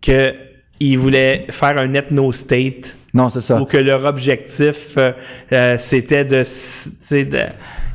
qu'ils 0.00 0.98
voulaient 0.98 1.46
faire 1.50 1.78
un 1.78 1.92
ethno-state. 1.94 2.96
Non, 3.12 3.28
c'est 3.28 3.40
ça. 3.40 3.60
Ou 3.60 3.64
que 3.64 3.76
leur 3.76 4.04
objectif, 4.04 4.96
euh, 4.96 5.12
euh, 5.52 5.76
c'était 5.78 6.24
de, 6.24 6.42
de... 6.42 7.42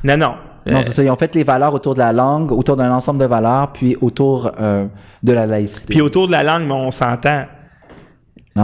Non, 0.03 0.17
non. 0.17 0.35
Non, 0.65 0.83
c'est 0.83 0.91
ça. 0.91 1.03
Ils 1.03 1.09
ont 1.09 1.15
fait 1.15 1.33
les 1.33 1.43
valeurs 1.43 1.73
autour 1.73 1.95
de 1.95 1.99
la 1.99 2.13
langue, 2.13 2.51
autour 2.51 2.75
d'un 2.75 2.91
ensemble 2.91 3.19
de 3.19 3.25
valeurs, 3.25 3.73
puis 3.73 3.95
autour 4.01 4.51
de 4.51 5.33
la 5.33 5.47
laïcité. 5.47 5.87
Puis 5.87 6.01
autour 6.01 6.27
de 6.27 6.31
la 6.31 6.43
langue, 6.43 6.67
mais 6.67 6.73
on 6.73 6.91
s'entend. 6.91 7.45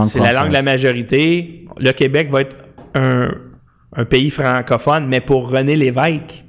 C'est 0.06 0.20
la 0.20 0.32
langue 0.32 0.48
de 0.48 0.52
la 0.52 0.62
majorité. 0.62 1.66
Le 1.78 1.90
Québec 1.90 2.30
va 2.30 2.42
être 2.42 2.56
un, 2.94 3.30
un 3.94 4.04
pays 4.04 4.30
francophone, 4.30 5.06
mais 5.06 5.20
pour 5.20 5.50
René 5.50 5.76
Lévesque, 5.76 6.44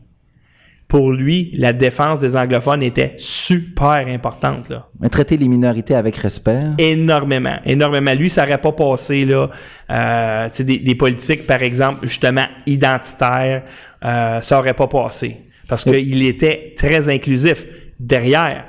pour 0.87 1.11
lui, 1.11 1.51
la 1.57 1.73
défense 1.73 2.21
des 2.21 2.37
anglophones 2.37 2.81
était 2.81 3.15
super 3.17 4.07
importante. 4.07 4.69
Là. 4.69 4.87
Mais 5.01 5.09
traiter 5.09 5.35
les 5.35 5.49
minorités 5.49 5.95
avec 5.95 6.15
respect. 6.15 6.61
Énormément, 6.77 7.57
énormément. 7.65 8.13
Lui, 8.13 8.29
ça 8.29 8.43
n'aurait 8.43 8.61
pas 8.61 8.71
passé 8.71 9.25
là, 9.25 9.49
euh, 9.89 10.49
des, 10.59 10.79
des 10.79 10.95
politiques, 10.95 11.45
par 11.45 11.61
exemple, 11.61 12.07
justement 12.07 12.45
identitaires, 12.65 13.63
euh, 14.05 14.41
ça 14.41 14.55
n'aurait 14.55 14.73
pas 14.73 14.87
passé. 14.87 15.37
Parce 15.67 15.83
qu'il 15.83 16.23
était 16.23 16.73
très 16.77 17.09
inclusif. 17.09 17.65
Derrière 17.99 18.63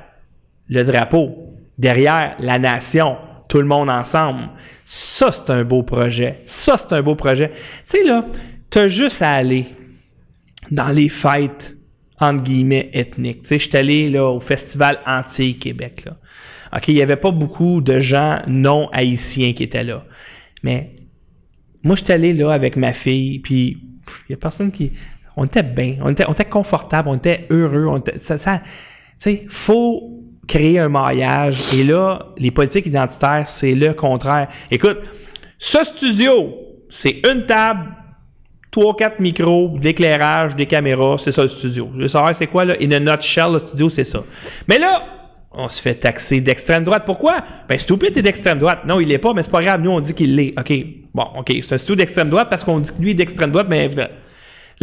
le 0.68 0.82
drapeau, 0.82 1.54
derrière 1.76 2.34
la 2.40 2.58
nation, 2.58 3.16
tout 3.48 3.58
le 3.58 3.66
monde 3.66 3.90
ensemble. 3.90 4.48
Ça, 4.84 5.30
c'est 5.30 5.50
un 5.50 5.62
beau 5.64 5.82
projet. 5.82 6.40
Ça, 6.46 6.76
c'est 6.76 6.92
un 6.94 7.02
beau 7.02 7.14
projet. 7.14 7.50
Tu 7.50 7.54
sais, 7.84 8.04
là, 8.04 8.24
t'as 8.70 8.88
juste 8.88 9.22
à 9.22 9.32
aller 9.32 9.66
dans 10.70 10.88
les 10.88 11.08
fêtes 11.08 11.76
entre 12.20 12.42
guillemets 12.42 12.90
ethniques. 12.92 13.42
Tu 13.42 13.58
sais, 13.58 13.76
allé 13.76 14.10
là, 14.10 14.26
au 14.26 14.40
festival 14.40 14.98
Antilles-Québec. 15.06 16.04
Là. 16.04 16.16
OK, 16.74 16.88
il 16.88 16.94
n'y 16.94 17.02
avait 17.02 17.16
pas 17.16 17.30
beaucoup 17.30 17.80
de 17.80 17.98
gens 18.00 18.40
non 18.46 18.88
haïtiens 18.92 19.52
qui 19.52 19.62
étaient 19.62 19.84
là. 19.84 20.04
Mais 20.62 20.92
moi, 21.82 21.96
je 21.96 22.04
suis 22.04 22.12
allé 22.12 22.32
là 22.32 22.52
avec 22.52 22.76
ma 22.76 22.92
fille, 22.92 23.38
puis 23.38 23.78
il 24.28 24.30
n'y 24.30 24.34
a 24.34 24.36
personne 24.36 24.70
qui. 24.70 24.92
On 25.36 25.44
était 25.44 25.62
bien, 25.62 25.96
on 26.00 26.10
était, 26.10 26.24
on 26.26 26.32
était 26.32 26.44
confortable, 26.44 27.08
on 27.08 27.14
était 27.14 27.46
heureux. 27.50 27.86
On 27.86 27.98
était, 27.98 28.18
ça, 28.18 28.38
ça, 28.38 28.58
tu 28.58 28.66
sais, 29.18 29.46
faut 29.48 30.24
créer 30.48 30.80
un 30.80 30.88
maillage. 30.88 31.72
Et 31.74 31.84
là, 31.84 32.34
les 32.38 32.50
politiques 32.50 32.86
identitaires, 32.86 33.46
c'est 33.46 33.74
le 33.74 33.94
contraire. 33.94 34.48
Écoute, 34.70 34.98
ce 35.58 35.84
studio, 35.84 36.54
c'est 36.90 37.20
une 37.30 37.46
table, 37.46 37.86
trois, 38.70 38.96
quatre 38.96 39.20
micros, 39.20 39.76
de 39.78 39.84
l'éclairage, 39.84 40.56
des 40.56 40.66
caméras, 40.66 41.16
c'est 41.18 41.32
ça 41.32 41.42
le 41.42 41.48
studio. 41.48 41.90
Je 41.94 42.02
veux 42.02 42.08
savoir 42.08 42.34
c'est 42.34 42.46
quoi, 42.46 42.64
là, 42.64 42.74
in 42.80 42.90
a 42.92 43.00
nutshell, 43.00 43.52
le 43.52 43.58
studio, 43.58 43.88
c'est 43.88 44.04
ça. 44.04 44.22
Mais 44.68 44.78
là, 44.78 45.02
on 45.52 45.68
se 45.68 45.80
fait 45.80 45.94
taxer 45.94 46.40
d'extrême 46.40 46.84
droite. 46.84 47.04
Pourquoi? 47.06 47.38
Ben, 47.68 47.78
Stupid 47.78 48.16
est 48.16 48.22
d'extrême 48.22 48.58
droite. 48.58 48.80
Non, 48.86 49.00
il 49.00 49.08
l'est 49.08 49.18
pas, 49.18 49.32
mais 49.32 49.42
c'est 49.42 49.50
pas 49.50 49.62
grave. 49.62 49.80
Nous, 49.80 49.90
on 49.90 50.00
dit 50.00 50.14
qu'il 50.14 50.34
l'est. 50.36 50.54
OK. 50.58 50.72
Bon, 51.14 51.26
OK. 51.38 51.52
C'est 51.62 51.74
un 51.74 51.78
studio 51.78 51.96
d'extrême 51.96 52.28
droite 52.28 52.48
parce 52.50 52.64
qu'on 52.64 52.78
dit 52.78 52.90
que 52.90 53.00
lui 53.00 53.10
est 53.10 53.14
d'extrême 53.14 53.50
droite, 53.50 53.66
mais 53.68 53.88
là, 53.88 54.08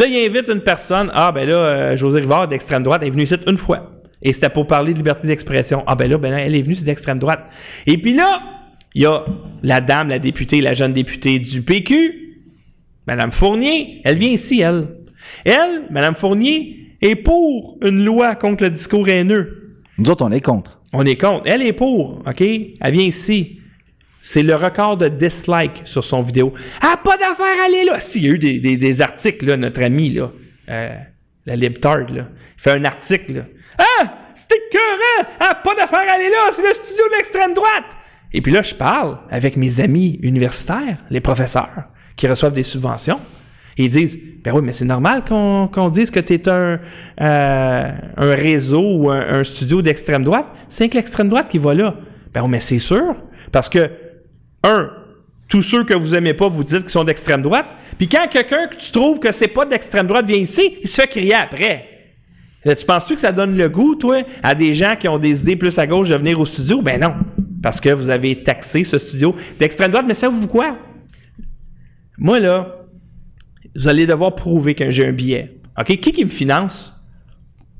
il 0.07 0.25
invite 0.25 0.49
une 0.49 0.61
personne. 0.61 1.11
Ah, 1.13 1.31
ben 1.31 1.47
là, 1.47 1.55
euh, 1.55 1.97
José 1.97 2.19
Rivard 2.19 2.47
d'extrême 2.47 2.83
droite 2.83 3.03
est 3.03 3.09
venu 3.09 3.23
ici 3.23 3.35
une 3.47 3.57
fois. 3.57 3.91
Et 4.21 4.33
c'était 4.33 4.49
pour 4.49 4.65
parler 4.65 4.93
de 4.93 4.97
liberté 4.97 5.27
d'expression. 5.27 5.83
Ah 5.85 5.95
ben 5.95 6.09
là, 6.09 6.17
ben 6.17 6.31
là, 6.31 6.39
elle 6.39 6.55
est 6.55 6.61
venue, 6.61 6.75
c'est 6.75 6.83
d'extrême 6.83 7.19
droite. 7.19 7.41
Et 7.85 7.97
puis 7.99 8.13
là, 8.13 8.41
il 8.95 9.03
y 9.03 9.05
a 9.05 9.23
la 9.61 9.81
dame, 9.81 10.09
la 10.09 10.19
députée, 10.19 10.61
la 10.61 10.73
jeune 10.73 10.93
députée 10.93 11.37
du 11.39 11.61
PQ, 11.61 12.24
Madame 13.07 13.31
Fournier, 13.31 14.01
elle 14.03 14.17
vient 14.17 14.29
ici, 14.29 14.61
elle. 14.61 14.87
Elle, 15.43 15.87
Madame 15.89 16.15
Fournier, 16.15 16.95
est 17.01 17.15
pour 17.15 17.77
une 17.81 18.03
loi 18.03 18.35
contre 18.35 18.63
le 18.63 18.69
discours 18.69 19.07
haineux. 19.07 19.81
Nous 19.97 20.09
autres, 20.09 20.25
on 20.25 20.31
est 20.31 20.41
contre. 20.41 20.81
On 20.93 21.05
est 21.05 21.17
contre. 21.17 21.43
Elle 21.45 21.61
est 21.61 21.73
pour, 21.73 22.23
OK? 22.25 22.41
Elle 22.41 22.91
vient 22.91 23.03
ici. 23.03 23.59
C'est 24.21 24.43
le 24.43 24.55
record 24.55 24.97
de 24.97 25.07
dislike 25.07 25.83
sur 25.85 26.03
son 26.03 26.19
vidéo. 26.19 26.53
Ah, 26.81 26.99
pas 27.03 27.15
d'affaire 27.17 27.61
à 27.61 27.65
aller 27.65 27.83
là! 27.85 27.99
S'il 27.99 28.23
y 28.23 28.27
a 28.27 28.31
eu 28.31 28.39
des, 28.39 28.59
des, 28.59 28.75
des 28.75 29.01
articles, 29.01 29.45
là, 29.45 29.55
notre 29.55 29.83
ami, 29.83 30.09
là, 30.09 30.31
euh, 30.69 30.89
la 31.45 31.55
libtard, 31.55 32.11
là, 32.11 32.27
il 32.57 32.61
fait 32.61 32.71
un 32.71 32.85
article, 32.85 33.33
là. 33.33 33.41
Ah! 33.77 34.21
C'était 34.33 34.55
écœurant! 34.67 35.29
Ah, 35.39 35.61
pas 35.63 35.75
d'affaire 35.75 35.99
à 36.09 36.15
aller 36.15 36.29
là! 36.29 36.49
C'est 36.51 36.65
le 36.65 36.73
studio 36.73 37.03
de 37.11 37.17
l'extrême 37.17 37.53
droite! 37.53 37.95
Et 38.33 38.41
puis 38.41 38.51
là, 38.51 38.63
je 38.63 38.73
parle 38.73 39.19
avec 39.29 39.57
mes 39.57 39.79
amis 39.79 40.19
universitaires, 40.23 40.97
les 41.09 41.21
professeurs, 41.21 41.85
qui 42.15 42.27
reçoivent 42.27 42.53
des 42.53 42.63
subventions. 42.63 43.19
Ils 43.77 43.89
disent, 43.89 44.19
ben 44.43 44.53
oui, 44.53 44.61
mais 44.63 44.71
c'est 44.71 44.85
normal 44.85 45.23
qu'on 45.27 45.67
qu'on 45.71 45.89
dise 45.89 46.09
que 46.09 46.21
tu 46.21 46.33
es 46.33 46.47
un, 46.47 46.79
euh, 47.21 47.91
un 48.15 48.35
réseau 48.35 48.81
ou 48.81 49.09
un, 49.11 49.43
studio 49.43 49.81
d'extrême 49.81 50.23
droite. 50.23 50.47
C'est 50.69 50.87
que 50.87 50.95
l'extrême 50.95 51.27
droite 51.27 51.49
qui 51.49 51.57
va 51.57 51.73
là. 51.73 51.95
Ben 52.33 52.41
oui, 52.43 52.49
mais 52.49 52.59
c'est 52.61 52.79
sûr. 52.79 53.15
Parce 53.51 53.67
que, 53.67 53.91
un, 54.63 54.89
tous 55.49 55.61
ceux 55.61 55.83
que 55.83 55.93
vous 55.93 56.15
aimez 56.15 56.33
pas, 56.33 56.47
vous 56.47 56.63
dites 56.63 56.81
qu'ils 56.81 56.89
sont 56.89 57.03
d'extrême 57.03 57.41
droite. 57.41 57.65
Puis 57.97 58.07
quand 58.07 58.27
quelqu'un 58.29 58.67
que 58.67 58.77
tu 58.77 58.91
trouves 58.91 59.19
que 59.19 59.31
c'est 59.33 59.49
pas 59.49 59.65
d'extrême 59.65 60.07
droite 60.07 60.25
vient 60.25 60.37
ici, 60.37 60.77
il 60.81 60.87
se 60.87 61.01
fait 61.01 61.07
crier 61.07 61.35
après. 61.35 61.89
Là, 62.63 62.75
tu 62.75 62.85
penses-tu 62.85 63.15
que 63.15 63.21
ça 63.21 63.31
donne 63.31 63.57
le 63.57 63.69
goût, 63.69 63.95
toi, 63.95 64.23
à 64.41 64.55
des 64.55 64.73
gens 64.73 64.95
qui 64.97 65.07
ont 65.07 65.19
des 65.19 65.41
idées 65.41 65.55
plus 65.55 65.77
à 65.77 65.85
gauche 65.85 66.09
de 66.09 66.15
venir 66.15 66.39
au 66.39 66.45
studio? 66.45 66.81
Ben 66.81 66.99
non. 66.99 67.13
Parce 67.61 67.81
que 67.81 67.89
vous 67.89 68.09
avez 68.09 68.41
taxé 68.41 68.83
ce 68.83 68.97
studio 68.97 69.35
d'extrême 69.59 69.91
droite. 69.91 70.05
Mais 70.07 70.13
savez-vous 70.13 70.47
quoi? 70.47 70.77
Moi, 72.17 72.39
là, 72.39 72.85
vous 73.75 73.87
allez 73.87 74.05
devoir 74.05 74.35
prouver 74.35 74.75
que 74.75 74.89
j'ai 74.89 75.07
un 75.07 75.11
billet. 75.11 75.59
OK? 75.77 75.87
Qui 75.87 76.11
qui 76.11 76.23
me 76.23 76.29
finance? 76.29 76.93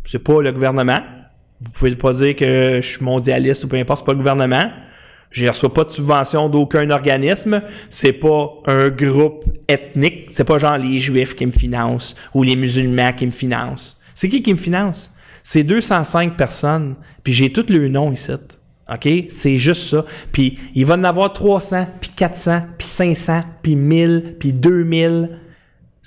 C'est 0.03 0.23
pas 0.23 0.41
le 0.41 0.51
gouvernement. 0.51 0.99
Vous 1.61 1.71
pouvez 1.71 1.95
pas 1.95 2.13
dire 2.13 2.35
que 2.35 2.79
je 2.81 2.87
suis 2.87 3.03
mondialiste 3.03 3.63
ou 3.63 3.67
peu 3.67 3.77
importe, 3.77 3.99
c'est 3.99 4.05
pas 4.05 4.11
le 4.11 4.17
gouvernement. 4.17 4.69
Je 5.31 5.47
reçois 5.47 5.73
pas 5.73 5.83
de 5.83 5.89
subvention 5.89 6.49
d'aucun 6.49 6.89
organisme. 6.89 7.61
C'est 7.89 8.13
pas 8.13 8.53
un 8.67 8.89
groupe 8.89 9.45
ethnique. 9.67 10.27
C'est 10.29 10.43
pas 10.43 10.57
genre 10.57 10.77
les 10.77 10.99
Juifs 10.99 11.35
qui 11.35 11.45
me 11.45 11.51
financent 11.51 12.15
ou 12.33 12.43
les 12.43 12.55
musulmans 12.55 13.13
qui 13.13 13.25
me 13.25 13.31
financent. 13.31 13.97
C'est 14.13 14.29
qui 14.29 14.41
qui 14.41 14.53
me 14.53 14.59
finance? 14.59 15.11
C'est 15.43 15.63
205 15.63 16.37
personnes, 16.37 16.95
puis 17.23 17.31
j'ai 17.31 17.51
tous 17.51 17.71
le 17.71 17.87
nom 17.87 18.11
ici. 18.11 18.31
OK? 18.93 19.07
C'est 19.29 19.57
juste 19.57 19.83
ça. 19.89 20.05
Puis 20.31 20.59
il 20.75 20.85
va 20.85 20.95
en 20.95 21.03
avoir 21.03 21.33
300, 21.33 21.87
puis 21.99 22.11
400, 22.15 22.61
puis 22.77 22.87
500, 22.87 23.41
puis 23.61 23.75
1000, 23.75 24.35
puis 24.39 24.53
2000. 24.53 25.39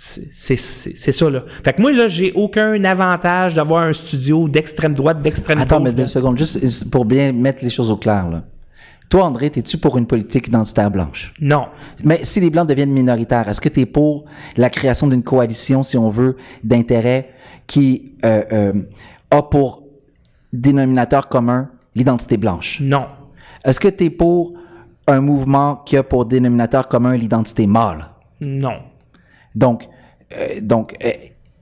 C'est 0.01 0.29
c'est- 0.33 0.57
c'est- 0.57 0.97
c'est 0.97 1.11
ça, 1.13 1.29
là. 1.29 1.43
Fait 1.65 1.73
que 1.73 1.83
moi, 1.83 1.91
là, 1.93 2.07
j'ai 2.07 2.33
aucun 2.35 2.85
avantage 2.85 3.55
d'avoir 3.55 3.83
un 3.83 3.93
studio 3.93 4.49
d'extrême 4.49 4.95
droite, 4.95 5.21
d'extrême 5.23 5.59
Attends, 5.59 5.81
mais 5.81 5.91
gauche. 5.91 5.97
deux 5.97 6.05
secondes, 6.05 6.39
juste 6.39 6.89
pour 6.91 7.05
bien 7.05 7.33
mettre 7.33 7.65
les 7.65 7.71
choses 7.71 7.91
au 7.91 7.97
clair, 7.97 8.29
là. 8.31 8.45
Toi, 9.11 9.25
André, 9.25 9.47
es-tu 9.47 9.79
pour 9.79 9.97
une 9.99 10.07
politique 10.07 10.47
identitaire 10.49 10.91
blanche? 10.91 11.33
Non. 11.41 11.67
Mais 12.05 12.21
si 12.25 12.41
les 12.41 12.51
Blancs 12.51 12.69
deviennent 12.69 12.93
minoritaires, 12.93 13.49
est-ce 13.49 13.61
que 13.61 13.71
tu 13.71 13.81
es 13.81 13.87
pour 13.87 14.27
la 14.57 14.69
création 14.69 15.07
d'une 15.07 15.23
coalition, 15.23 15.83
si 15.83 15.97
on 15.97 16.11
veut, 16.11 16.37
d'intérêts 16.63 17.31
qui 17.67 18.13
euh, 18.25 18.43
euh, 18.53 18.73
a 19.31 19.43
pour 19.43 19.83
dénominateur 20.53 21.29
commun 21.29 21.71
l'identité 21.99 22.37
blanche? 22.37 22.79
Non. 22.81 23.07
Est-ce 23.65 23.81
que 23.81 23.89
tu 23.89 24.05
es 24.05 24.11
pour 24.11 24.55
un 25.07 25.21
mouvement 25.21 25.77
qui 25.87 25.97
a 25.97 26.03
pour 26.03 26.25
dénominateur 26.25 26.89
commun 26.89 27.17
l'identité 27.17 27.67
mâle? 27.67 28.09
Non. 28.41 28.79
Donc, 29.55 29.89
euh, 30.37 30.61
donc 30.63 30.95
euh, 31.05 31.11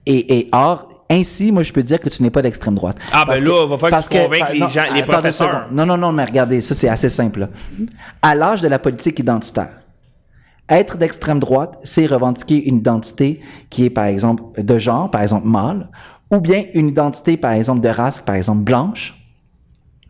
et, 0.05 0.39
et 0.39 0.49
or, 0.53 0.87
ainsi, 1.09 1.51
moi, 1.51 1.63
je 1.63 1.73
peux 1.73 1.83
dire 1.83 1.99
que 1.99 2.07
tu 2.09 2.21
n'es 2.23 2.29
pas 2.29 2.41
d'extrême 2.41 2.75
droite. 2.75 2.97
Ah, 3.11 3.23
ben 3.27 3.43
là, 3.43 3.65
va 3.67 3.77
falloir 3.77 4.01
que 4.07 4.13
tu 4.13 4.19
convainques 4.21 4.39
pa- 4.47 4.53
les 4.53 4.59
non, 4.59 4.69
gens- 4.69 4.93
les 4.93 5.03
professeurs. 5.03 5.67
Non, 5.71 5.85
non, 5.85 5.97
non, 5.97 6.11
mais 6.13 6.23
regardez, 6.25 6.61
ça, 6.61 6.73
c'est 6.75 6.87
assez 6.89 7.09
simple. 7.09 7.39
là. 7.41 7.49
À 8.21 8.35
l'âge 8.35 8.61
de 8.61 8.67
la 8.69 8.79
politique 8.79 9.19
identitaire, 9.19 9.81
être 10.69 10.97
d'extrême 10.97 11.39
droite, 11.39 11.77
c'est 11.83 12.05
revendiquer 12.05 12.67
une 12.69 12.77
identité 12.77 13.41
qui 13.69 13.85
est, 13.85 13.89
par 13.89 14.05
exemple, 14.05 14.43
de 14.61 14.77
genre, 14.77 15.09
par 15.09 15.21
exemple, 15.21 15.47
mâle, 15.47 15.89
ou 16.31 16.39
bien 16.41 16.65
une 16.73 16.89
identité, 16.89 17.37
par 17.37 17.51
exemple, 17.53 17.81
de 17.81 17.89
race, 17.89 18.19
par 18.19 18.35
exemple, 18.35 18.63
blanche, 18.63 19.15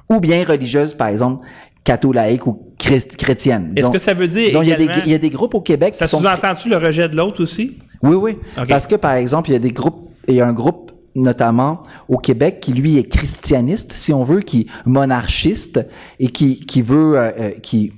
ou 0.10 0.20
bien 0.20 0.43
religieuse, 0.43 0.93
par 0.93 1.08
exemple, 1.08 1.45
catholique 1.84 2.45
ou 2.47 2.74
christ- 2.78 3.16
chrétienne. 3.16 3.74
Est-ce 3.76 3.91
que 3.91 3.99
ça 3.99 4.14
veut 4.14 4.28
dire 4.28 4.47
disons, 4.47 4.62
il 4.62 4.70
y, 4.70 4.74
a 4.74 4.76
des, 4.78 4.89
il 5.05 5.12
y 5.12 5.16
a 5.16 5.18
des 5.18 5.30
groupes 5.30 5.55
au 5.55 5.62
Québec 5.62 5.95
Ça 5.95 6.05
qui 6.05 6.12
sont... 6.12 6.20
sous-entend-tu 6.20 6.70
le 6.70 6.78
rejet 6.78 7.08
de 7.08 7.16
l'autre 7.16 7.41
aussi? 7.41 7.78
Oui, 8.03 8.16
oui. 8.16 8.38
Parce 8.68 8.88
que, 8.88 8.95
par 8.95 9.14
exemple, 9.14 9.49
il 9.49 9.53
y 9.53 9.55
a 9.55 9.60
des 9.60 9.72
groupes, 9.72 10.10
il 10.28 10.36
y 10.36 10.41
a 10.41 10.47
un 10.47 10.53
groupe 10.53 10.91
notamment 11.16 11.82
au 12.10 12.18
Québec 12.18 12.60
qui, 12.60 12.74
lui, 12.74 12.97
est 12.97 13.10
christianiste, 13.10 13.93
si 13.93 14.14
on 14.14 14.24
veut, 14.24 14.41
qui 14.41 14.62
est 14.62 14.68
monarchiste 14.86 15.86
et 16.20 16.28
qui, 16.28 16.60
qui 16.60 16.82
veut, 16.84 17.18
euh, 17.18 17.32
euh, 17.39 17.51
qui 17.64 17.91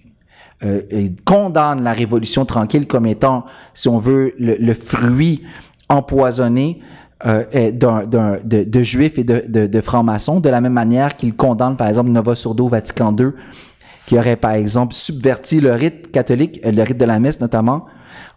euh, 0.63 0.81
euh, 0.93 1.09
condamne 1.25 1.83
la 1.83 1.91
Révolution 1.91 2.45
tranquille 2.45 2.87
comme 2.87 3.05
étant, 3.05 3.43
si 3.73 3.89
on 3.89 3.97
veut, 3.97 4.33
le, 4.37 4.55
le 4.57 4.73
fruit 4.73 5.43
empoisonné 5.89 6.79
euh, 7.25 7.43
euh, 7.55 7.71
d'un- 7.71 8.05
d'un- 8.05 8.37
de, 8.43 8.83
juifs 8.83 9.17
et 9.17 9.23
de, 9.23 9.43
de, 9.47 9.67
de 9.67 9.81
francs-maçons, 9.81 10.39
de 10.39 10.49
la 10.49 10.61
même 10.61 10.73
manière 10.73 11.15
qu'il 11.15 11.35
condamne, 11.35 11.75
par 11.75 11.87
exemple, 11.87 12.09
Nova 12.11 12.35
Surdo 12.35 12.67
Vatican 12.67 13.15
II, 13.17 13.31
qui 14.05 14.17
aurait, 14.17 14.37
par 14.37 14.53
exemple, 14.53 14.93
subverti 14.93 15.59
le 15.59 15.73
rite 15.73 16.11
catholique, 16.11 16.59
euh, 16.65 16.71
le 16.71 16.81
rite 16.83 16.97
de 16.97 17.05
la 17.05 17.19
messe 17.19 17.39
notamment, 17.41 17.85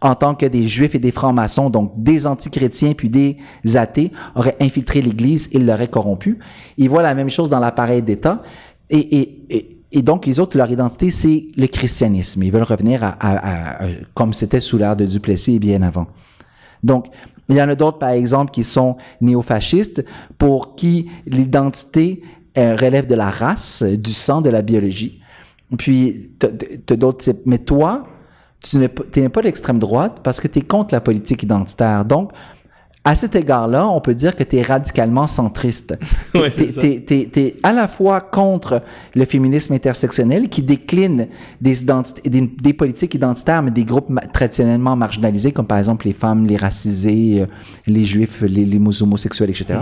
en 0.00 0.14
tant 0.16 0.34
que 0.34 0.46
des 0.46 0.66
juifs 0.66 0.94
et 0.94 0.98
des 0.98 1.12
francs-maçons, 1.12 1.70
donc 1.70 1.92
des 1.96 2.26
antichrétiens 2.26 2.92
puis 2.94 3.08
des 3.08 3.36
athées, 3.76 4.10
auraient 4.34 4.56
infiltré 4.60 5.00
l'Église 5.00 5.48
et 5.52 5.58
l'auraient 5.58 5.88
corrompu. 5.88 6.38
Ils 6.76 6.88
voient 6.90 7.02
la 7.02 7.14
même 7.14 7.30
chose 7.30 7.48
dans 7.48 7.60
l'appareil 7.60 8.02
d'État. 8.02 8.42
Et, 8.90 9.18
et, 9.48 9.78
et, 9.92 10.02
donc, 10.02 10.26
les 10.26 10.40
autres, 10.40 10.56
leur 10.58 10.70
identité, 10.70 11.08
c'est 11.10 11.44
le 11.56 11.66
christianisme. 11.68 12.42
Ils 12.42 12.50
veulent 12.50 12.62
revenir 12.64 13.04
à, 13.04 13.10
à- 13.10 13.36
à- 13.36 13.84
à- 13.84 13.88
comme 14.14 14.32
c'était 14.32 14.60
sous 14.60 14.76
l'ère 14.76 14.96
de 14.96 15.06
Duplessis 15.06 15.54
et 15.54 15.58
bien 15.60 15.82
avant. 15.82 16.08
Donc, 16.82 17.06
il 17.48 17.56
y 17.56 17.62
en 17.62 17.68
a 17.68 17.74
d'autres, 17.74 17.98
par 17.98 18.10
exemple, 18.10 18.50
qui 18.52 18.64
sont 18.64 18.96
néofascistes, 19.20 20.04
pour 20.38 20.74
qui 20.74 21.10
l'identité 21.26 22.22
euh, 22.58 22.76
relève 22.76 23.06
de 23.06 23.14
la 23.14 23.30
race, 23.30 23.82
du 23.82 24.12
sang, 24.12 24.40
de 24.40 24.50
la 24.50 24.62
biologie. 24.62 25.20
Puis, 25.78 26.32
t'as- 26.38 26.48
t'as 26.86 26.96
d'autres 26.96 27.18
types. 27.24 27.42
Mais 27.46 27.58
toi, 27.58 28.04
tu 28.60 28.76
n'es 28.78 29.28
pas 29.28 29.42
d'extrême 29.42 29.78
droite 29.78 30.20
parce 30.22 30.40
que 30.40 30.48
tu 30.48 30.58
es 30.60 30.62
contre 30.62 30.94
la 30.94 31.00
politique 31.00 31.42
identitaire. 31.42 32.04
Donc, 32.04 32.30
à 33.04 33.16
cet 33.16 33.34
égard-là, 33.34 33.88
on 33.88 34.00
peut 34.00 34.14
dire 34.14 34.36
que 34.36 34.44
tu 34.44 34.56
es 34.56 34.62
radicalement 34.62 35.26
centriste. 35.26 35.98
Ouais, 36.34 36.50
t'es- 36.50 37.26
t'es 37.32 37.56
à 37.64 37.72
la 37.72 37.88
fois 37.88 38.20
contre 38.20 38.80
le 39.14 39.24
féminisme 39.24 39.74
intersectionnel 39.74 40.48
qui 40.48 40.62
décline 40.62 41.26
des, 41.60 41.82
identités, 41.82 42.30
des, 42.30 42.40
des 42.40 42.72
politiques 42.72 43.14
identitaires, 43.14 43.62
mais 43.62 43.70
des 43.72 43.84
groupes 43.84 44.08
ma- 44.08 44.20
traditionnellement 44.22 44.94
marginalisés, 44.96 45.50
comme 45.52 45.66
par 45.66 45.78
exemple 45.78 46.06
les 46.06 46.12
femmes, 46.12 46.46
les 46.46 46.56
racisés, 46.56 47.40
euh, 47.42 47.46
les 47.86 48.04
juifs, 48.04 48.42
les, 48.42 48.64
les 48.64 49.02
homosexuels, 49.02 49.50
etc. 49.50 49.80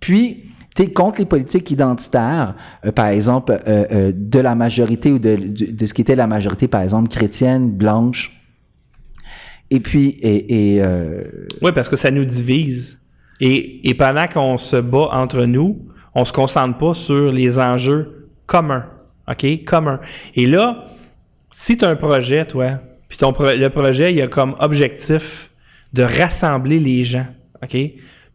Puis, 0.00 0.44
tu 0.74 0.82
es 0.82 0.92
contre 0.92 1.18
les 1.18 1.26
politiques 1.26 1.70
identitaires, 1.70 2.54
euh, 2.84 2.92
par 2.92 3.06
exemple, 3.06 3.52
euh, 3.66 3.84
euh, 3.90 4.12
de 4.14 4.38
la 4.38 4.54
majorité 4.54 5.12
ou 5.12 5.18
de, 5.18 5.36
de, 5.36 5.70
de 5.72 5.86
ce 5.86 5.92
qui 5.94 6.02
était 6.02 6.14
la 6.14 6.26
majorité, 6.26 6.68
par 6.68 6.82
exemple, 6.82 7.08
chrétienne, 7.08 7.70
blanche. 7.70 8.41
Et 9.72 9.80
puis, 9.80 10.18
et, 10.20 10.82
euh, 10.82 11.24
Oui, 11.62 11.72
parce 11.72 11.88
que 11.88 11.96
ça 11.96 12.10
nous 12.10 12.26
divise. 12.26 13.00
Et, 13.40 13.88
et 13.88 13.94
pendant 13.94 14.26
qu'on 14.26 14.58
se 14.58 14.76
bat 14.76 15.08
entre 15.12 15.46
nous, 15.46 15.88
on 16.14 16.26
se 16.26 16.32
concentre 16.32 16.76
pas 16.76 16.92
sur 16.92 17.32
les 17.32 17.58
enjeux 17.58 18.28
communs. 18.44 18.86
OK? 19.26 19.64
Communs. 19.64 19.98
Et 20.34 20.46
là, 20.46 20.84
si 21.50 21.78
tu 21.78 21.86
as 21.86 21.88
un 21.88 21.96
projet, 21.96 22.44
toi, 22.44 22.80
puis 23.08 23.16
ton 23.16 23.32
le 23.40 23.68
projet, 23.68 24.12
il 24.12 24.20
a 24.20 24.28
comme 24.28 24.54
objectif 24.58 25.50
de 25.94 26.02
rassembler 26.02 26.78
les 26.78 27.02
gens. 27.02 27.26
OK? 27.62 27.74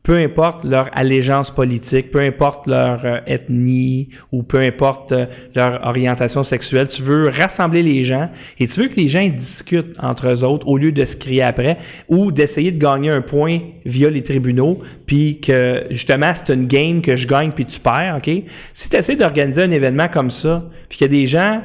Peu 0.07 0.15
importe 0.15 0.63
leur 0.63 0.89
allégeance 0.93 1.51
politique, 1.51 2.11
peu 2.11 2.21
importe 2.21 2.65
leur 2.65 3.03
euh, 3.03 3.19
ethnie 3.27 4.07
ou 4.31 4.41
peu 4.41 4.59
importe 4.59 5.11
euh, 5.11 5.25
leur 5.53 5.85
orientation 5.85 6.43
sexuelle, 6.45 6.87
tu 6.87 7.01
veux 7.01 7.27
rassembler 7.27 7.83
les 7.83 8.05
gens 8.05 8.29
et 8.57 8.69
tu 8.69 8.79
veux 8.79 8.87
que 8.87 8.95
les 8.95 9.09
gens 9.09 9.27
discutent 9.27 9.97
entre 9.99 10.29
eux 10.29 10.45
autres 10.45 10.65
au 10.65 10.77
lieu 10.77 10.93
de 10.93 11.03
se 11.03 11.17
crier 11.17 11.41
après 11.41 11.77
ou 12.07 12.31
d'essayer 12.31 12.71
de 12.71 12.79
gagner 12.79 13.09
un 13.09 13.19
point 13.19 13.59
via 13.83 14.09
les 14.09 14.23
tribunaux 14.23 14.79
puis 15.05 15.41
que 15.41 15.83
justement 15.89 16.31
c'est 16.33 16.53
une 16.53 16.67
game 16.67 17.01
que 17.01 17.17
je 17.17 17.27
gagne 17.27 17.51
puis 17.51 17.65
tu 17.65 17.81
perds, 17.81 18.15
OK? 18.19 18.31
Si 18.73 18.89
tu 18.89 18.95
essaies 18.95 19.17
d'organiser 19.17 19.63
un 19.63 19.71
événement 19.71 20.07
comme 20.07 20.31
ça, 20.31 20.69
puis 20.87 20.99
qu'il 20.99 21.05
y 21.05 21.09
a 21.09 21.19
des 21.19 21.27
gens 21.27 21.61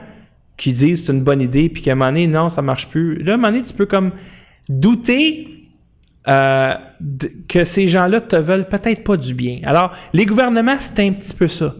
qui 0.56 0.72
disent 0.72 1.04
c'est 1.04 1.12
une 1.12 1.22
bonne 1.22 1.42
idée 1.42 1.68
puis 1.68 1.80
qu'à 1.80 1.92
un 1.92 1.94
moment 1.94 2.10
donné 2.10 2.26
non, 2.26 2.50
ça 2.50 2.60
marche 2.60 2.88
plus. 2.88 3.22
Là 3.22 3.30
à 3.30 3.34
un 3.34 3.38
moment 3.38 3.52
donné 3.52 3.64
tu 3.64 3.72
peux 3.72 3.86
comme 3.86 4.10
douter 4.68 5.61
euh, 6.28 6.74
que 7.48 7.64
ces 7.64 7.88
gens-là 7.88 8.20
te 8.20 8.36
veulent 8.36 8.68
peut-être 8.68 9.02
pas 9.02 9.16
du 9.16 9.34
bien. 9.34 9.60
Alors, 9.64 9.92
les 10.12 10.26
gouvernements, 10.26 10.76
c'est 10.78 11.00
un 11.00 11.12
petit 11.12 11.34
peu 11.34 11.48
ça. 11.48 11.74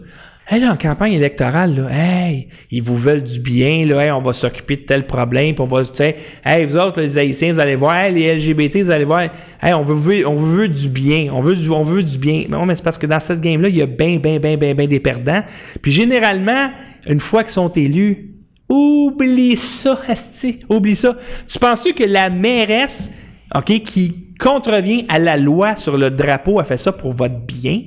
Hey, 0.45 0.59
là, 0.59 0.73
en 0.73 0.75
campagne 0.75 1.13
électorale, 1.13 1.73
là, 1.73 1.87
hey, 1.89 2.49
ils 2.69 2.83
vous 2.83 2.97
veulent 2.97 3.23
du 3.23 3.39
bien, 3.39 3.85
là, 3.85 4.03
hey, 4.03 4.11
on 4.11 4.21
va 4.21 4.33
s'occuper 4.33 4.75
de 4.75 4.81
tel 4.81 5.07
problème, 5.07 5.55
puis 5.55 5.63
on 5.63 5.67
va, 5.67 5.85
sais, 5.85 6.17
hey, 6.43 6.65
vous 6.65 6.75
autres, 6.75 6.99
les 6.99 7.17
Haïtiens, 7.17 7.53
vous 7.53 7.59
allez 7.61 7.77
voir, 7.77 7.95
hey, 7.95 8.13
les 8.13 8.35
LGBT, 8.35 8.81
vous 8.81 8.91
allez 8.91 9.05
voir, 9.05 9.21
hey, 9.61 9.73
on 9.73 9.83
veut, 9.83 10.27
on 10.27 10.35
veut 10.35 10.67
du 10.67 10.89
bien, 10.89 11.31
on 11.31 11.41
veut 11.41 11.55
du, 11.55 11.69
on 11.69 11.83
veut 11.83 12.03
du 12.03 12.17
bien. 12.17 12.43
Mais, 12.49 12.57
non, 12.57 12.65
mais 12.65 12.75
c'est 12.75 12.83
parce 12.83 12.97
que 12.97 13.07
dans 13.07 13.21
cette 13.21 13.39
game-là, 13.39 13.69
il 13.69 13.77
y 13.77 13.81
a 13.81 13.85
bien, 13.85 14.17
bien, 14.17 14.37
bien, 14.37 14.57
bien, 14.57 14.75
bien 14.75 14.87
des 14.87 14.99
perdants. 14.99 15.43
Puis 15.81 15.93
généralement, 15.93 16.71
une 17.07 17.21
fois 17.21 17.43
qu'ils 17.43 17.53
sont 17.53 17.69
élus, 17.69 18.33
oublie 18.67 19.55
ça, 19.55 20.01
esti, 20.09 20.59
oublie 20.67 20.97
ça. 20.97 21.15
Tu 21.47 21.57
penses-tu 21.57 21.93
que 21.93 22.03
la 22.03 22.29
mairesse, 22.29 23.11
OK, 23.55 23.81
qui 23.83 24.32
contrevient 24.43 25.05
à 25.07 25.19
la 25.19 25.37
loi 25.37 25.75
sur 25.77 25.97
le 25.97 26.11
drapeau 26.11 26.59
a 26.59 26.65
fait 26.65 26.77
ça 26.77 26.91
pour 26.91 27.13
votre 27.13 27.39
bien? 27.39 27.81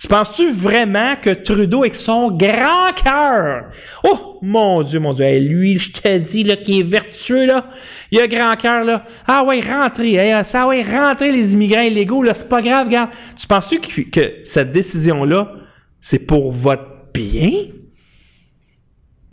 Tu 0.00 0.08
penses-tu 0.08 0.50
vraiment 0.50 1.14
que 1.20 1.30
Trudeau, 1.30 1.82
avec 1.82 1.94
son 1.94 2.32
grand 2.32 2.92
cœur, 3.04 3.66
oh 4.02 4.38
mon 4.42 4.82
Dieu, 4.82 4.98
mon 4.98 5.12
Dieu, 5.12 5.38
lui, 5.38 5.78
je 5.78 5.92
te 5.92 6.18
dis, 6.18 6.42
là, 6.42 6.56
qui 6.56 6.80
est 6.80 6.82
vertueux, 6.82 7.46
là, 7.46 7.66
il 8.10 8.20
a 8.20 8.26
grand 8.26 8.56
cœur, 8.56 8.82
là. 8.84 9.04
Ah 9.28 9.44
ouais, 9.44 9.60
rentrez, 9.60 10.14
hey, 10.14 10.44
ça 10.44 10.66
ouais, 10.66 10.82
rentrez 10.82 11.30
les 11.30 11.52
immigrants 11.52 11.82
illégaux, 11.82 12.24
là, 12.24 12.34
c'est 12.34 12.48
pas 12.48 12.62
grave, 12.62 12.88
regarde. 12.88 13.10
Tu 13.36 13.46
penses-tu 13.46 13.78
que, 13.78 14.10
que 14.10 14.34
cette 14.44 14.72
décision-là, 14.72 15.52
c'est 16.00 16.26
pour 16.26 16.50
votre 16.50 17.12
bien? 17.14 17.52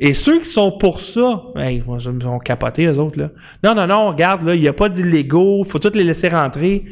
Et 0.01 0.13
ceux 0.13 0.39
qui 0.39 0.45
sont 0.45 0.71
pour 0.77 1.01
ça, 1.01 1.43
hey, 1.57 1.77
ils 1.77 1.83
vont 1.83 2.39
capoter, 2.39 2.85
eux 2.85 2.99
autres, 2.99 3.19
là. 3.19 3.31
Non, 3.63 3.75
non, 3.75 3.85
non, 3.85 4.07
regarde, 4.09 4.43
là, 4.43 4.55
il 4.55 4.61
n'y 4.61 4.67
a 4.69 4.73
pas 4.73 4.87
d'illégaux, 4.87 5.65
faut 5.65 5.77
tous 5.77 5.93
les 5.93 6.05
laisser 6.05 6.29
rentrer. 6.29 6.85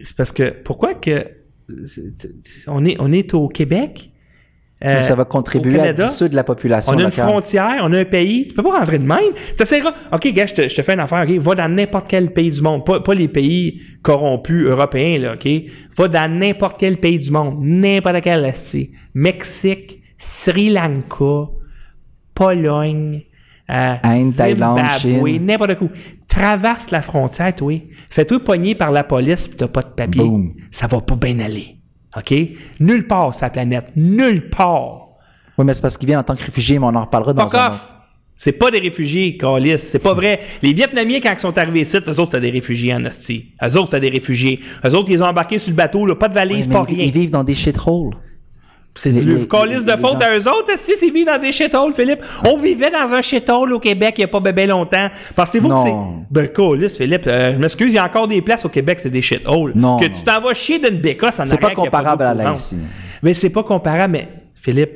C'est 0.00 0.16
parce 0.16 0.30
que, 0.30 0.50
pourquoi 0.50 0.94
que, 0.94 1.26
on 2.68 2.84
est, 2.84 2.96
on 3.00 3.10
est 3.10 3.34
au 3.34 3.48
Québec? 3.48 4.12
euh, 4.84 4.94
Mais 4.94 5.00
ça 5.00 5.16
va 5.16 5.22
au 5.22 5.26
contribuer 5.26 5.74
à 5.74 5.78
Canada, 5.78 6.06
dissoudre 6.06 6.36
la 6.36 6.44
population 6.44 6.94
On 6.94 6.98
a 6.98 7.02
une 7.02 7.10
frontière, 7.10 7.80
on 7.82 7.92
a 7.92 7.98
un 7.98 8.04
pays. 8.04 8.46
Tu 8.46 8.54
peux 8.54 8.62
pas 8.62 8.78
rentrer 8.78 8.98
de 8.98 9.04
même. 9.04 9.32
Tu 9.56 9.62
essaieras. 9.62 9.94
OK, 10.12 10.28
gars, 10.28 10.46
je 10.46 10.54
te, 10.54 10.68
je 10.68 10.74
te 10.76 10.82
fais 10.82 10.94
une 10.94 11.00
affaire. 11.00 11.24
OK, 11.28 11.36
va 11.38 11.54
dans 11.56 11.68
n'importe 11.74 12.06
quel 12.08 12.32
pays 12.32 12.52
du 12.52 12.62
monde. 12.62 12.86
Pas, 12.86 13.00
pas 13.00 13.14
les 13.14 13.28
pays 13.28 13.80
corrompus 14.02 14.64
européens, 14.64 15.18
là. 15.18 15.34
OK? 15.34 15.48
Va 15.96 16.06
dans 16.06 16.38
n'importe 16.38 16.78
quel 16.78 16.98
pays 16.98 17.18
du 17.18 17.32
monde. 17.32 17.58
N'importe 17.62 18.20
quel, 18.22 18.42
là, 18.42 18.52
Mexique, 19.14 20.01
Sri 20.24 20.70
Lanka, 20.70 21.50
Pologne, 22.32 23.22
euh, 23.68 23.94
Inde, 24.04 24.36
Thaïlande, 24.36 24.78
Zimbabwe, 24.78 25.26
Chine. 25.26 25.46
n'importe 25.46 25.80
où. 25.80 25.90
Traverse 26.28 26.92
la 26.92 27.02
frontière, 27.02 27.52
toi. 27.52 27.74
Fais-toi 28.08 28.38
pogner 28.38 28.76
par 28.76 28.92
la 28.92 29.02
police 29.02 29.48
pis 29.48 29.56
t'as 29.56 29.66
pas 29.66 29.82
de 29.82 29.88
papier. 29.88 30.22
Boom. 30.22 30.54
Ça 30.70 30.86
va 30.86 31.00
pas 31.00 31.16
bien 31.16 31.40
aller. 31.40 31.76
OK? 32.16 32.32
Nulle 32.78 33.08
part 33.08 33.34
sur 33.34 33.46
la 33.46 33.50
planète. 33.50 33.86
Nulle 33.96 34.48
part. 34.48 35.08
Oui, 35.58 35.64
mais 35.64 35.74
c'est 35.74 35.82
parce 35.82 35.98
qu'ils 35.98 36.06
viennent 36.06 36.20
en 36.20 36.24
tant 36.24 36.36
que 36.36 36.44
réfugiés, 36.44 36.78
mais 36.78 36.86
on 36.86 36.94
en 36.94 37.04
reparlera 37.04 37.32
dans 37.32 37.48
Fuck 37.48 37.54
un 37.56 37.68
off! 37.68 37.92
C'est 38.36 38.52
pas 38.52 38.70
des 38.70 38.78
réfugiés, 38.78 39.36
Calis. 39.36 39.78
C'est 39.78 39.98
pas 39.98 40.14
vrai. 40.14 40.38
Les 40.62 40.72
Vietnamiens, 40.72 41.20
quand 41.20 41.32
ils 41.32 41.40
sont 41.40 41.58
arrivés 41.58 41.80
ici, 41.80 41.96
eux 41.96 42.08
autres, 42.08 42.24
c'était 42.26 42.40
des 42.40 42.50
réfugiés 42.50 42.94
en 42.94 43.04
hostie. 43.04 43.54
Eux 43.62 43.76
autres, 43.76 43.90
c'était 43.90 44.08
des 44.08 44.16
réfugiés. 44.18 44.60
Eux 44.84 44.94
autres, 44.94 45.10
ils 45.10 45.22
ont 45.22 45.26
embarqué 45.26 45.58
sur 45.58 45.70
le 45.70 45.76
bateau, 45.76 46.06
là, 46.06 46.14
pas 46.14 46.28
de 46.28 46.34
valise, 46.34 46.68
pas 46.68 46.84
ils, 46.88 46.94
rien. 46.94 47.04
ils 47.06 47.12
vivent 47.12 47.30
dans 47.30 47.44
des 47.44 47.54
shitholes. 47.54 48.14
C'est 48.94 49.10
le 49.10 49.20
les- 49.20 49.24
de 49.84 49.96
faute 49.96 50.20
à 50.20 50.36
eux 50.36 50.48
autres, 50.48 50.72
si 50.76 50.92
c'est 50.96 51.08
vivre 51.10 51.32
dans 51.32 51.40
des 51.40 51.50
shitholes, 51.50 51.94
Philippe? 51.94 52.20
On 52.46 52.58
vivait 52.58 52.90
dans 52.90 53.12
un 53.14 53.22
shithole 53.22 53.72
au 53.72 53.80
Québec 53.80 54.16
il 54.18 54.20
y 54.20 54.24
a 54.24 54.28
pas 54.28 54.40
bien 54.52 54.66
longtemps. 54.66 55.08
Pensez-vous 55.34 55.70
que 55.70 55.76
c'est. 55.76 55.94
Ben, 56.30 56.48
Calis, 56.48 56.90
Philippe, 56.98 57.26
euh, 57.26 57.54
je 57.54 57.58
m'excuse, 57.58 57.90
il 57.90 57.94
y 57.94 57.98
a 57.98 58.04
encore 58.04 58.28
des 58.28 58.42
places 58.42 58.66
au 58.66 58.68
Québec, 58.68 59.00
c'est 59.00 59.08
des 59.10 59.22
shitholes. 59.22 59.72
Non, 59.74 59.98
Que 59.98 60.04
non. 60.06 60.12
tu 60.12 60.22
t'en 60.22 60.42
vas 60.42 60.52
chier 60.52 60.78
d'une 60.78 60.98
bécasse 60.98 61.40
en 61.40 61.46
C'est 61.46 61.56
pas 61.56 61.70
comparable 61.70 62.22
à 62.24 62.34
la 62.34 62.52
ici. 62.52 62.76
Mais 63.22 63.32
c'est 63.32 63.48
pas 63.50 63.62
comparable, 63.62 64.12
mais 64.12 64.28
Philippe, 64.54 64.90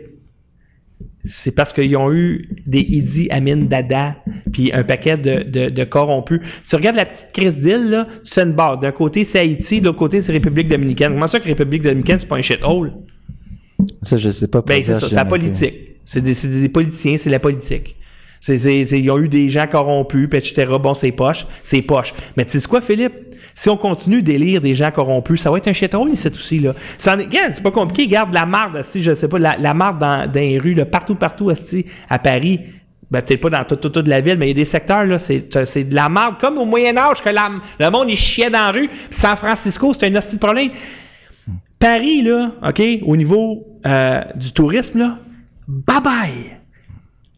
c'est 1.25 1.53
parce 1.53 1.73
qu'ils 1.73 1.97
ont 1.97 2.13
eu 2.13 2.49
des 2.67 2.81
Idi 2.81 3.29
Amin 3.31 3.57
Dada, 3.65 4.17
puis 4.53 4.71
un 4.75 4.85
paquet 4.85 5.17
de, 5.17 5.43
de, 5.43 5.71
de 5.71 5.85
corrompus. 5.85 6.41
Tu 6.69 6.77
regardes 6.77 6.97
la 6.97 7.07
petite 7.07 7.33
crise 7.33 7.59
d'île, 7.59 7.89
là, 7.91 8.07
tu 8.25 8.31
fais 8.33 8.43
une 8.43 8.53
barre. 8.53 8.79
D'un 8.79 8.93
côté, 8.93 9.25
c'est 9.25 9.39
Haïti, 9.41 9.81
de 9.81 9.87
l'autre 9.87 9.99
côté, 9.99 10.21
c'est 10.23 10.33
République 10.33 10.69
dominicaine. 10.69 11.13
Comment 11.15 11.27
ça 11.27 11.41
que 11.41 11.47
République 11.49 11.83
dominicaine, 11.83 12.21
c'est 12.21 12.29
pas 12.29 12.37
un 12.37 12.43
shithole? 12.43 12.93
Ça, 14.03 14.17
je 14.17 14.31
sais 14.31 14.49
pas. 14.49 14.63
Ben, 14.63 14.83
c'est 14.83 14.95
ça, 14.95 15.01
c'est 15.09 15.15
la 15.15 15.25
politique. 15.31 15.75
C'est 16.05 16.21
des, 16.21 16.69
politiciens, 16.69 17.17
c'est 17.19 17.31
la 17.31 17.39
politique. 17.41 17.97
C'est- 18.41 18.57
ils 18.99 19.11
ont 19.11 19.19
eu 19.19 19.29
des 19.29 19.51
gens 19.51 19.67
corrompus, 19.67 20.29
puis 20.29 20.39
etc. 20.39 20.67
Bon, 20.81 20.95
c'est 20.95 21.11
poche, 21.11 21.47
c'est 21.63 21.83
poche. 21.83 22.15
Mais 22.37 22.45
tu 22.45 22.61
sais 22.61 22.69
quoi, 22.69 22.81
Philippe? 22.81 23.13
Si 23.55 23.69
on 23.71 23.77
continue 23.77 24.23
d'élire 24.23 24.61
des 24.61 24.75
gens 24.75 24.91
corrompus, 24.91 25.41
ça 25.41 25.51
va 25.51 25.57
être 25.59 25.69
un 25.69 25.73
shithole, 25.73 26.11
ici 26.13 26.29
aussi, 26.29 26.59
là. 26.61 26.75
Ça 26.99 27.15
en 27.15 27.19
est- 27.19 27.25
regarde, 27.25 27.53
c'est 27.55 27.63
pas 27.63 27.71
compliqué. 27.71 28.07
Garde 28.07 28.33
la 28.35 28.45
marde, 28.47 28.83
si 28.85 29.03
je 29.03 29.15
sais 29.15 29.29
pas, 29.29 29.39
la, 29.39 29.57
la 29.59 29.73
marde 29.75 29.99
dans, 29.99 30.27
dans 30.31 30.41
les 30.41 30.59
rues, 30.59 30.75
là, 30.75 30.85
partout, 30.85 31.15
partout, 31.15 31.51
à 32.09 32.19
Paris. 32.19 32.61
Ben, 33.11 33.23
peut-être 33.23 33.41
pas 33.41 33.51
dans 33.51 33.65
toute, 33.65 33.81
toute, 33.81 33.95
toute 33.95 34.09
la 34.09 34.21
ville, 34.21 34.37
mais 34.37 34.47
il 34.47 34.49
y 34.49 34.51
a 34.51 34.55
des 34.55 34.65
secteurs, 34.65 35.07
là, 35.07 35.19
c'est, 35.19 35.47
c'est 35.65 35.85
de 35.85 35.95
la 35.95 36.09
marde, 36.09 36.39
comme 36.41 36.59
au 36.59 36.67
Moyen-Âge, 36.67 37.23
que 37.23 37.31
la- 37.31 37.51
le 37.81 37.91
monde, 37.91 38.07
il 38.11 38.17
chiait 38.17 38.51
dans 38.51 38.59
la 38.67 38.73
rue. 38.73 38.89
Puis 38.89 38.99
San 39.11 39.37
Francisco, 39.37 39.95
c'est 39.95 40.07
un 40.07 40.15
hostie 40.17 40.35
de 40.37 40.41
problème. 40.41 40.71
Paris, 41.79 42.23
là, 42.23 42.53
OK, 42.67 42.83
au 43.03 43.17
niveau 43.17 43.67
euh, 43.87 44.21
du 44.35 44.53
tourisme, 44.53 44.99
là, 44.99 45.19
bye 45.69 46.01
bye. 46.01 46.57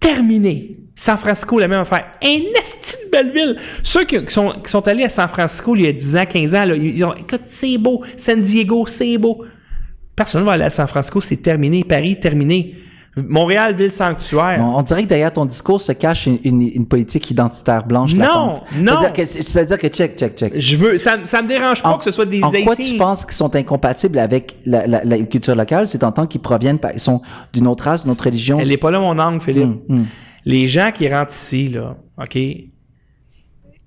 Terminé. 0.01 0.77
San 0.95 1.17
Francisco, 1.17 1.59
la 1.59 1.69
même 1.69 1.81
affaire. 1.81 2.07
Un 2.23 2.41
esti 2.61 2.97
de 3.07 3.11
belle 3.11 3.31
ville. 3.31 3.57
Ceux 3.83 4.05
qui, 4.05 4.19
sont, 4.29 4.51
qui 4.65 4.71
sont 4.71 4.87
allés 4.89 5.05
à 5.05 5.09
San 5.09 5.29
Francisco 5.29 5.77
il 5.77 5.83
y 5.83 5.87
a 5.87 5.93
10 5.93 6.17
ans, 6.17 6.27
15 6.27 6.55
ans, 6.55 6.65
là, 6.65 6.75
ils, 6.75 6.97
ils 6.97 7.05
ont, 7.05 7.15
écoute, 7.15 7.43
c'est 7.45 7.79
beau. 7.79 8.05
San 8.17 8.41
Diego, 8.41 8.85
c'est 8.87 9.17
beau. 9.17 9.45
Personne 10.17 10.41
ne 10.41 10.47
va 10.47 10.53
aller 10.53 10.65
à 10.65 10.71
San 10.71 10.89
Francisco, 10.89 11.21
c'est 11.21 11.37
terminé. 11.37 11.85
Paris, 11.85 12.19
terminé. 12.19 12.75
Montréal, 13.27 13.75
ville 13.75 13.91
sanctuaire. 13.91 14.59
On, 14.61 14.79
on 14.79 14.83
dirait 14.83 15.03
que 15.05 15.09
derrière 15.09 15.33
ton 15.33 15.45
discours 15.47 15.81
se 15.81 15.93
cache 15.93 16.27
une, 16.27 16.39
une- 16.45 16.61
une 16.63 16.87
politique 16.87 17.31
identitaire 17.31 17.87
blanche 17.87 18.15
Non, 18.15 18.21
latente. 18.21 18.63
non. 18.81 18.93
C'est-à-dire 19.15 19.79
que, 19.79 19.89
check, 19.89 20.17
check, 20.17 20.37
check. 20.37 20.53
Je 20.57 20.77
veux, 20.77 20.99
ça, 20.99 21.19
ça 21.25 21.43
me 21.43 21.49
dérange 21.49 21.83
pas 21.83 21.91
En- 21.91 21.99
que 21.99 22.05
ce 22.05 22.11
soit 22.11 22.27
des 22.27 22.43
en 22.43 22.51
quoi 22.51 22.77
tu 22.77 22.97
penses 22.97 23.25
qu'ils 23.25 23.35
sont 23.35 23.55
incompatibles 23.57 24.19
avec 24.19 24.57
la, 24.67 24.87
la- 24.87 25.05
la 25.05 25.19
culture 25.21 25.55
locale? 25.57 25.87
C'est 25.87 26.05
en 26.05 26.13
tant 26.13 26.27
qu'ils 26.27 26.41
proviennent, 26.41 26.79
ils 26.95 27.01
sont 27.01 27.21
d'une 27.53 27.67
autre 27.67 27.85
race, 27.85 28.03
d'une 28.05 28.13
autre 28.13 28.25
religion. 28.25 28.59
Elle 28.61 28.69
n'est 28.69 28.77
pas 28.77 28.91
là, 28.91 29.01
mon 29.01 29.19
angle, 29.19 29.41
Philippe. 29.41 29.79
Hum, 29.89 30.07
Les 30.45 30.67
gens 30.67 30.91
qui 30.95 31.13
rentrent 31.13 31.33
ici, 31.35 31.69
là, 31.69 31.97
OK, 32.23 32.37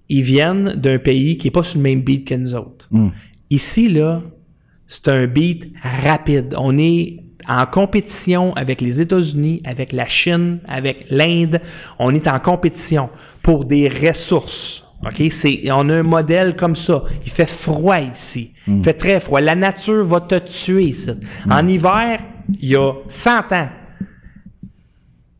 ils 0.09 0.21
viennent 0.23 0.73
d'un 0.75 0.99
pays 0.99 1.37
qui 1.37 1.47
n'est 1.47 1.51
pas 1.51 1.63
sur 1.63 1.77
le 1.77 1.83
même 1.83 2.01
beat 2.01 2.27
que 2.27 2.35
nous 2.35 2.53
autres. 2.53 2.87
hum. 2.91 3.11
Ici, 3.49 3.89
là, 3.89 4.21
c'est 4.87 5.07
un 5.07 5.25
beat 5.27 5.71
rapide. 6.03 6.53
On 6.57 6.77
est 6.77 7.20
en 7.47 7.65
compétition 7.65 8.53
avec 8.53 8.81
les 8.81 9.01
États-Unis, 9.01 9.61
avec 9.65 9.91
la 9.91 10.07
Chine, 10.07 10.59
avec 10.67 11.05
l'Inde. 11.09 11.61
On 11.99 12.13
est 12.13 12.27
en 12.27 12.39
compétition 12.39 13.09
pour 13.41 13.65
des 13.65 13.89
ressources. 13.89 14.83
OK? 15.05 15.23
C'est, 15.31 15.61
on 15.71 15.89
a 15.89 15.95
un 15.95 16.03
modèle 16.03 16.55
comme 16.55 16.75
ça. 16.75 17.03
Il 17.25 17.31
fait 17.31 17.49
froid 17.49 17.99
ici. 17.99 18.53
Il 18.67 18.83
fait 18.83 18.93
très 18.93 19.19
froid. 19.19 19.41
La 19.41 19.55
nature 19.55 20.03
va 20.05 20.21
te 20.21 20.35
tuer 20.35 20.85
ici. 20.85 21.09
En 21.49 21.67
hiver, 21.67 22.19
il 22.59 22.69
y 22.69 22.75
a 22.75 22.93
100 23.07 23.51
ans, 23.51 23.69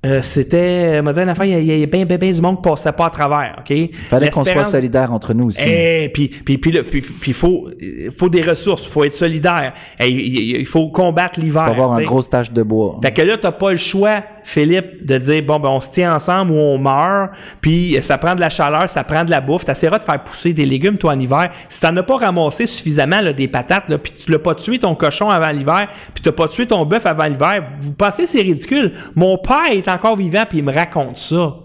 euh, 0.04 0.24
c'était, 0.24 0.98
euh, 0.98 1.02
m'a 1.04 1.14
dit 1.14 1.20
une 1.20 1.30
affaire, 1.30 1.46
il 1.46 1.52
y 1.52 1.56
a, 1.56 1.60
il 1.60 1.80
y 1.80 1.84
a 1.84 1.86
bien, 1.86 2.06
bien, 2.06 2.18
bien 2.18 2.32
du 2.32 2.42
monde 2.42 2.56
qui 2.56 2.68
passait 2.68 2.92
pas 2.92 3.06
à 3.06 3.10
travers, 3.12 3.58
OK? 3.60 3.92
Fallait 4.10 4.32
qu'on 4.32 4.44
soit 4.44 4.64
solidaires 4.64 5.14
entre 5.14 5.36
nous 5.36 5.50
aussi. 5.50 5.62
eh, 5.64 6.10
puis 6.10 6.28
puis 6.28 6.58
puis 6.58 6.72
puis 6.82 7.02
puis 7.02 7.34
faut 7.34 7.68
euh, 7.70 8.10
faut 8.18 8.28
des 8.28 8.42
ressources, 8.42 8.84
faut 8.88 9.04
être 9.04 9.14
solidaire. 9.14 9.74
Eh, 10.00 10.10
il, 10.10 10.66
faut 10.66 10.90
combattre 10.90 11.40
l'hiver. 11.40 11.66
Faut 11.66 11.72
avoir 11.74 11.94
un 11.94 11.98
t'sais. 11.98 12.06
gros 12.06 12.22
tâche 12.24 12.52
de 12.52 12.64
bois. 12.64 13.00
Fait 13.04 13.12
que 13.12 13.22
là, 13.22 13.38
t'as 13.38 13.52
pas 13.52 13.74
le 13.74 13.78
choix, 13.78 14.24
Philippe, 14.44 15.06
de 15.06 15.18
dire 15.18 15.44
bon 15.44 15.60
ben 15.60 15.70
on 15.70 15.82
se 15.82 15.92
tient 15.92 16.16
ensemble 16.16 16.52
ou 16.52 16.56
on 16.58 16.78
meurt. 16.78 17.32
Puis 17.62 17.98
euh, 17.98 18.02
ça 18.02 18.18
prend 18.18 18.36
de 18.36 18.40
la 18.40 18.50
chaleur, 18.50 18.90
ça 18.90 19.04
prend 19.04 19.24
de 19.24 19.32
la 19.32 19.42
bouffe. 19.42 19.66
T'essaieras 19.66 20.00
de 20.00 20.04
faire 20.04 20.24
pousser 20.24 20.54
des 20.54 20.66
légumes 20.66 20.98
toi 20.98 21.14
en 21.14 21.20
hiver. 21.20 21.50
Si 21.70 21.80
t'en 21.80 21.96
as 21.98 22.04
pas 22.04 22.18
ramassé 22.18 22.66
suffisamment 22.68 23.22
là, 23.22 23.34
des 23.34 23.48
patates, 23.48 23.90
là, 23.90 23.98
puis 23.98 24.12
tu 24.12 24.32
l'as 24.32 24.40
pas 24.40 24.56
tué 24.56 24.80
ton 24.80 24.96
cochon 24.96 25.30
avant 25.30 25.50
l'hiver, 25.50 25.88
puis 26.14 26.22
t'as 26.24 26.32
pas 26.32 26.48
tué 26.48 26.66
ton 26.68 26.86
bœuf 26.86 27.06
avant 27.06 27.26
l'hiver, 27.26 27.64
vous 27.80 27.94
pensez 27.94 28.28
c'est 28.28 28.42
ridicule? 28.42 28.94
Mon 29.16 29.38
père 29.38 29.72
est 29.72 29.88
encore 29.88 30.16
vivant 30.16 30.44
puis 30.48 30.60
il 30.60 30.64
me 30.64 30.74
raconte 30.74 31.18
ça. 31.18 31.56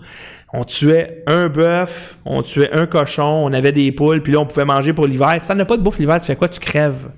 On 0.58 0.64
tuait 0.64 1.22
un 1.26 1.48
bœuf, 1.50 2.16
on 2.24 2.40
tuait 2.40 2.70
un 2.72 2.86
cochon, 2.86 3.22
on 3.44 3.52
avait 3.52 3.72
des 3.72 3.92
poules, 3.92 4.22
puis 4.22 4.32
là, 4.32 4.40
on 4.40 4.46
pouvait 4.46 4.64
manger 4.64 4.94
pour 4.94 5.06
l'hiver. 5.06 5.36
Si 5.38 5.48
t'en 5.48 5.58
as 5.58 5.66
pas 5.66 5.76
de 5.76 5.82
bouffe 5.82 5.98
l'hiver, 5.98 6.18
tu 6.18 6.26
fais 6.26 6.34
quoi? 6.36 6.48
Tu 6.48 6.60
crèves. 6.60 7.08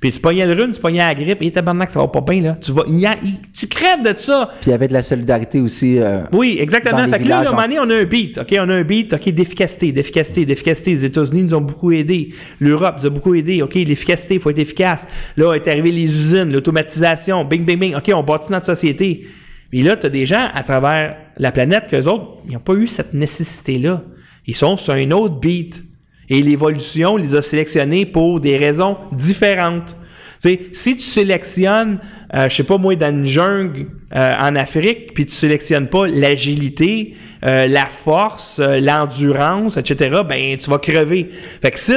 Puis 0.00 0.12
tu 0.12 0.18
pognais 0.20 0.46
le 0.46 0.54
rhume, 0.54 0.72
tu 0.72 0.80
pognais 0.80 1.00
la 1.06 1.14
grippe, 1.14 1.42
et 1.42 1.50
tabarnak, 1.50 1.90
ça 1.90 2.00
va 2.00 2.08
pas 2.08 2.22
bien, 2.22 2.40
là. 2.40 2.54
Tu 2.58 2.72
vas, 2.72 2.84
il 2.88 2.98
y 2.98 3.04
a- 3.04 3.16
il- 3.22 3.34
tu 3.52 3.66
crèves 3.66 4.02
de 4.02 4.18
ça. 4.18 4.48
Puis 4.62 4.68
il 4.68 4.70
y 4.70 4.72
avait 4.72 4.88
de 4.88 4.94
la 4.94 5.02
solidarité 5.02 5.60
aussi. 5.60 5.98
euh, 5.98 6.20
Oui, 6.32 6.56
exactement. 6.58 6.96
Dans 6.96 7.04
les 7.04 7.10
Fait 7.10 7.18
que 7.18 7.28
là, 7.28 7.38
à 7.38 7.40
un 7.40 7.44
moment 7.44 7.58
en- 7.58 7.62
donné, 7.62 7.78
on 7.80 7.90
a 7.90 7.94
un 8.00 8.04
beat, 8.04 8.38
OK? 8.38 8.56
On 8.58 8.68
a 8.70 8.74
un 8.74 8.82
beat, 8.82 9.12
OK, 9.12 9.28
d'efficacité, 9.28 9.92
d'efficacité, 9.92 10.46
d'efficacité. 10.46 10.90
Les 10.92 11.04
États-Unis 11.04 11.42
nous 11.44 11.54
ont 11.54 11.60
beaucoup 11.60 11.92
aidés. 11.92 12.30
L'Europe 12.60 12.94
nous 13.00 13.06
a 13.06 13.10
beaucoup 13.10 13.34
aidés. 13.34 13.60
OK, 13.60 13.74
l'efficacité, 13.74 14.34
il 14.34 14.40
faut 14.40 14.48
être 14.50 14.58
efficace. 14.58 15.06
Là, 15.36 15.52
est 15.54 15.68
arrivé 15.68 15.92
les 15.92 16.04
usines, 16.04 16.50
l'automatisation, 16.50 17.44
bing, 17.44 17.64
bing, 17.66 17.78
bing. 17.78 17.94
OK, 17.94 18.10
on 18.14 18.22
bâtit 18.22 18.52
notre 18.52 18.66
société. 18.66 19.26
Puis 19.70 19.82
là, 19.82 19.96
tu 19.96 20.06
as 20.06 20.10
des 20.10 20.26
gens 20.26 20.48
à 20.54 20.62
travers 20.62 21.16
la 21.36 21.52
planète 21.52 21.88
qu'eux 21.88 22.06
autres, 22.06 22.38
ils 22.46 22.52
n'ont 22.52 22.60
pas 22.60 22.74
eu 22.74 22.86
cette 22.86 23.14
nécessité-là. 23.14 24.02
Ils 24.46 24.54
sont 24.54 24.76
sur 24.76 24.94
un 24.94 25.10
autre 25.10 25.38
beat. 25.40 25.84
Et 26.28 26.42
l'évolution 26.42 27.16
les 27.16 27.34
a 27.34 27.42
sélectionnés 27.42 28.04
pour 28.04 28.40
des 28.40 28.56
raisons 28.56 28.96
différentes. 29.12 29.96
Tu 30.42 30.50
sais, 30.50 30.60
si 30.72 30.96
tu 30.96 31.02
sélectionnes, 31.02 31.98
euh, 32.34 32.48
je 32.48 32.56
sais 32.56 32.64
pas 32.64 32.78
moi, 32.78 32.94
dans 32.96 33.10
une 33.10 33.24
jungle 33.24 33.86
euh, 34.14 34.32
en 34.38 34.54
Afrique, 34.56 35.14
puis 35.14 35.24
tu 35.24 35.32
sélectionnes 35.32 35.88
pas 35.88 36.06
l'agilité, 36.08 37.14
euh, 37.44 37.66
la 37.68 37.86
force, 37.86 38.58
euh, 38.58 38.80
l'endurance, 38.80 39.76
etc., 39.76 40.22
ben 40.28 40.56
tu 40.56 40.68
vas 40.68 40.78
crever. 40.78 41.30
Fait 41.62 41.70
que 41.70 41.78
si 41.78 41.94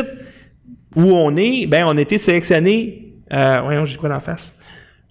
où 0.95 1.11
on 1.11 1.35
est, 1.35 1.67
ben 1.67 1.85
on 1.85 1.97
a 1.97 2.01
été 2.01 2.17
sélectionné. 2.17 3.13
Euh, 3.33 3.59
voyons, 3.63 3.85
j'ai 3.85 3.97
quoi 3.97 4.09
d'en 4.09 4.19
face? 4.19 4.53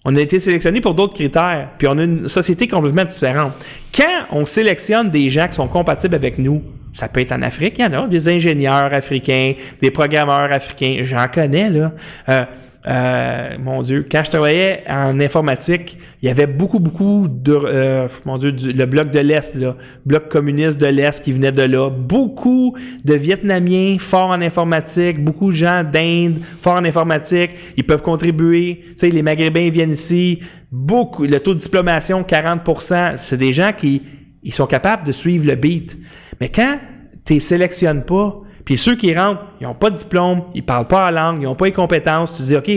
On 0.05 0.15
a 0.15 0.21
été 0.21 0.39
sélectionné 0.39 0.79
pour 0.79 0.93
d'autres 0.93 1.13
critères, 1.13 1.69
puis 1.77 1.87
on 1.87 1.97
a 1.97 2.03
une 2.03 2.27
société 2.29 2.67
complètement 2.67 3.03
différente. 3.03 3.53
Quand 3.93 4.25
on 4.31 4.45
sélectionne 4.45 5.09
des 5.09 5.29
gens 5.29 5.47
qui 5.47 5.53
sont 5.53 5.67
compatibles 5.67 6.15
avec 6.15 6.37
nous, 6.37 6.63
ça 6.93 7.09
peut 7.09 7.19
être 7.19 7.33
en 7.33 7.41
Afrique, 7.41 7.75
il 7.77 7.81
y 7.81 7.85
en 7.85 8.05
a, 8.05 8.07
des 8.07 8.29
ingénieurs 8.29 8.93
africains, 8.93 9.53
des 9.81 9.91
programmeurs 9.91 10.51
africains, 10.51 10.99
j'en 11.01 11.27
connais, 11.27 11.69
là. 11.69 11.91
Euh, 12.29 12.45
euh, 12.87 13.57
mon 13.59 13.81
Dieu, 13.81 14.05
quand 14.09 14.21
je 14.23 14.29
travaillais 14.29 14.83
en 14.87 15.19
informatique, 15.19 15.97
il 16.21 16.27
y 16.27 16.31
avait 16.31 16.47
beaucoup, 16.47 16.79
beaucoup 16.79 17.27
de, 17.27 17.53
euh, 17.53 18.07
mon 18.25 18.37
Dieu, 18.37 18.51
le 18.51 18.85
bloc 18.85 19.11
de 19.11 19.19
l'Est, 19.19 19.55
là, 19.55 19.75
bloc 20.05 20.29
communiste 20.29 20.77
de 20.79 20.87
l'Est 20.87 21.21
qui 21.21 21.33
venait 21.33 21.51
de 21.51 21.63
là, 21.63 21.89
beaucoup 21.89 22.77
de 23.03 23.13
Vietnamiens 23.15 23.97
forts 23.99 24.29
en 24.29 24.41
informatique, 24.41 25.21
beaucoup 25.21 25.51
de 25.51 25.57
gens 25.57 25.83
d'Inde 25.83 26.39
forts 26.61 26.77
en 26.77 26.85
informatique, 26.85 27.51
ils 27.75 27.85
peuvent 27.85 28.01
contribuer, 28.01 28.83
tu 28.85 28.93
sais, 28.95 29.09
les 29.09 29.23
Maghrébins 29.23 29.69
viennent 29.69 29.91
ici, 29.91 30.39
beaucoup, 30.71 31.25
le 31.25 31.39
taux 31.41 31.53
de 31.53 31.59
diplomation 31.59 32.21
40%, 32.21 33.17
c'est 33.17 33.37
des 33.37 33.51
gens 33.51 33.71
qui, 33.75 34.03
ils 34.41 34.53
sont 34.53 34.67
capables 34.67 35.05
de 35.05 35.11
suivre 35.11 35.45
le 35.45 35.55
beat. 35.55 35.97
Mais 36.39 36.47
quand 36.47 36.79
tu 37.25 37.41
sélectionnes 37.41 38.05
pas, 38.05 38.41
puis 38.69 38.77
ceux 38.77 38.95
qui 38.95 39.15
rentrent, 39.15 39.41
ils 39.59 39.63
n'ont 39.63 39.73
pas 39.73 39.89
de 39.89 39.95
diplôme, 39.95 40.43
ils 40.53 40.61
parlent 40.61 40.85
pas 40.85 41.09
la 41.09 41.23
langue, 41.23 41.41
ils 41.41 41.45
n'ont 41.45 41.55
pas 41.55 41.65
les 41.65 41.71
compétences. 41.71 42.37
Tu 42.37 42.43
dis, 42.43 42.55
OK, 42.55 42.67
je 42.67 42.71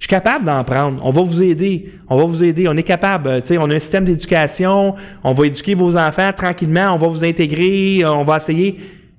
suis 0.00 0.08
capable 0.08 0.44
d'en 0.44 0.64
prendre. 0.64 1.00
On 1.04 1.12
va 1.12 1.22
vous 1.22 1.40
aider. 1.40 1.92
On 2.08 2.16
va 2.16 2.24
vous 2.24 2.42
aider. 2.42 2.66
On 2.66 2.76
est 2.76 2.82
capable. 2.82 3.40
Tu 3.42 3.46
sais, 3.46 3.58
on 3.58 3.70
a 3.70 3.76
un 3.76 3.78
système 3.78 4.04
d'éducation. 4.04 4.96
On 5.22 5.32
va 5.34 5.46
éduquer 5.46 5.76
vos 5.76 5.96
enfants 5.96 6.32
tranquillement. 6.36 6.88
On 6.94 6.96
va 6.96 7.06
vous 7.06 7.24
intégrer. 7.24 8.04
On 8.04 8.24
va 8.24 8.38
essayer. 8.38 8.76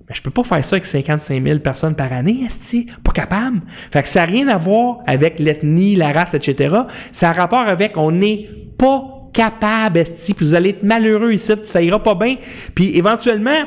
Mais 0.09 0.15
je 0.15 0.21
peux 0.21 0.29
pas 0.29 0.43
faire 0.43 0.65
ça 0.65 0.75
avec 0.75 0.85
55 0.85 1.41
000 1.41 1.59
personnes 1.59 1.95
par 1.95 2.11
année, 2.11 2.41
esti. 2.45 2.87
Pas 3.05 3.13
capable. 3.13 3.61
Fait 3.89 4.01
que 4.01 4.09
ça 4.09 4.25
n'a 4.25 4.25
rien 4.25 4.49
à 4.49 4.57
voir 4.57 4.97
avec 5.07 5.39
l'ethnie, 5.39 5.95
la 5.95 6.11
race, 6.11 6.33
etc. 6.33 6.75
Ça 7.13 7.29
a 7.29 7.31
rapport 7.31 7.69
avec 7.69 7.95
on 7.95 8.11
n'est 8.11 8.49
pas 8.77 9.29
capable, 9.31 9.99
esti. 9.99 10.33
Puis 10.33 10.45
vous 10.45 10.55
allez 10.55 10.71
être 10.71 10.83
malheureux 10.83 11.31
ici. 11.31 11.53
Ça 11.67 11.81
ira 11.81 12.03
pas 12.03 12.15
bien. 12.15 12.35
Puis 12.75 12.97
éventuellement, 12.97 13.63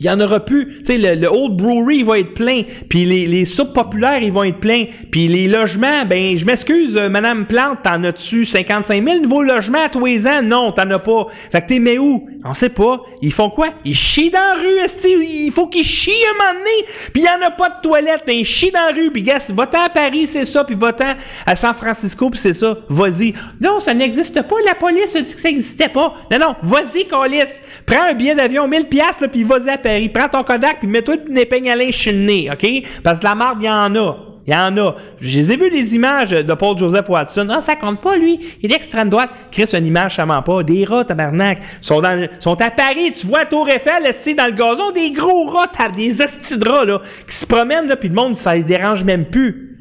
il 0.00 0.06
y 0.06 0.10
en 0.10 0.20
aura 0.20 0.44
plus. 0.44 0.78
Tu 0.78 0.84
sais, 0.84 0.98
le, 0.98 1.20
le 1.20 1.28
Old 1.28 1.56
Brewery, 1.56 1.98
il 1.98 2.04
va 2.04 2.18
être 2.20 2.34
plein. 2.34 2.62
Puis 2.88 3.04
les, 3.04 3.26
les 3.26 3.44
soupes 3.44 3.72
populaires, 3.72 4.22
ils 4.22 4.32
vont 4.32 4.44
être 4.44 4.60
pleins. 4.60 4.84
Puis 5.10 5.26
les 5.26 5.48
logements, 5.48 6.06
ben, 6.06 6.36
je 6.36 6.44
m'excuse, 6.44 6.96
euh, 6.96 7.08
Madame 7.08 7.46
Plante, 7.46 7.78
t'en 7.82 8.04
as-tu 8.04 8.44
55 8.44 9.04
000 9.04 9.22
nouveaux 9.22 9.42
logements 9.42 9.84
à 9.84 9.88
tous 9.88 10.04
les 10.06 10.26
ans? 10.26 10.42
Non, 10.42 10.70
t'en 10.70 10.88
as 10.90 10.98
pas. 11.00 11.26
Fait 11.50 11.62
que 11.62 11.66
t'es 11.66 11.78
mais 11.80 11.98
où? 11.98 12.28
On 12.48 12.54
sait 12.54 12.70
pas. 12.70 13.00
Ils 13.20 13.32
font 13.32 13.50
quoi? 13.50 13.68
Ils 13.84 13.94
chient 13.94 14.30
dans 14.30 14.38
la 14.38 14.54
rue. 14.54 15.14
Il 15.22 15.52
faut 15.52 15.66
qu'ils 15.66 15.84
chient 15.84 16.12
un 16.30 16.38
moment 16.38 16.58
donné. 16.58 16.86
Puis 17.12 17.22
il 17.22 17.24
y 17.24 17.28
en 17.28 17.46
a 17.46 17.50
pas 17.50 17.68
de 17.68 17.80
toilette, 17.82 18.22
mais 18.26 18.38
ils 18.38 18.44
chient 18.44 18.70
dans 18.70 18.86
la 18.86 18.92
rue. 18.92 19.10
Puis 19.10 19.22
gars, 19.22 19.38
va-t'en 19.50 19.82
à 19.82 19.88
Paris, 19.90 20.26
c'est 20.26 20.44
ça. 20.44 20.64
Puis 20.64 20.74
va-t'en 20.74 21.14
à 21.44 21.56
San 21.56 21.74
Francisco, 21.74 22.30
puis 22.30 22.38
c'est 22.38 22.54
ça. 22.54 22.78
Vas-y. 22.88 23.34
Non, 23.60 23.80
ça 23.80 23.92
n'existe 23.92 24.40
pas. 24.42 24.56
La 24.64 24.74
police 24.74 25.14
a 25.14 25.20
dit 25.20 25.34
que 25.34 25.40
ça 25.40 25.48
n'existait 25.48 25.88
pas. 25.88 26.14
Non, 26.30 26.38
non. 26.38 26.54
Vas-y, 26.62 27.06
Colis. 27.06 27.60
Prends 27.84 28.04
un 28.08 28.14
billet 28.14 28.34
d'avion 28.34 28.66
1000 28.66 28.86
piastres, 28.86 29.22
là, 29.22 29.28
puis 29.28 29.44
vas-y 29.44 29.68
à 29.68 29.78
Paris. 29.78 30.08
Prends 30.08 30.28
ton 30.28 30.42
Kodak, 30.42 30.78
puis 30.80 30.88
mets-toi 30.88 31.16
une 31.28 31.36
épingle 31.36 31.68
à 31.68 31.76
linge 31.76 31.96
sur 31.96 32.12
le 32.12 32.18
nez, 32.18 32.48
OK? 32.50 32.66
Parce 33.02 33.20
que 33.20 33.24
la 33.24 33.34
marde, 33.34 33.58
il 33.60 33.66
y 33.66 33.70
en 33.70 33.94
a. 33.94 34.27
Il 34.48 34.52
y 34.52 34.56
en 34.56 34.74
a. 34.78 34.94
Je 35.20 35.40
les 35.40 35.52
ai 35.52 35.56
vu 35.58 35.68
les 35.68 35.94
images 35.94 36.30
de 36.30 36.54
Paul 36.54 36.78
Joseph 36.78 37.06
Watson. 37.06 37.48
Ah, 37.50 37.60
ça 37.60 37.76
compte 37.76 38.00
pas, 38.00 38.16
lui. 38.16 38.40
Il 38.62 38.72
est 38.72 38.74
extrême 38.74 39.10
droite. 39.10 39.28
Chris, 39.52 39.66
une 39.74 39.84
image, 39.84 40.16
ça 40.16 40.24
ment 40.24 40.42
pas. 40.42 40.62
Des 40.62 40.86
rats, 40.86 41.04
tabarnak. 41.04 41.58
Sont, 41.82 42.00
dans, 42.00 42.26
sont 42.40 42.58
à 42.62 42.70
Paris. 42.70 43.12
Tu 43.14 43.26
vois 43.26 43.44
Tour 43.44 43.68
Eiffel, 43.68 44.06
esti, 44.06 44.34
dans 44.34 44.46
le 44.46 44.52
gazon, 44.52 44.90
des 44.92 45.10
gros 45.10 45.44
rats, 45.48 45.70
des 45.94 46.22
hosties 46.22 46.56
rats, 46.64 46.86
là, 46.86 46.98
qui 47.28 47.36
se 47.36 47.44
promènent, 47.44 47.88
là, 47.88 47.96
puis 47.96 48.08
le 48.08 48.14
monde, 48.14 48.36
ça 48.36 48.54
les 48.56 48.64
dérange 48.64 49.04
même 49.04 49.26
plus. 49.26 49.76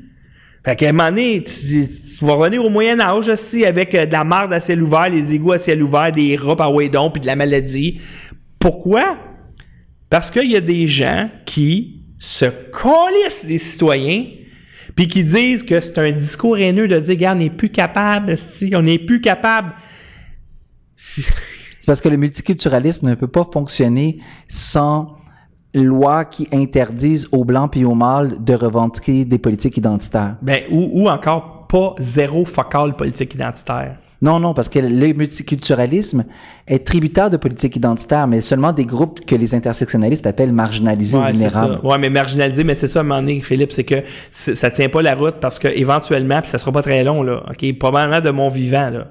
Fait 0.66 0.76
qu'à 0.76 0.90
un 0.90 0.92
moment 0.92 1.12
donné, 1.12 1.42
tu, 1.44 1.88
tu 1.88 2.26
vas 2.26 2.34
revenir 2.34 2.66
au 2.66 2.70
Moyen 2.70 3.00
Âge 3.00 3.30
aussi 3.30 3.66
avec 3.66 3.96
euh, 3.96 4.06
de 4.06 4.12
la 4.12 4.26
marde 4.26 4.52
à 4.52 4.60
ciel 4.60 4.84
ouvert, 4.84 5.08
les 5.08 5.34
égouts 5.34 5.54
à 5.54 5.58
ciel 5.58 5.82
ouvert, 5.82 6.12
des 6.12 6.36
rats 6.36 6.58
par 6.58 6.74
Waydon, 6.74 7.10
puis 7.10 7.22
de 7.22 7.28
la 7.28 7.38
maladie. 7.38 8.02
Pourquoi? 8.60 9.18
Parce 10.10 10.30
qu'il 10.30 10.52
y 10.52 10.58
a 10.58 10.62
des 10.62 10.88
gens 10.88 11.30
qui 11.46 12.04
se 12.20 12.48
colissent 12.48 13.46
des 13.46 13.60
citoyens, 13.60 14.26
puis 14.98 15.08
qui 15.08 15.24
disent 15.24 15.62
que 15.64 15.80
c'est 15.80 15.98
un 16.00 16.12
discours 16.12 16.58
haineux 16.58 16.88
de 16.88 17.00
dire, 17.00 17.12
regarde, 17.12 17.38
on 17.38 17.42
n'est 17.44 17.50
plus 17.52 17.70
capable, 17.70 18.32
esti, 18.32 18.74
on 18.76 18.82
n'est 18.82 18.98
plus 19.00 19.22
capable. 19.22 19.74
Si- 20.96 21.22
C'est 21.80 21.86
parce 21.86 22.02
que 22.02 22.10
le 22.10 22.18
multiculturalisme 22.18 23.08
ne 23.08 23.16
peut 23.16 23.30
pas 23.30 23.46
fonctionner 23.54 24.18
sans 24.50 25.16
loi 25.74 26.26
qui 26.26 26.46
interdisent 26.52 27.30
aux 27.32 27.46
blancs 27.46 27.72
puis 27.72 27.86
aux 27.86 27.94
mâles 27.96 28.44
de 28.44 28.54
revendiquer 28.56 29.24
des 29.24 29.38
politiques 29.38 29.78
identitaires. 29.78 30.36
Ben, 30.42 30.64
ou, 30.70 30.90
ou 31.04 31.08
encore 31.10 31.68
pas 31.68 31.96
zéro 32.00 32.44
focal 32.44 32.96
politique 32.98 33.36
identitaire. 33.36 34.00
Non, 34.22 34.40
non, 34.40 34.54
parce 34.54 34.68
que 34.70 34.80
le 34.80 35.14
multiculturalisme 35.14 36.26
est 36.68 36.86
tributaire 36.86 37.30
de 37.30 37.38
politiques 37.38 37.76
identitaires, 37.76 38.28
mais 38.28 38.42
seulement 38.42 38.74
des 38.74 38.86
groupes 38.86 39.24
que 39.26 39.36
les 39.36 39.54
intersectionnalistes 39.54 40.26
appellent 40.26 40.54
marginalisés 40.54 41.18
ou 41.18 41.22
Ouais, 41.22 41.32
vulnérables. 41.32 41.80
Ouais, 41.84 41.98
mais 42.00 42.10
marginalisé, 42.10 42.64
mais 42.64 42.76
c'est 42.76 42.88
ça, 42.88 43.00
à 43.00 43.02
un 43.04 43.06
moment 43.06 43.20
donné, 43.22 43.40
Philippe, 43.42 43.72
c'est 43.72 43.84
que 43.84 44.04
ça 44.32 44.72
tient 44.72 44.90
pas 44.90 45.02
la 45.02 45.14
route 45.16 45.36
parce 45.40 45.60
que 45.60 45.68
éventuellement, 45.68 46.42
puis 46.42 46.50
ça 46.50 46.58
sera 46.58 46.72
pas 46.72 46.82
très 46.82 47.04
long, 47.04 47.22
là, 47.22 47.44
OK, 47.50 47.78
probablement 47.78 48.22
de 48.22 48.30
mon 48.32 48.50
vivant, 48.50 48.90
là, 48.90 49.08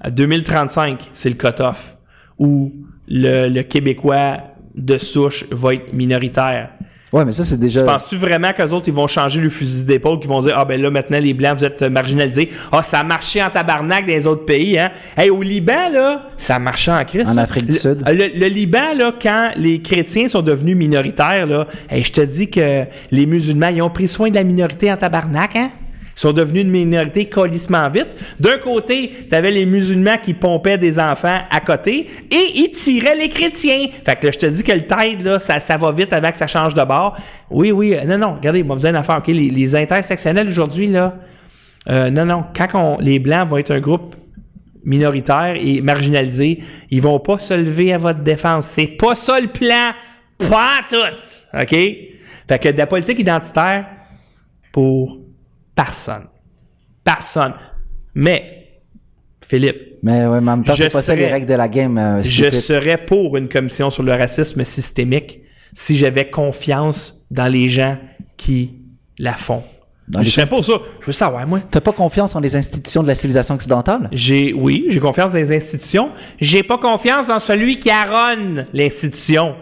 à 0.00 0.10
2035, 0.10 1.10
c'est 1.12 1.28
le 1.28 1.36
cut-off 1.36 1.96
où 2.38 2.72
le, 3.08 3.48
le 3.48 3.62
Québécois 3.62 4.38
de 4.74 4.98
souche 4.98 5.46
va 5.50 5.74
être 5.74 5.92
minoritaire. 5.92 6.70
Ouais, 7.12 7.24
mais 7.24 7.30
ça, 7.32 7.44
c'est 7.44 7.58
déjà... 7.58 7.82
Penses-tu 7.84 8.16
vraiment 8.16 8.52
qu'eux 8.52 8.70
autres, 8.70 8.88
ils 8.88 8.94
vont 8.94 9.06
changer 9.06 9.40
le 9.40 9.48
fusil 9.48 9.84
d'épaule, 9.84 10.18
qu'ils 10.18 10.28
vont 10.28 10.40
dire, 10.40 10.54
ah 10.58 10.64
ben 10.64 10.80
là, 10.80 10.90
maintenant, 10.90 11.20
les 11.20 11.34
Blancs, 11.34 11.58
vous 11.58 11.64
êtes 11.64 11.82
marginalisés. 11.82 12.50
Ah, 12.72 12.82
ça 12.82 12.98
a 12.98 13.04
marché 13.04 13.40
en 13.42 13.48
tabarnak 13.48 14.06
dans 14.06 14.12
les 14.12 14.26
autres 14.26 14.44
pays, 14.44 14.76
hein. 14.76 14.90
Hey, 15.16 15.30
au 15.30 15.40
Liban, 15.40 15.88
là, 15.92 16.30
ça 16.36 16.56
a 16.56 16.58
marché 16.58 16.90
en 16.90 17.04
Christ. 17.04 17.28
En 17.28 17.34
ça. 17.34 17.42
Afrique 17.42 17.66
du 17.66 17.72
Le- 17.72 17.78
Sud. 17.78 18.02
Le, 18.06 18.38
le 18.38 18.46
Liban, 18.48 18.94
là, 18.96 19.12
quand 19.22 19.52
les 19.56 19.80
chrétiens 19.80 20.26
sont 20.26 20.42
devenus 20.42 20.76
minoritaires, 20.76 21.46
là, 21.46 21.66
hey, 21.88 22.02
je 22.02 22.10
te 22.12 22.20
dis 22.20 22.50
que 22.50 22.84
les 23.12 23.26
musulmans, 23.26 23.68
ils 23.68 23.82
ont 23.82 23.90
pris 23.90 24.08
soin 24.08 24.28
de 24.30 24.34
la 24.34 24.44
minorité 24.44 24.90
en 24.92 24.96
tabarnak, 24.96 25.54
hein. 25.54 25.70
Sont 26.18 26.32
devenus 26.32 26.62
une 26.62 26.70
minorité 26.70 27.26
colissement 27.26 27.88
vite. 27.90 28.16
D'un 28.40 28.56
côté, 28.56 29.10
t'avais 29.28 29.50
les 29.50 29.66
musulmans 29.66 30.16
qui 30.16 30.32
pompaient 30.32 30.78
des 30.78 30.98
enfants 30.98 31.40
à 31.50 31.60
côté 31.60 32.06
et 32.30 32.52
ils 32.54 32.70
tiraient 32.72 33.14
les 33.16 33.28
chrétiens. 33.28 33.86
Fait 34.02 34.16
que 34.16 34.26
là, 34.26 34.32
je 34.32 34.38
te 34.38 34.46
dis 34.46 34.64
que 34.64 34.72
le 34.72 34.80
tide, 34.86 35.20
là, 35.22 35.38
ça, 35.38 35.60
ça 35.60 35.76
va 35.76 35.92
vite 35.92 36.14
avec, 36.14 36.34
ça 36.34 36.46
change 36.46 36.72
de 36.72 36.82
bord. 36.82 37.16
Oui, 37.50 37.70
oui, 37.70 37.94
euh, 37.94 38.04
non, 38.06 38.16
non, 38.16 38.34
regardez, 38.36 38.62
moi, 38.62 38.76
vous 38.76 38.86
avez 38.86 38.96
une 38.96 39.00
affaire, 39.00 39.18
OK, 39.18 39.26
les, 39.28 39.50
les 39.50 39.76
intersectionnels 39.76 40.48
aujourd'hui, 40.48 40.86
là, 40.86 41.16
euh, 41.90 42.08
non, 42.10 42.24
non, 42.24 42.44
quand 42.56 42.66
on- 42.74 42.98
les 42.98 43.18
Blancs 43.18 43.48
vont 43.50 43.58
être 43.58 43.70
un 43.72 43.80
groupe 43.80 44.16
minoritaire 44.84 45.54
et 45.60 45.82
marginalisé, 45.82 46.60
ils 46.90 47.02
vont 47.02 47.18
pas 47.18 47.36
se 47.38 47.52
lever 47.52 47.92
à 47.92 47.98
votre 47.98 48.20
défense. 48.20 48.66
C'est 48.68 48.86
pas 48.86 49.14
ça 49.14 49.38
le 49.38 49.48
plan. 49.48 49.90
Pas 50.38 50.78
tout. 50.88 50.96
OK? 51.60 51.70
Fait 51.70 52.58
que 52.58 52.68
de 52.70 52.78
la 52.78 52.86
politique 52.86 53.18
identitaire 53.18 53.84
pour 54.72 55.18
personne. 55.76 56.24
Personne. 57.04 57.54
Mais, 58.14 58.80
Philippe, 59.46 59.98
Mais 60.02 60.26
ouais, 60.26 60.40
mais 60.40 60.50
en 60.50 60.56
même 60.56 60.64
temps, 60.64 60.74
Je 60.74 60.84
c'est 60.84 60.90
pas 60.90 61.02
ça 61.02 61.14
les 61.14 61.28
règles 61.28 61.46
de 61.46 61.54
la 61.54 61.68
game. 61.68 61.96
euh, 61.98 62.22
je 62.22 62.50
serais 62.50 62.98
pour 62.98 63.36
une 63.36 63.48
commission 63.48 63.90
sur 63.90 64.02
le 64.02 64.12
racisme 64.12 64.64
systémique 64.64 65.42
si 65.72 65.96
j'avais 65.96 66.28
confiance 66.28 67.24
dans 67.30 67.46
les 67.46 67.68
gens 67.68 67.98
qui 68.36 68.74
la 69.18 69.34
font. 69.34 69.62
Dans 70.08 70.22
je 70.22 70.42
pour 70.42 70.64
ça. 70.64 70.74
Je 71.00 71.06
veux 71.06 71.12
savoir, 71.12 71.46
moi. 71.46 71.60
T'as 71.70 71.80
pas 71.80 71.92
confiance 71.92 72.36
en 72.36 72.40
les 72.40 72.54
institutions 72.54 73.02
de 73.02 73.08
la 73.08 73.16
civilisation 73.16 73.56
occidentale? 73.56 74.08
J'ai, 74.12 74.52
oui, 74.52 74.86
j'ai 74.88 75.00
confiance 75.00 75.32
dans 75.32 75.38
les 75.38 75.54
institutions. 75.54 76.10
J'ai 76.40 76.62
pas 76.62 76.78
confiance 76.78 77.26
dans 77.26 77.40
celui 77.40 77.80
qui 77.80 77.90
arronne 77.90 78.66
l'institution. 78.72 79.56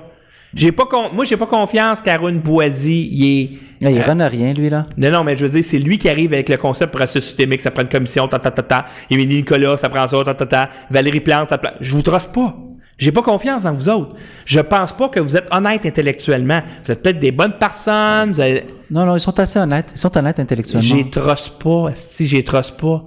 J'ai 0.55 0.73
pas 0.73 0.87
con- 0.87 1.11
moi, 1.13 1.25
j'ai 1.25 1.37
pas 1.37 1.47
confiance 1.47 2.01
qu'Aaron 2.01 2.33
Boisy, 2.35 3.09
il 3.13 3.25
est, 3.25 3.51
Là, 3.85 3.91
il 3.91 3.99
euh, 3.99 4.03
run 4.03 4.21
à 4.21 4.29
rien, 4.29 4.53
lui, 4.55 4.71
là. 4.71 4.87
non, 4.97 5.11
non, 5.11 5.25
mais 5.25 5.37
je 5.37 5.45
veux 5.47 5.53
dire, 5.53 5.65
c'est 5.65 5.79
lui 5.79 5.99
qui 5.99 6.09
arrive 6.09 6.33
avec 6.33 6.49
le 6.49 6.57
concept 6.57 6.93
pour 6.93 7.01
racisme 7.01 7.21
systémique, 7.27 7.61
ça 7.61 7.71
prend 7.71 7.83
une 7.83 7.89
commission, 7.89 8.27
ta, 8.29 8.39
ta, 8.39 8.51
ta, 8.51 8.63
ta. 8.63 8.85
Émilie 9.11 9.37
Nicolas, 9.39 9.77
ça 9.77 9.89
prend 9.89 10.07
ça, 10.07 10.23
ta, 10.25 10.35
ta, 10.35 10.47
ta. 10.47 10.69
Valérie 10.91 11.21
Plante, 11.21 11.49
ça 11.49 11.59
prend... 11.59 11.71
Je 11.81 11.93
vous 11.95 12.03
trosse 12.03 12.27
pas. 12.27 12.57
J'ai 12.97 13.11
pas 13.11 13.23
confiance 13.23 13.65
en 13.65 13.73
vous 13.73 13.89
autres. 13.89 14.15
Je 14.47 14.61
pense 14.61 14.93
pas 14.93 15.09
que 15.09 15.19
vous 15.19 15.37
êtes 15.37 15.49
honnête 15.51 15.85
intellectuellement. 15.85 16.63
Vous 16.85 16.93
êtes 16.93 17.03
peut-être 17.03 17.19
des 17.19 17.33
bonnes 17.33 17.59
personnes, 17.59 18.33
vous 18.33 18.41
avez- 18.41 18.65
Non, 18.93 19.05
non, 19.05 19.17
ils 19.17 19.21
sont 19.21 19.37
assez 19.41 19.59
honnêtes. 19.59 19.91
Ils 19.97 19.99
sont 19.99 20.17
honnêtes 20.17 20.39
intellectuellement. 20.39 20.89
J'ai 20.89 21.11
trosse 21.11 21.49
pas, 21.49 21.89
si 21.95 22.29
j'ai 22.29 22.45
trosse 22.45 22.71
pas. 22.71 23.05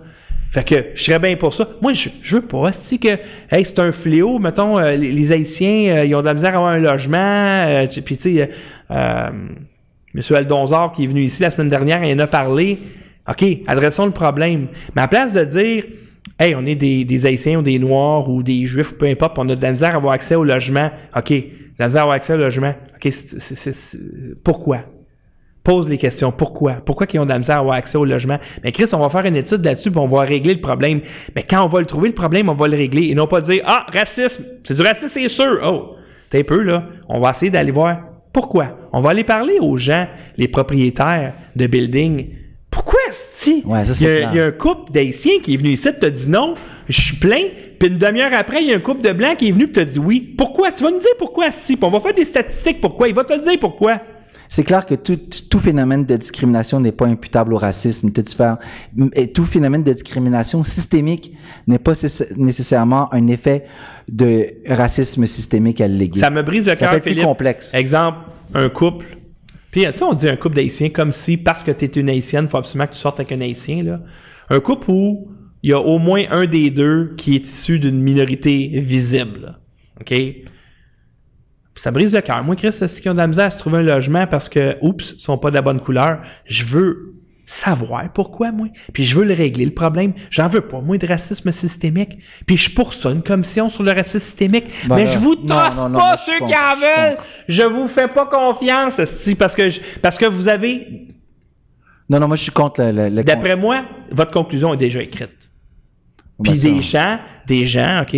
Fait 0.50 0.64
que 0.64 0.76
je 0.96 1.04
serais 1.04 1.20
bien 1.20 1.36
pour 1.36 1.54
ça. 1.54 1.68
Moi, 1.82 1.94
je, 1.94 2.10
je 2.22 2.36
veux 2.36 2.42
pas. 2.42 2.72
Si 2.72 3.00
que 3.00 3.18
hey, 3.52 3.66
c'est 3.66 3.80
un 3.80 3.92
fléau, 3.92 4.40
mettons, 4.40 4.80
euh, 4.80 4.96
les, 4.96 5.12
les 5.12 5.32
Haïtiens, 5.32 5.98
euh, 5.98 6.06
ils 6.06 6.16
ont 6.16 6.22
de 6.22 6.26
la 6.26 6.34
misère 6.34 6.52
à 6.52 6.58
avoir 6.58 6.72
un 6.72 6.80
logement, 6.80 7.18
euh, 7.68 7.86
puis 8.04 8.18
tu 8.18 8.36
sais, 8.36 8.42
euh, 8.42 8.46
euh, 8.92 9.30
M. 10.16 10.22
Aldonzor, 10.36 10.94
qui 10.94 11.04
est 11.04 11.08
venu 11.08 11.24
ici 11.24 11.42
la 11.42 11.52
semaine 11.52 11.70
dernière, 11.70 12.04
il 12.04 12.16
en 12.16 12.20
a 12.20 12.28
parlé. 12.28 12.80
OK, 13.30 13.46
adressons 13.68 14.06
le 14.06 14.12
problème. 14.12 14.68
Mais 14.96 15.02
à 15.02 15.08
place 15.10 15.34
de 15.34 15.44
dire, 15.44 15.84
hey, 16.40 16.56
on 16.56 16.66
est 16.66 16.76
des, 16.76 17.04
des 17.04 17.26
Haïtiens 17.26 17.60
ou 17.60 17.62
des 17.62 17.78
Noirs 17.78 18.30
ou 18.30 18.42
des 18.42 18.66
Juifs, 18.66 18.94
peu 18.98 19.06
importe, 19.06 19.38
on 19.38 19.50
a 19.50 19.56
de 19.56 19.62
la 19.62 19.72
misère 19.72 19.94
à 19.94 19.98
avoir 19.98 20.14
accès 20.14 20.36
au 20.36 20.46
logement. 20.46 20.90
OK, 21.16 21.30
de 21.30 21.44
la 21.78 21.88
misère 21.88 22.02
à 22.02 22.04
avoir 22.04 22.16
accès 22.16 22.34
au 22.34 22.38
logement. 22.38 22.74
OK, 22.96 23.12
c'est, 23.12 23.98
pourquoi? 24.44 24.80
Pose 25.68 25.90
les 25.90 25.98
questions. 25.98 26.32
Pourquoi? 26.32 26.76
Pourquoi 26.76 27.08
qu'ils 27.08 27.20
ont 27.20 27.26
de 27.26 27.30
la 27.30 27.40
misère 27.40 27.58
à 27.58 27.60
avoir 27.60 27.76
accès 27.76 27.98
au 27.98 28.06
logement? 28.06 28.40
Mais 28.64 28.72
Chris, 28.72 28.86
on 28.94 29.00
va 29.00 29.10
faire 29.10 29.26
une 29.26 29.36
étude 29.36 29.66
là-dessus 29.66 29.92
puis 29.92 30.00
on 30.00 30.08
va 30.08 30.22
régler 30.22 30.54
le 30.54 30.62
problème. 30.62 31.02
Mais 31.36 31.44
quand 31.44 31.62
on 31.62 31.68
va 31.68 31.82
le 31.82 31.86
trouver, 31.86 32.08
le 32.08 32.16
problème, 32.16 32.48
on 32.48 32.54
va 32.54 32.70
le 32.70 32.78
régler. 32.78 33.10
Et 33.10 33.16
non 33.16 33.28
pas 33.28 33.42
dire, 33.42 33.64
ah, 33.66 33.86
racisme. 33.92 34.46
C'est 34.64 34.76
du 34.76 34.82
racisme, 34.82 35.10
c'est 35.10 35.28
sûr. 35.28 35.60
Oh, 35.66 35.98
t'es 36.30 36.46
peu, 36.46 36.62
là. 36.62 36.86
On 37.10 37.20
va 37.20 37.32
essayer 37.32 37.52
d'aller 37.52 37.72
voir 37.72 38.00
pourquoi. 38.32 38.78
On 38.94 39.02
va 39.02 39.10
aller 39.10 39.26
parler 39.26 39.60
aux 39.60 39.76
gens, 39.76 40.08
les 40.38 40.48
propriétaires 40.48 41.34
de 41.54 41.68
buildings. 41.68 42.30
Pourquoi, 42.72 43.02
si 43.34 43.62
Ouais, 43.66 43.84
ça, 43.84 43.92
il, 43.92 43.96
c'est 43.96 44.26
il 44.32 44.38
y 44.38 44.40
a 44.40 44.46
un 44.46 44.52
couple 44.52 44.94
d'Haïtiens 44.94 45.40
qui 45.44 45.56
est 45.56 45.58
venu 45.58 45.72
ici, 45.72 45.90
te 46.00 46.06
dit 46.06 46.30
non, 46.30 46.56
je 46.88 47.02
suis 47.02 47.18
plein, 47.18 47.42
puis 47.78 47.90
une 47.90 47.98
demi-heure 47.98 48.34
après, 48.34 48.62
il 48.62 48.70
y 48.70 48.74
a 48.74 48.78
un 48.78 48.80
couple 48.80 49.02
de 49.02 49.12
Blancs 49.12 49.36
qui 49.36 49.50
est 49.50 49.52
venu 49.52 49.66
et 49.66 49.72
te 49.74 49.82
dit 49.82 50.00
oui. 50.00 50.34
Pourquoi? 50.38 50.72
Tu 50.72 50.86
vas 50.86 50.92
nous 50.92 51.00
dire 51.00 51.12
pourquoi, 51.20 51.52
si, 51.52 51.78
on 51.82 51.90
va 51.90 52.00
faire 52.00 52.14
des 52.14 52.24
statistiques 52.24 52.80
pourquoi. 52.80 53.10
Il 53.10 53.16
va 53.16 53.26
te 53.26 53.34
le 53.34 53.42
dire 53.42 53.60
pourquoi. 53.60 54.00
C'est 54.50 54.64
clair 54.64 54.86
que 54.86 54.96
tout, 54.96 55.20
tout 55.50 55.60
phénomène 55.60 56.06
de 56.06 56.16
discrimination 56.16 56.80
n'est 56.80 56.92
pas 56.92 57.06
imputable 57.08 57.54
au 57.54 57.58
racisme. 57.58 58.12
Tout, 58.12 58.24
et 59.14 59.32
tout 59.32 59.44
phénomène 59.46 59.84
de 59.84 59.92
discrimination 59.92 60.64
systémique 60.64 61.34
n'est 61.68 61.80
pas 61.80 61.94
nécess- 61.94 62.34
nécessairement 62.38 63.14
un 63.14 63.28
effet 63.28 63.64
de 64.08 64.46
racisme 64.70 65.26
systémique 65.26 65.82
allégué. 65.82 66.20
Ça 66.20 66.30
me 66.30 66.44
brise 66.44 66.68
le 66.68 66.76
cœur, 66.76 66.94
être 66.94 67.02
plus 67.02 67.12
Philippe. 67.12 67.26
complexe. 67.26 67.74
Exemple, 67.74 68.20
un 68.54 68.70
couple. 68.70 69.06
Puis, 69.72 69.84
tu 69.84 69.92
sais, 69.98 70.04
on 70.04 70.14
dit 70.14 70.30
un 70.30 70.38
couple 70.38 70.56
d'Haïtiens 70.56 70.90
comme 70.90 71.12
si, 71.12 71.38
parce 71.38 71.62
que 71.64 71.72
tu 71.72 71.86
es 71.86 71.88
une 72.00 72.10
Haïtienne, 72.10 72.46
il 72.46 72.50
faut 72.50 72.58
absolument 72.58 72.88
que 72.88 72.94
tu 72.94 73.00
sortes 73.00 73.20
avec 73.20 73.32
un 73.34 73.42
Haïtien. 73.42 73.84
Là. 73.84 74.00
Un 74.50 74.60
couple 74.62 74.90
où 74.90 75.28
il 75.62 75.72
y 75.72 75.74
a 75.74 75.80
au 75.80 76.00
moins 76.00 76.24
un 76.32 76.46
des 76.46 76.72
deux 76.72 77.14
qui 77.18 77.36
est 77.36 77.46
issu 77.46 77.78
d'une 77.80 78.00
minorité 78.02 78.70
visible. 78.76 79.42
là. 79.42 79.60
OK? 80.00 80.14
Ça 81.78 81.92
brise 81.92 82.14
le 82.16 82.22
cœur. 82.22 82.44
Moi, 82.44 82.56
Chris, 82.56 82.74
c'est 82.74 82.88
qui 83.02 83.08
ont 83.10 83.14
de 83.14 83.18
la 83.18 83.28
misère 83.28 83.46
à 83.46 83.52
se 83.52 83.58
trouver 83.58 83.80
un 83.80 83.84
logement 83.84 84.26
parce 84.28 84.50
que, 84.50 84.78
oups, 84.82 85.14
ils 85.18 85.20
sont 85.22 85.38
pas 85.38 85.50
de 85.50 85.56
la 85.56 85.62
bonne 85.62 85.80
couleur. 85.80 86.20
Je 86.46 86.66
veux 86.66 87.14
savoir 87.46 88.12
pourquoi, 88.12 88.52
moi. 88.52 88.68
Puis 88.94 89.06
je 89.06 89.18
veux 89.18 89.24
le 89.24 89.34
régler, 89.34 89.64
le 89.66 89.74
problème. 89.74 90.14
J'en 90.30 90.48
veux 90.50 90.62
pas, 90.62 90.82
moi, 90.82 90.98
de 90.98 91.08
racisme 91.08 91.52
systémique. 91.52 92.18
Puis 92.46 92.58
je 92.58 92.64
suis 92.64 92.72
pour 92.74 92.94
ça, 92.94 93.10
une 93.12 93.24
commission 93.24 93.70
sur 93.70 93.84
le 93.84 93.92
racisme 93.92 94.20
systémique. 94.26 94.66
Ben 94.88 94.96
Mais 94.96 95.06
là, 95.06 95.12
je 95.12 95.18
vous 95.20 95.36
tosse 95.36 95.78
non, 95.78 95.90
non, 95.90 96.00
pas 96.00 96.18
ceux 96.18 96.38
qui 96.40 96.54
en 96.56 96.76
veulent. 96.80 97.18
Je 97.48 97.64
vous 97.64 97.88
fais 97.88 98.08
pas 98.10 98.26
confiance, 98.26 99.00
esti, 99.00 99.36
parce 99.36 99.56
que, 99.56 99.70
je- 99.70 99.80
parce 100.02 100.18
que 100.18 100.26
vous 100.26 100.48
avez, 100.50 101.08
Non, 102.10 102.20
non, 102.20 102.28
moi, 102.28 102.36
je 102.38 102.44
suis 102.44 102.52
contre 102.52 102.82
le... 102.82 102.92
le- 102.92 103.10
le- 103.16 103.24
d'après 103.24 103.56
moi, 103.56 103.84
votre 104.12 104.32
conclusion 104.32 104.74
est 104.74 104.78
déjà 104.78 105.02
écrite. 105.02 105.50
Ben, 106.40 106.52
Puis 106.52 106.62
des 106.62 106.82
gens, 106.82 107.20
des 107.48 107.66
gens, 107.66 108.02
OK? 108.02 108.16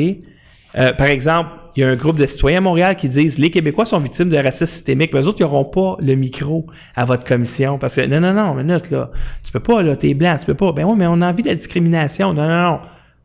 Euh, 0.77 0.93
par 0.93 1.07
exemple, 1.07 1.49
il 1.75 1.81
y 1.81 1.83
a 1.83 1.89
un 1.89 1.95
groupe 1.95 2.17
de 2.17 2.25
citoyens 2.25 2.57
à 2.57 2.61
Montréal 2.61 2.95
qui 2.95 3.09
disent 3.09 3.37
les 3.39 3.49
Québécois 3.51 3.85
sont 3.85 3.99
victimes 3.99 4.29
de 4.29 4.37
racisme 4.37 4.65
systémique. 4.65 5.11
Mais 5.13 5.21
eux 5.21 5.27
autres, 5.27 5.39
ils 5.39 5.43
n'auront 5.43 5.65
pas 5.65 5.97
le 5.99 6.15
micro 6.15 6.65
à 6.95 7.05
votre 7.05 7.23
commission. 7.23 7.77
Parce 7.77 7.95
que 7.95 8.05
non, 8.05 8.19
non, 8.19 8.33
non, 8.33 8.53
minute, 8.55 8.89
là. 8.91 9.11
Tu 9.43 9.51
peux 9.51 9.59
pas, 9.59 9.81
là, 9.81 9.95
t'es 9.95 10.13
blanc, 10.13 10.35
tu 10.39 10.45
peux 10.45 10.53
pas. 10.55 10.71
Ben 10.71 10.83
oui, 10.85 10.95
mais 10.97 11.07
on 11.07 11.21
a 11.21 11.29
envie 11.29 11.43
de 11.43 11.49
la 11.49 11.55
discrimination. 11.55 12.33
Non, 12.33 12.47
non, 12.47 12.61
non. 12.71 12.79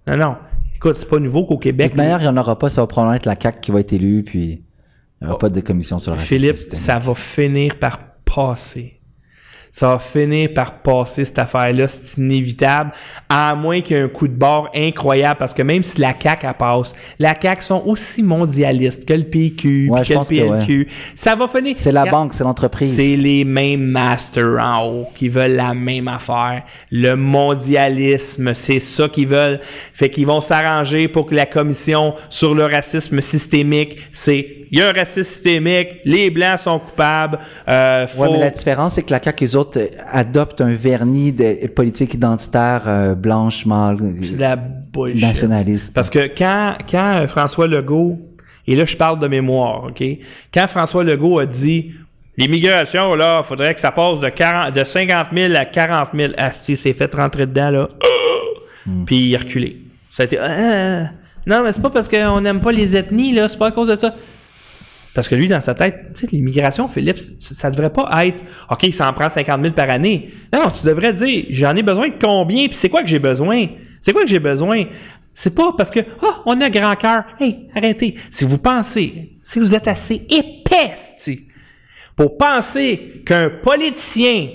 Non, 0.07 0.17
non. 0.17 0.37
Écoute, 0.77 0.97
c'est 0.97 1.09
pas 1.09 1.19
nouveau 1.19 1.45
qu'au 1.47 1.57
De 1.57 1.61
Québec. 1.63 1.89
toute 1.91 1.97
manière, 1.97 2.19
il 2.21 2.23
n'y 2.25 2.29
en 2.29 2.37
aura 2.37 2.59
pas. 2.59 2.69
Ça 2.69 2.83
va 2.83 2.87
probablement 2.87 3.15
être 3.17 3.27
la 3.27 3.37
CAQ 3.41 3.61
qui 3.61 3.71
va 3.73 3.81
être 3.81 3.93
élue, 3.93 4.23
puis 4.23 4.41
il 4.43 4.49
n'y 5.23 5.27
aura 5.27 5.35
Oh. 5.37 5.39
pas 5.39 5.49
de 5.49 5.61
commission 5.61 5.99
sur 5.99 6.13
le 6.13 6.19
racisme 6.19 6.39
Philippe, 6.41 6.57
systémique. 6.59 6.85
ça 6.85 6.99
va 6.99 7.15
finir 7.15 7.77
par 7.79 7.99
passer. 8.25 8.94
Ça 9.75 9.89
va 9.89 9.99
finir 9.99 10.51
par 10.55 10.83
passer 10.83 11.25
cette 11.25 11.41
affaire-là, 11.41 11.89
c'est 11.89 12.19
inévitable, 12.19 12.93
à 13.29 13.57
moins 13.57 13.81
qu'il 13.81 13.97
y 13.97 13.99
ait 13.99 14.05
un 14.05 14.09
coup 14.09 14.29
de 14.29 14.33
bord 14.33 14.71
incroyable, 14.73 15.37
parce 15.37 15.53
que 15.53 15.63
même 15.63 15.83
si 15.83 16.01
la 16.01 16.15
CAQ 16.17 16.47
elle 16.47 16.55
passe, 16.55 16.95
la 17.19 17.35
CAQ 17.35 17.61
sont 17.61 17.83
aussi 17.85 18.23
mondialistes 18.23 19.05
que 19.05 19.15
le 19.15 19.25
PQ, 19.25 19.89
Ouais, 19.91 20.05
que 20.05 20.13
le 20.13 20.21
que 20.21 20.29
PLQ. 20.29 20.89
Ça 21.17 21.35
va 21.35 21.49
finir. 21.49 21.75
C'est 21.77 21.91
la 21.91 22.05
banque, 22.05 22.35
c'est 22.35 22.45
l'entreprise. 22.45 22.95
C'est 22.95 23.17
les 23.17 23.45
mêmes 23.45 23.83
masters 23.83 24.61
en 24.61 24.87
haut 24.87 25.09
qui 25.13 25.29
veulent 25.29 25.57
la 25.57 25.75
même 25.75 26.07
affaire. 26.07 26.63
Le 26.93 27.17
mondialisme, 27.17 28.55
c'est 28.55 28.79
ça 28.79 29.09
qu'ils 29.09 29.27
veulent. 29.27 29.59
Fait 29.93 30.09
qu'ils 30.09 30.29
vont 30.29 30.41
s'arranger 30.41 31.09
pour 31.09 31.27
que 31.27 31.35
la 31.35 31.47
commission 31.47 32.15
sur 32.31 32.55
le 32.55 32.67
racisme 32.67 33.21
systémique, 33.21 33.99
c'est 34.13 34.65
il 34.71 34.81
y 34.81 34.83
a 34.83 34.89
un 34.89 34.93
racisme 34.93 35.23
systémique, 35.23 36.01
les 36.05 36.31
blancs 36.31 36.59
sont 36.59 36.81
coupables. 36.81 37.39
Euh, 37.69 38.09
faut... 38.09 38.23
Ouais, 38.23 38.33
mais 38.33 38.41
la 38.41 38.51
différence, 38.51 38.95
c'est 38.95 39.03
que 39.03 39.13
la 39.13 39.23
CAQ, 39.23 39.45
eux 39.45 39.57
autres, 39.57 39.64
euh, 39.77 39.89
adoptent 40.11 40.61
un 40.61 40.73
vernis 40.73 41.33
de 41.33 41.67
politique 41.69 42.15
identitaire 42.15 42.83
euh, 42.87 43.15
blanche, 43.15 43.67
mâle, 43.67 43.99
la 44.39 44.57
nationaliste. 45.15 45.95
Parce 45.95 46.11
que 46.11 46.31
quand, 46.37 46.77
quand 46.89 47.19
euh, 47.23 47.27
François 47.27 47.67
Legault, 47.67 48.19
et 48.67 48.77
là 48.77 48.85
je 48.85 48.97
parle 48.97 49.19
de 49.19 49.27
mémoire, 49.27 49.85
OK? 49.85 50.03
Quand 50.53 50.67
François 50.69 51.05
Legault 51.05 51.39
a 51.39 51.47
dit 51.47 51.93
l'immigration, 52.37 53.15
là, 53.15 53.43
faudrait 53.43 53.75
que 53.75 53.81
ça 53.81 53.93
passe 53.93 54.21
de, 54.21 54.29
40, 54.29 54.75
de 54.75 54.85
50 54.85 55.29
000 55.35 55.55
à 55.55 55.65
40 55.65 56.09
000, 56.15 56.33
Asti 56.37 56.77
s'est 56.77 56.93
fait 56.93 57.13
rentrer 57.15 57.47
dedans, 57.47 57.71
là. 57.71 57.89
Puis 59.07 59.29
il 59.29 59.37
a 59.37 59.39
reculé. 59.39 59.79
Ça 60.11 60.25
a 60.25 60.27
été. 60.27 60.39
Non, 61.47 61.63
mais 61.63 61.73
c'est 61.73 61.83
pas 61.83 61.91
parce 61.91 62.09
qu'on 62.09 62.41
n'aime 62.41 62.61
pas 62.61 62.73
les 62.73 62.97
ethnies, 62.97 63.33
là, 63.33 63.49
c'est 63.49 63.59
pas 63.59 63.69
à 63.69 63.71
cause 63.71 63.89
de 63.89 63.97
ça. 63.97 64.15
Parce 65.15 65.29
que 65.29 65.35
lui, 65.37 65.47
dans 65.47 65.61
sa 65.61 65.75
tête, 65.75 66.13
tu 66.15 66.27
sais, 66.27 66.33
l'immigration, 66.33 66.89
Philippe, 66.89 67.19
ça 67.39 67.71
devrait 67.71 67.93
pas 67.93 68.27
être 68.27 68.43
OK, 68.71 68.83
il 68.83 68.93
s'en 68.93 69.13
prend 69.13 69.29
50 69.29 69.63
000 69.63 69.73
par 69.73 69.89
année. 69.89 70.31
Non, 70.53 70.65
non, 70.65 70.71
tu 70.71 70.85
devrais 70.87 71.13
dire 71.13 71.47
j'en 71.51 71.75
ai 71.77 71.83
besoin 71.83 72.09
de 72.09 72.15
combien, 72.21 72.67
puis 72.67 72.77
c'est 72.77 72.89
quoi 72.89 73.03
que 73.03 73.09
j'ai 73.09 73.21
besoin? 73.21 73.67
C'est 74.01 74.13
quoi 74.13 74.23
que 74.23 74.29
j'ai 74.29 74.41
besoin? 74.41 74.85
C'est 75.33 75.55
pas 75.55 75.73
parce 75.77 75.91
que 75.91 76.01
Ah, 76.23 76.43
on 76.47 76.61
a 76.61 76.69
grand 76.69 76.97
cœur. 76.97 77.25
Hey, 77.41 77.69
arrêtez. 77.75 78.15
Si 78.31 78.45
vous 78.45 78.59
pensez, 78.59 79.39
si 79.43 79.59
vous 79.61 79.75
êtes 79.75 79.89
assez 79.89 80.27
épais, 80.29 80.93
c'ti, 80.97 81.47
pour 82.17 82.37
penser 82.37 83.23
qu'un 83.27 83.51
politicien, 83.51 84.49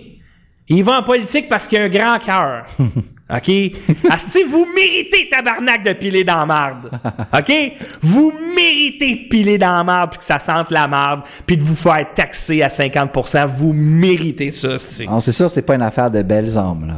il 0.68 0.84
va 0.84 0.99
en 0.99 1.03
politique 1.03 1.49
parce 1.49 1.68
qu'il 1.68 1.80
a 1.80 1.84
un 1.84 1.89
grand 1.89 2.20
cœur. 2.20 2.66
OK? 3.32 3.45
si 4.17 4.43
vous 4.47 4.65
méritez, 4.73 5.30
tabarnak, 5.30 5.84
de 5.84 5.93
piler 5.93 6.23
dans 6.23 6.38
la 6.38 6.45
marde. 6.45 6.89
OK? 7.38 7.53
Vous 8.01 8.34
méritez 8.55 9.15
de 9.15 9.30
piler 9.30 9.57
dans 9.57 9.77
la 9.77 9.84
marde 9.84 10.11
puis 10.11 10.19
que 10.19 10.25
ça 10.25 10.39
sente 10.39 10.71
la 10.71 10.88
marde 10.88 11.21
puis 11.45 11.55
de 11.55 11.63
vous 11.63 11.75
faire 11.75 12.05
taxer 12.13 12.63
à 12.63 12.67
50% 12.67 13.47
Vous 13.47 13.73
méritez 13.73 14.51
ça, 14.51 14.80
c'est. 14.80 15.05
Non, 15.05 15.19
c'est 15.19 15.32
sûr, 15.32 15.49
c'est 15.49 15.61
pas 15.61 15.75
une 15.75 15.84
affaire 15.84 16.09
de 16.09 16.21
belles 16.23 16.57
âmes, 16.57 16.88
là. 16.88 16.95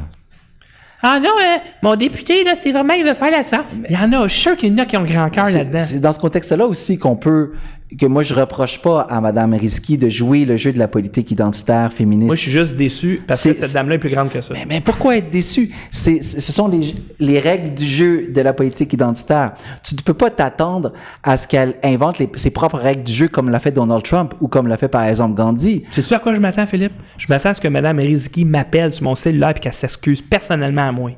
Ah 1.04 1.20
non, 1.20 1.30
euh, 1.30 1.58
mon 1.82 1.96
député, 1.96 2.44
là, 2.44 2.56
c'est 2.56 2.72
vraiment, 2.72 2.94
il 2.94 3.04
veut 3.04 3.16
faire 3.16 3.32
la 3.32 3.44
ça. 3.44 3.66
Il 3.90 3.96
y 3.96 3.98
en 3.98 4.14
a, 4.14 4.28
je 4.28 4.34
suis 4.34 4.42
sûr 4.42 4.56
qu'il 4.56 4.72
y 4.72 4.76
en 4.76 4.78
a 4.78 4.86
qui 4.86 4.98
ont 4.98 5.04
grand 5.04 5.30
cœur 5.30 5.50
là-dedans. 5.50 5.84
c'est 5.84 6.00
dans 6.00 6.12
ce 6.12 6.20
contexte-là 6.20 6.68
aussi 6.68 7.00
qu'on 7.00 7.16
peut, 7.16 7.54
que 8.00 8.06
moi 8.06 8.24
je 8.24 8.34
reproche 8.34 8.82
pas 8.82 9.02
à 9.02 9.20
Madame 9.22 9.54
Risky 9.54 9.98
de 9.98 10.08
jouer 10.10 10.46
le 10.46 10.56
jeu 10.58 10.72
de 10.72 10.80
la 10.80 10.88
politique 10.88 11.30
identitaire 11.32 11.92
féministe. 11.92 12.28
Moi, 12.28 12.36
je 12.36 12.42
suis 12.42 12.52
juste 12.52 12.76
déçu 12.76 13.22
parce 13.28 13.44
que 13.44 13.54
C'est- 13.54 13.64
cette 13.64 13.74
dame-là 13.74 13.96
est 13.96 14.00
plus 14.00 14.10
grande 14.10 14.30
que 14.30 14.40
ça. 14.42 14.54
Mais, 14.54 14.66
mais 14.68 14.82
pourquoi 14.82 15.18
être 15.18 15.30
déçu? 15.30 15.70
C'est, 15.90 16.22
c'est- 16.24 16.40
ce 16.40 16.52
sont 16.52 16.68
les, 16.68 16.94
les 17.20 17.40
règles 17.40 17.74
du 17.74 17.86
jeu 17.86 18.28
de 18.34 18.42
la 18.42 18.54
politique 18.54 18.94
identitaire. 18.94 19.54
Tu 19.84 19.96
ne 19.96 20.02
peux 20.02 20.14
pas 20.14 20.30
t'attendre 20.30 20.94
à 21.24 21.36
ce 21.38 21.48
qu'elle 21.48 21.76
invente 21.84 22.18
les- 22.20 22.30
ses 22.36 22.52
propres 22.52 22.78
règles 22.80 23.04
du 23.04 23.12
jeu 23.12 23.28
comme 23.28 23.50
l'a 23.50 23.60
fait 23.60 23.72
Donald 23.72 24.04
Trump 24.04 24.34
ou 24.40 24.48
comme 24.48 24.68
l'a 24.68 24.78
fait 24.78 24.88
par 24.88 25.04
exemple 25.04 25.34
Gandhi. 25.36 25.84
Sais-tu 25.92 26.14
à 26.14 26.20
quoi 26.20 26.34
je 26.34 26.40
m'attends, 26.40 26.66
Philippe? 26.66 26.94
Je 27.18 27.26
m'attends 27.30 27.50
à 27.50 27.54
ce 27.54 27.62
que 27.62 27.68
Mme 27.68 28.00
Riziki 28.00 28.46
m'appelle 28.46 28.92
sur 28.92 29.04
mon 29.04 29.16
cellulaire 29.16 29.50
et 29.50 29.60
qu'elle 29.60 29.74
s'excuse 29.74 30.22
personnellement 30.22 30.88
à 30.88 30.92
moi. 30.92 31.12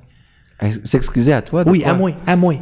Elle 0.59 0.71
S'excuser 0.85 1.33
à 1.33 1.41
toi? 1.41 1.63
Oui, 1.67 1.83
à 1.83 1.93
moi, 1.93 2.11
à 2.25 2.35
moi. 2.35 2.55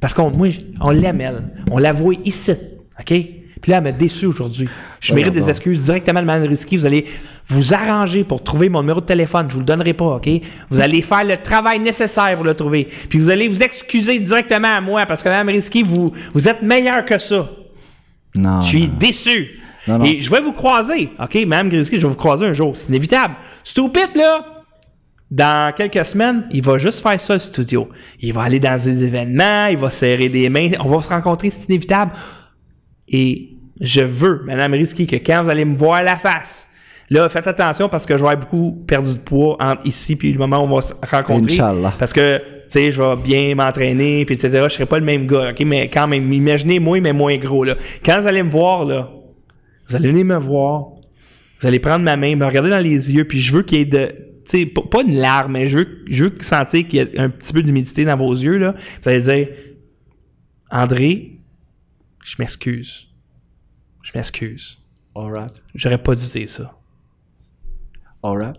Parce 0.00 0.14
qu'on 0.14 0.30
moi, 0.30 0.48
on 0.80 0.90
l'aime, 0.90 1.20
elle. 1.20 1.42
On 1.70 1.78
la 1.78 1.92
voit 1.92 2.14
ici, 2.24 2.52
OK? 3.00 3.14
Puis 3.60 3.70
là, 3.70 3.78
elle 3.78 3.84
m'a 3.84 3.92
déçu 3.92 4.26
aujourd'hui. 4.26 4.68
Je 5.00 5.14
mérite 5.14 5.32
des 5.32 5.48
excuses 5.48 5.84
directement 5.84 6.20
de 6.20 6.26
Mme 6.26 6.48
Riziki. 6.48 6.76
Vous 6.76 6.86
allez 6.86 7.04
vous 7.46 7.74
arranger 7.74 8.24
pour 8.24 8.42
trouver 8.42 8.68
mon 8.68 8.80
numéro 8.80 9.00
de 9.00 9.06
téléphone. 9.06 9.46
Je 9.48 9.54
vous 9.54 9.60
le 9.60 9.66
donnerai 9.66 9.94
pas, 9.94 10.16
OK? 10.16 10.28
Vous 10.70 10.80
allez 10.80 11.02
faire 11.02 11.24
le 11.24 11.36
travail 11.36 11.80
nécessaire 11.80 12.34
pour 12.36 12.44
le 12.44 12.54
trouver. 12.54 12.88
Puis 13.08 13.18
vous 13.18 13.30
allez 13.30 13.48
vous 13.48 13.62
excuser 13.62 14.18
directement 14.20 14.76
à 14.76 14.80
moi 14.80 15.06
parce 15.06 15.22
que 15.22 15.28
Mme 15.28 15.48
Riziki, 15.48 15.82
vous, 15.82 16.12
vous 16.34 16.48
êtes 16.48 16.62
meilleur 16.62 17.04
que 17.04 17.18
ça. 17.18 17.50
Non. 18.34 18.60
Je 18.62 18.68
suis 18.68 18.88
déçu. 18.88 19.58
Non, 19.86 19.98
non, 19.98 20.04
Et 20.04 20.14
je 20.14 20.30
vais 20.30 20.40
vous 20.40 20.52
croiser. 20.52 21.10
OK, 21.20 21.34
Mme 21.46 21.70
Grisky, 21.70 21.96
je 21.96 22.02
vais 22.02 22.12
vous 22.12 22.18
croiser 22.18 22.46
un 22.46 22.52
jour. 22.52 22.76
C'est 22.76 22.88
inévitable. 22.88 23.34
Stupide, 23.64 24.14
là. 24.14 24.44
Dans 25.30 25.74
quelques 25.74 26.06
semaines, 26.06 26.46
il 26.50 26.62
va 26.62 26.78
juste 26.78 27.02
faire 27.02 27.20
ça, 27.20 27.34
le 27.34 27.38
studio. 27.38 27.88
Il 28.20 28.32
va 28.32 28.42
aller 28.42 28.60
dans 28.60 28.82
des 28.82 29.04
événements, 29.04 29.66
il 29.66 29.76
va 29.76 29.90
serrer 29.90 30.30
des 30.30 30.48
mains, 30.48 30.70
on 30.80 30.88
va 30.88 31.02
se 31.02 31.08
rencontrer, 31.08 31.50
c'est 31.50 31.68
inévitable. 31.68 32.12
Et 33.10 33.56
je 33.80 34.02
veux, 34.02 34.42
Mme 34.44 34.72
Risky, 34.72 35.06
que 35.06 35.16
quand 35.16 35.42
vous 35.42 35.50
allez 35.50 35.64
me 35.64 35.76
voir 35.76 36.02
la 36.02 36.16
face, 36.16 36.68
là, 37.10 37.28
faites 37.28 37.46
attention 37.46 37.88
parce 37.88 38.04
que 38.06 38.14
je 38.14 38.22
vais 38.22 38.30
avoir 38.30 38.44
beaucoup 38.44 38.84
perdu 38.86 39.14
de 39.14 39.18
poids 39.20 39.56
entre 39.60 39.86
ici 39.86 40.16
puis 40.16 40.32
le 40.32 40.38
moment 40.38 40.58
où 40.58 40.66
on 40.66 40.74
va 40.74 40.80
se 40.80 40.92
rencontrer. 41.10 41.54
Inch'Allah. 41.54 41.94
Parce 41.98 42.12
que, 42.12 42.38
tu 42.38 42.44
sais, 42.68 42.90
je 42.90 43.00
vais 43.00 43.16
bien 43.16 43.54
m'entraîner, 43.54 44.24
puis 44.24 44.34
etc. 44.34 44.64
Je 44.64 44.74
serai 44.74 44.86
pas 44.86 44.98
le 44.98 45.04
même 45.04 45.26
gars, 45.26 45.50
OK? 45.50 45.60
Mais 45.64 45.88
quand 45.88 46.06
même, 46.06 46.32
imaginez 46.32 46.78
moi, 46.78 47.00
mais 47.00 47.12
moins 47.12 47.36
gros, 47.38 47.64
là. 47.64 47.76
Quand 48.04 48.20
vous 48.20 48.26
allez 48.26 48.42
me 48.42 48.50
voir, 48.50 48.84
là, 48.84 49.10
vous 49.88 49.96
allez 49.96 50.08
venir 50.08 50.26
me 50.26 50.36
voir, 50.36 50.88
Vous 51.60 51.66
allez 51.66 51.80
prendre 51.80 52.04
ma 52.04 52.16
main, 52.16 52.36
me 52.36 52.44
regarder 52.44 52.70
dans 52.70 52.78
les 52.78 53.14
yeux, 53.14 53.24
puis 53.24 53.40
je 53.40 53.52
veux 53.52 53.62
qu'il 53.62 53.78
y 53.78 53.80
ait 53.82 53.84
de... 53.84 54.06
Tu 54.44 54.60
sais, 54.60 54.66
pas 54.66 54.82
pas 54.82 55.02
une 55.02 55.16
larme, 55.16 55.52
mais 55.52 55.66
je 55.66 55.78
veux, 55.78 55.88
je 56.08 56.24
veux 56.24 56.32
sentir 56.40 56.86
qu'il 56.86 57.00
y 57.00 57.18
a 57.18 57.22
un 57.22 57.28
petit 57.28 57.52
peu 57.52 57.62
d'humidité 57.62 58.04
dans 58.04 58.16
vos 58.16 58.32
yeux, 58.32 58.56
là. 58.56 58.74
Vous 59.02 59.08
allez 59.08 59.20
dire, 59.20 59.48
André, 60.70 61.37
je 62.28 62.36
m'excuse. 62.38 63.08
Je 64.02 64.12
m'excuse. 64.14 64.78
Alright. 65.16 65.62
J'aurais 65.74 65.98
pas 65.98 66.14
dû 66.14 66.26
dire 66.26 66.48
ça. 66.48 66.74
Alright. 68.22 68.56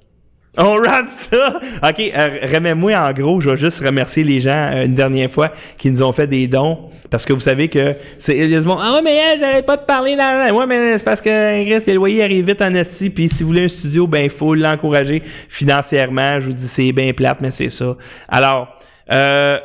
On 0.58 0.84
ça! 1.08 1.60
OK, 1.88 2.00
euh, 2.00 2.40
remets-moi 2.52 2.98
en 2.98 3.14
gros, 3.14 3.40
je 3.40 3.52
vais 3.52 3.58
juste 3.58 3.82
remercier 3.86 4.24
les 4.24 4.42
gens 4.42 4.72
euh, 4.74 4.86
une 4.86 4.96
dernière 4.96 5.30
fois 5.30 5.54
qui 5.78 5.92
nous 5.92 6.02
ont 6.02 6.12
fait 6.12 6.26
des 6.26 6.48
dons. 6.48 6.90
Parce 7.12 7.26
que 7.26 7.34
vous 7.34 7.40
savez 7.40 7.68
que 7.68 7.96
c'est. 8.18 8.36
Ah 8.42 8.94
ouais, 8.96 9.02
mais 9.04 9.16
elle, 9.16 9.40
j'arrête 9.40 9.66
pas 9.68 9.78
de 9.78 9.84
parler 9.86 10.16
dans. 10.16 10.52
Ouais, 10.52 10.66
mais 10.66 10.98
c'est 10.98 11.04
parce 11.04 11.22
que 11.22 11.30
Ingrid, 11.30 11.84
le 11.86 11.94
loyer 11.94 12.24
arrive 12.24 12.48
vite 12.48 12.64
en 12.64 12.74
esti, 12.74 13.12
puis 13.12 13.30
si 13.30 13.44
vous 13.44 13.50
voulez 13.50 13.66
un 13.66 13.70
studio, 13.70 14.08
ben 14.08 14.24
il 14.24 14.30
faut 14.32 14.56
l'encourager 14.56 15.22
financièrement. 15.48 16.40
Je 16.40 16.48
vous 16.48 16.54
dis, 16.54 16.68
c'est 16.68 16.92
bien 16.92 17.14
plate, 17.14 17.40
mais 17.42 17.52
c'est 17.52 17.70
ça. 17.70 17.96
Alors, 18.28 18.76
euh, 19.12 19.60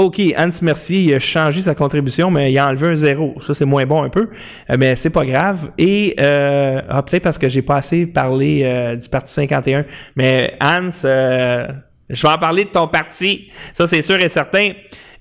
OK, 0.00 0.20
Hans 0.36 0.48
Mercier, 0.62 1.00
il 1.00 1.14
a 1.14 1.18
changé 1.18 1.62
sa 1.62 1.74
contribution, 1.74 2.30
mais 2.30 2.50
il 2.52 2.58
a 2.58 2.66
enlevé 2.68 2.88
un 2.88 2.94
zéro. 2.94 3.34
Ça, 3.46 3.54
c'est 3.54 3.64
moins 3.64 3.84
bon 3.86 4.02
un 4.02 4.08
peu, 4.08 4.28
euh, 4.70 4.76
mais 4.78 4.96
c'est 4.96 5.10
pas 5.10 5.24
grave. 5.24 5.70
Et 5.78 6.14
euh, 6.18 6.80
ah, 6.88 7.02
peut-être 7.02 7.22
parce 7.24 7.38
que 7.38 7.48
j'ai 7.48 7.62
pas 7.62 7.76
assez 7.76 8.06
parlé 8.06 8.62
euh, 8.64 8.96
du 8.96 9.08
Parti 9.08 9.32
51, 9.32 9.84
mais 10.16 10.54
Hans, 10.62 10.88
euh, 11.04 11.68
je 12.08 12.22
vais 12.26 12.32
en 12.32 12.38
parler 12.38 12.64
de 12.64 12.70
ton 12.70 12.88
parti. 12.88 13.48
Ça, 13.74 13.86
c'est 13.86 14.02
sûr 14.02 14.16
et 14.16 14.28
certain. 14.28 14.72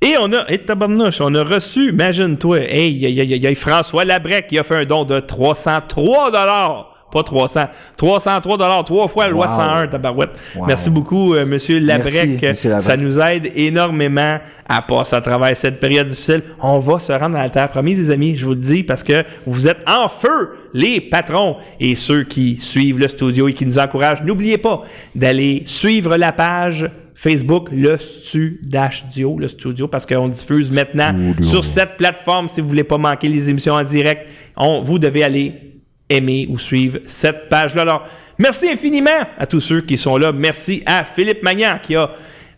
Et 0.02 0.16
on 0.20 0.32
a, 0.32 0.50
et 0.50 0.60
tabarnouche, 0.60 1.20
on 1.20 1.36
a 1.36 1.44
reçu, 1.44 1.90
imagine-toi, 1.90 2.60
hey, 2.60 2.90
y, 2.94 3.06
a- 3.06 3.24
il 3.24 3.44
y 3.44 3.48
a 3.48 3.56
François 3.56 4.06
Labrec 4.06 4.48
qui 4.48 4.58
a 4.58 4.64
fait 4.64 4.76
un 4.78 4.86
don 4.86 5.04
de 5.04 5.20
303 5.20 6.32
dollars. 6.32 6.99
Pas 7.12 7.24
300. 7.24 7.66
303 7.97 8.57
dollars, 8.57 8.84
trois 8.84 9.07
fois 9.07 9.26
la 9.26 9.32
loi 9.32 9.47
Wow. 9.47 9.55
101, 9.55 9.88
tabarouette. 9.88 10.30
Wow. 10.55 10.66
Merci 10.68 10.89
beaucoup, 10.89 11.34
euh, 11.34 11.45
Monsieur 11.45 11.80
Labrec. 11.80 12.14
Merci, 12.14 12.47
Monsieur 12.47 12.70
Labrec. 12.70 12.86
Ça 12.88 12.97
nous 12.97 13.20
aide 13.20 13.49
énormément 13.55 14.38
à 14.68 14.82
passer 14.82 15.16
à 15.16 15.22
travers 15.22 15.55
cette 15.57 15.80
période 15.80 16.07
difficile. 16.07 16.43
On 16.62 16.78
va 16.80 16.99
se 16.99 17.12
rendre 17.14 17.38
à 17.38 17.43
la 17.43 17.49
terre 17.49 17.70
promise, 17.70 17.97
les 17.99 18.12
amis, 18.12 18.36
je 18.36 18.45
vous 18.45 18.51
le 18.51 18.57
dis, 18.57 18.84
parce 18.84 19.03
que 19.03 19.24
vous 19.47 19.68
êtes 19.68 19.80
en 19.88 20.07
feu, 20.07 20.51
les 20.74 21.01
patrons 21.01 21.57
et 21.80 21.95
ceux 21.95 22.24
qui 22.24 22.57
suivent 22.62 22.99
le 22.99 23.07
studio 23.07 23.47
et 23.47 23.53
qui 23.53 23.66
nous 23.66 23.80
encouragent. 23.80 24.24
N'oubliez 24.24 24.57
pas 24.57 24.82
d'aller 25.16 25.64
suivre 25.66 26.16
la 26.18 26.32
page 26.32 26.89
Facebook, 27.16 27.68
le 27.74 27.97
Studio, 27.97 29.38
le 29.39 29.47
studio, 29.49 29.88
parce 29.89 30.05
qu'on 30.05 30.30
diffuse 30.30 30.72
maintenant 30.72 31.10
Studio. 31.10 31.43
sur 31.43 31.64
cette 31.66 31.97
plateforme. 31.97 32.47
Si 32.47 32.62
vous 32.62 32.70
voulez 32.70 32.84
pas 32.86 32.97
manquer 32.97 33.28
les 33.28 33.49
émissions 33.49 33.74
en 33.74 33.84
direct, 33.84 34.30
on, 34.55 34.82
vous 34.82 34.99
devez 34.99 35.24
aller 35.24 35.68
aimer 36.10 36.47
ou 36.49 36.57
suivre 36.57 36.99
cette 37.05 37.49
page-là. 37.49 37.84
Alors, 37.84 38.07
merci 38.38 38.70
infiniment 38.70 39.26
à 39.38 39.45
tous 39.45 39.60
ceux 39.60 39.82
qui 39.82 39.97
sont 39.97 40.18
là. 40.18 40.32
Merci 40.32 40.84
à 40.86 41.03
Philippe 41.03 41.43
Magnan 41.43 41.78
qui 41.82 41.95
a, 41.95 42.12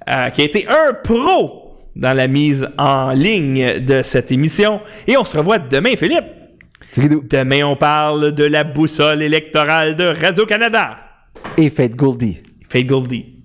euh, 0.10 0.30
qui 0.30 0.42
a 0.42 0.46
été 0.46 0.66
un 0.68 0.94
pro 1.04 1.78
dans 1.96 2.14
la 2.14 2.28
mise 2.28 2.68
en 2.78 3.12
ligne 3.12 3.80
de 3.80 4.02
cette 4.04 4.32
émission. 4.32 4.80
Et 5.08 5.18
on 5.18 5.26
se 5.26 5.38
revoit 5.38 5.60
demain, 5.60 5.96
Philippe. 5.98 6.26
Demain, 6.98 7.66
on 7.66 7.76
parle 7.76 8.34
de 8.34 8.44
la 8.44 8.64
boussole 8.64 9.22
électorale 9.22 9.96
de 9.96 10.06
Radio-Canada. 10.06 10.98
Et 11.58 11.70
faites 11.70 11.96
Goldie. 11.96 12.40
Fade 12.68 12.88
Goldie. 12.88 13.41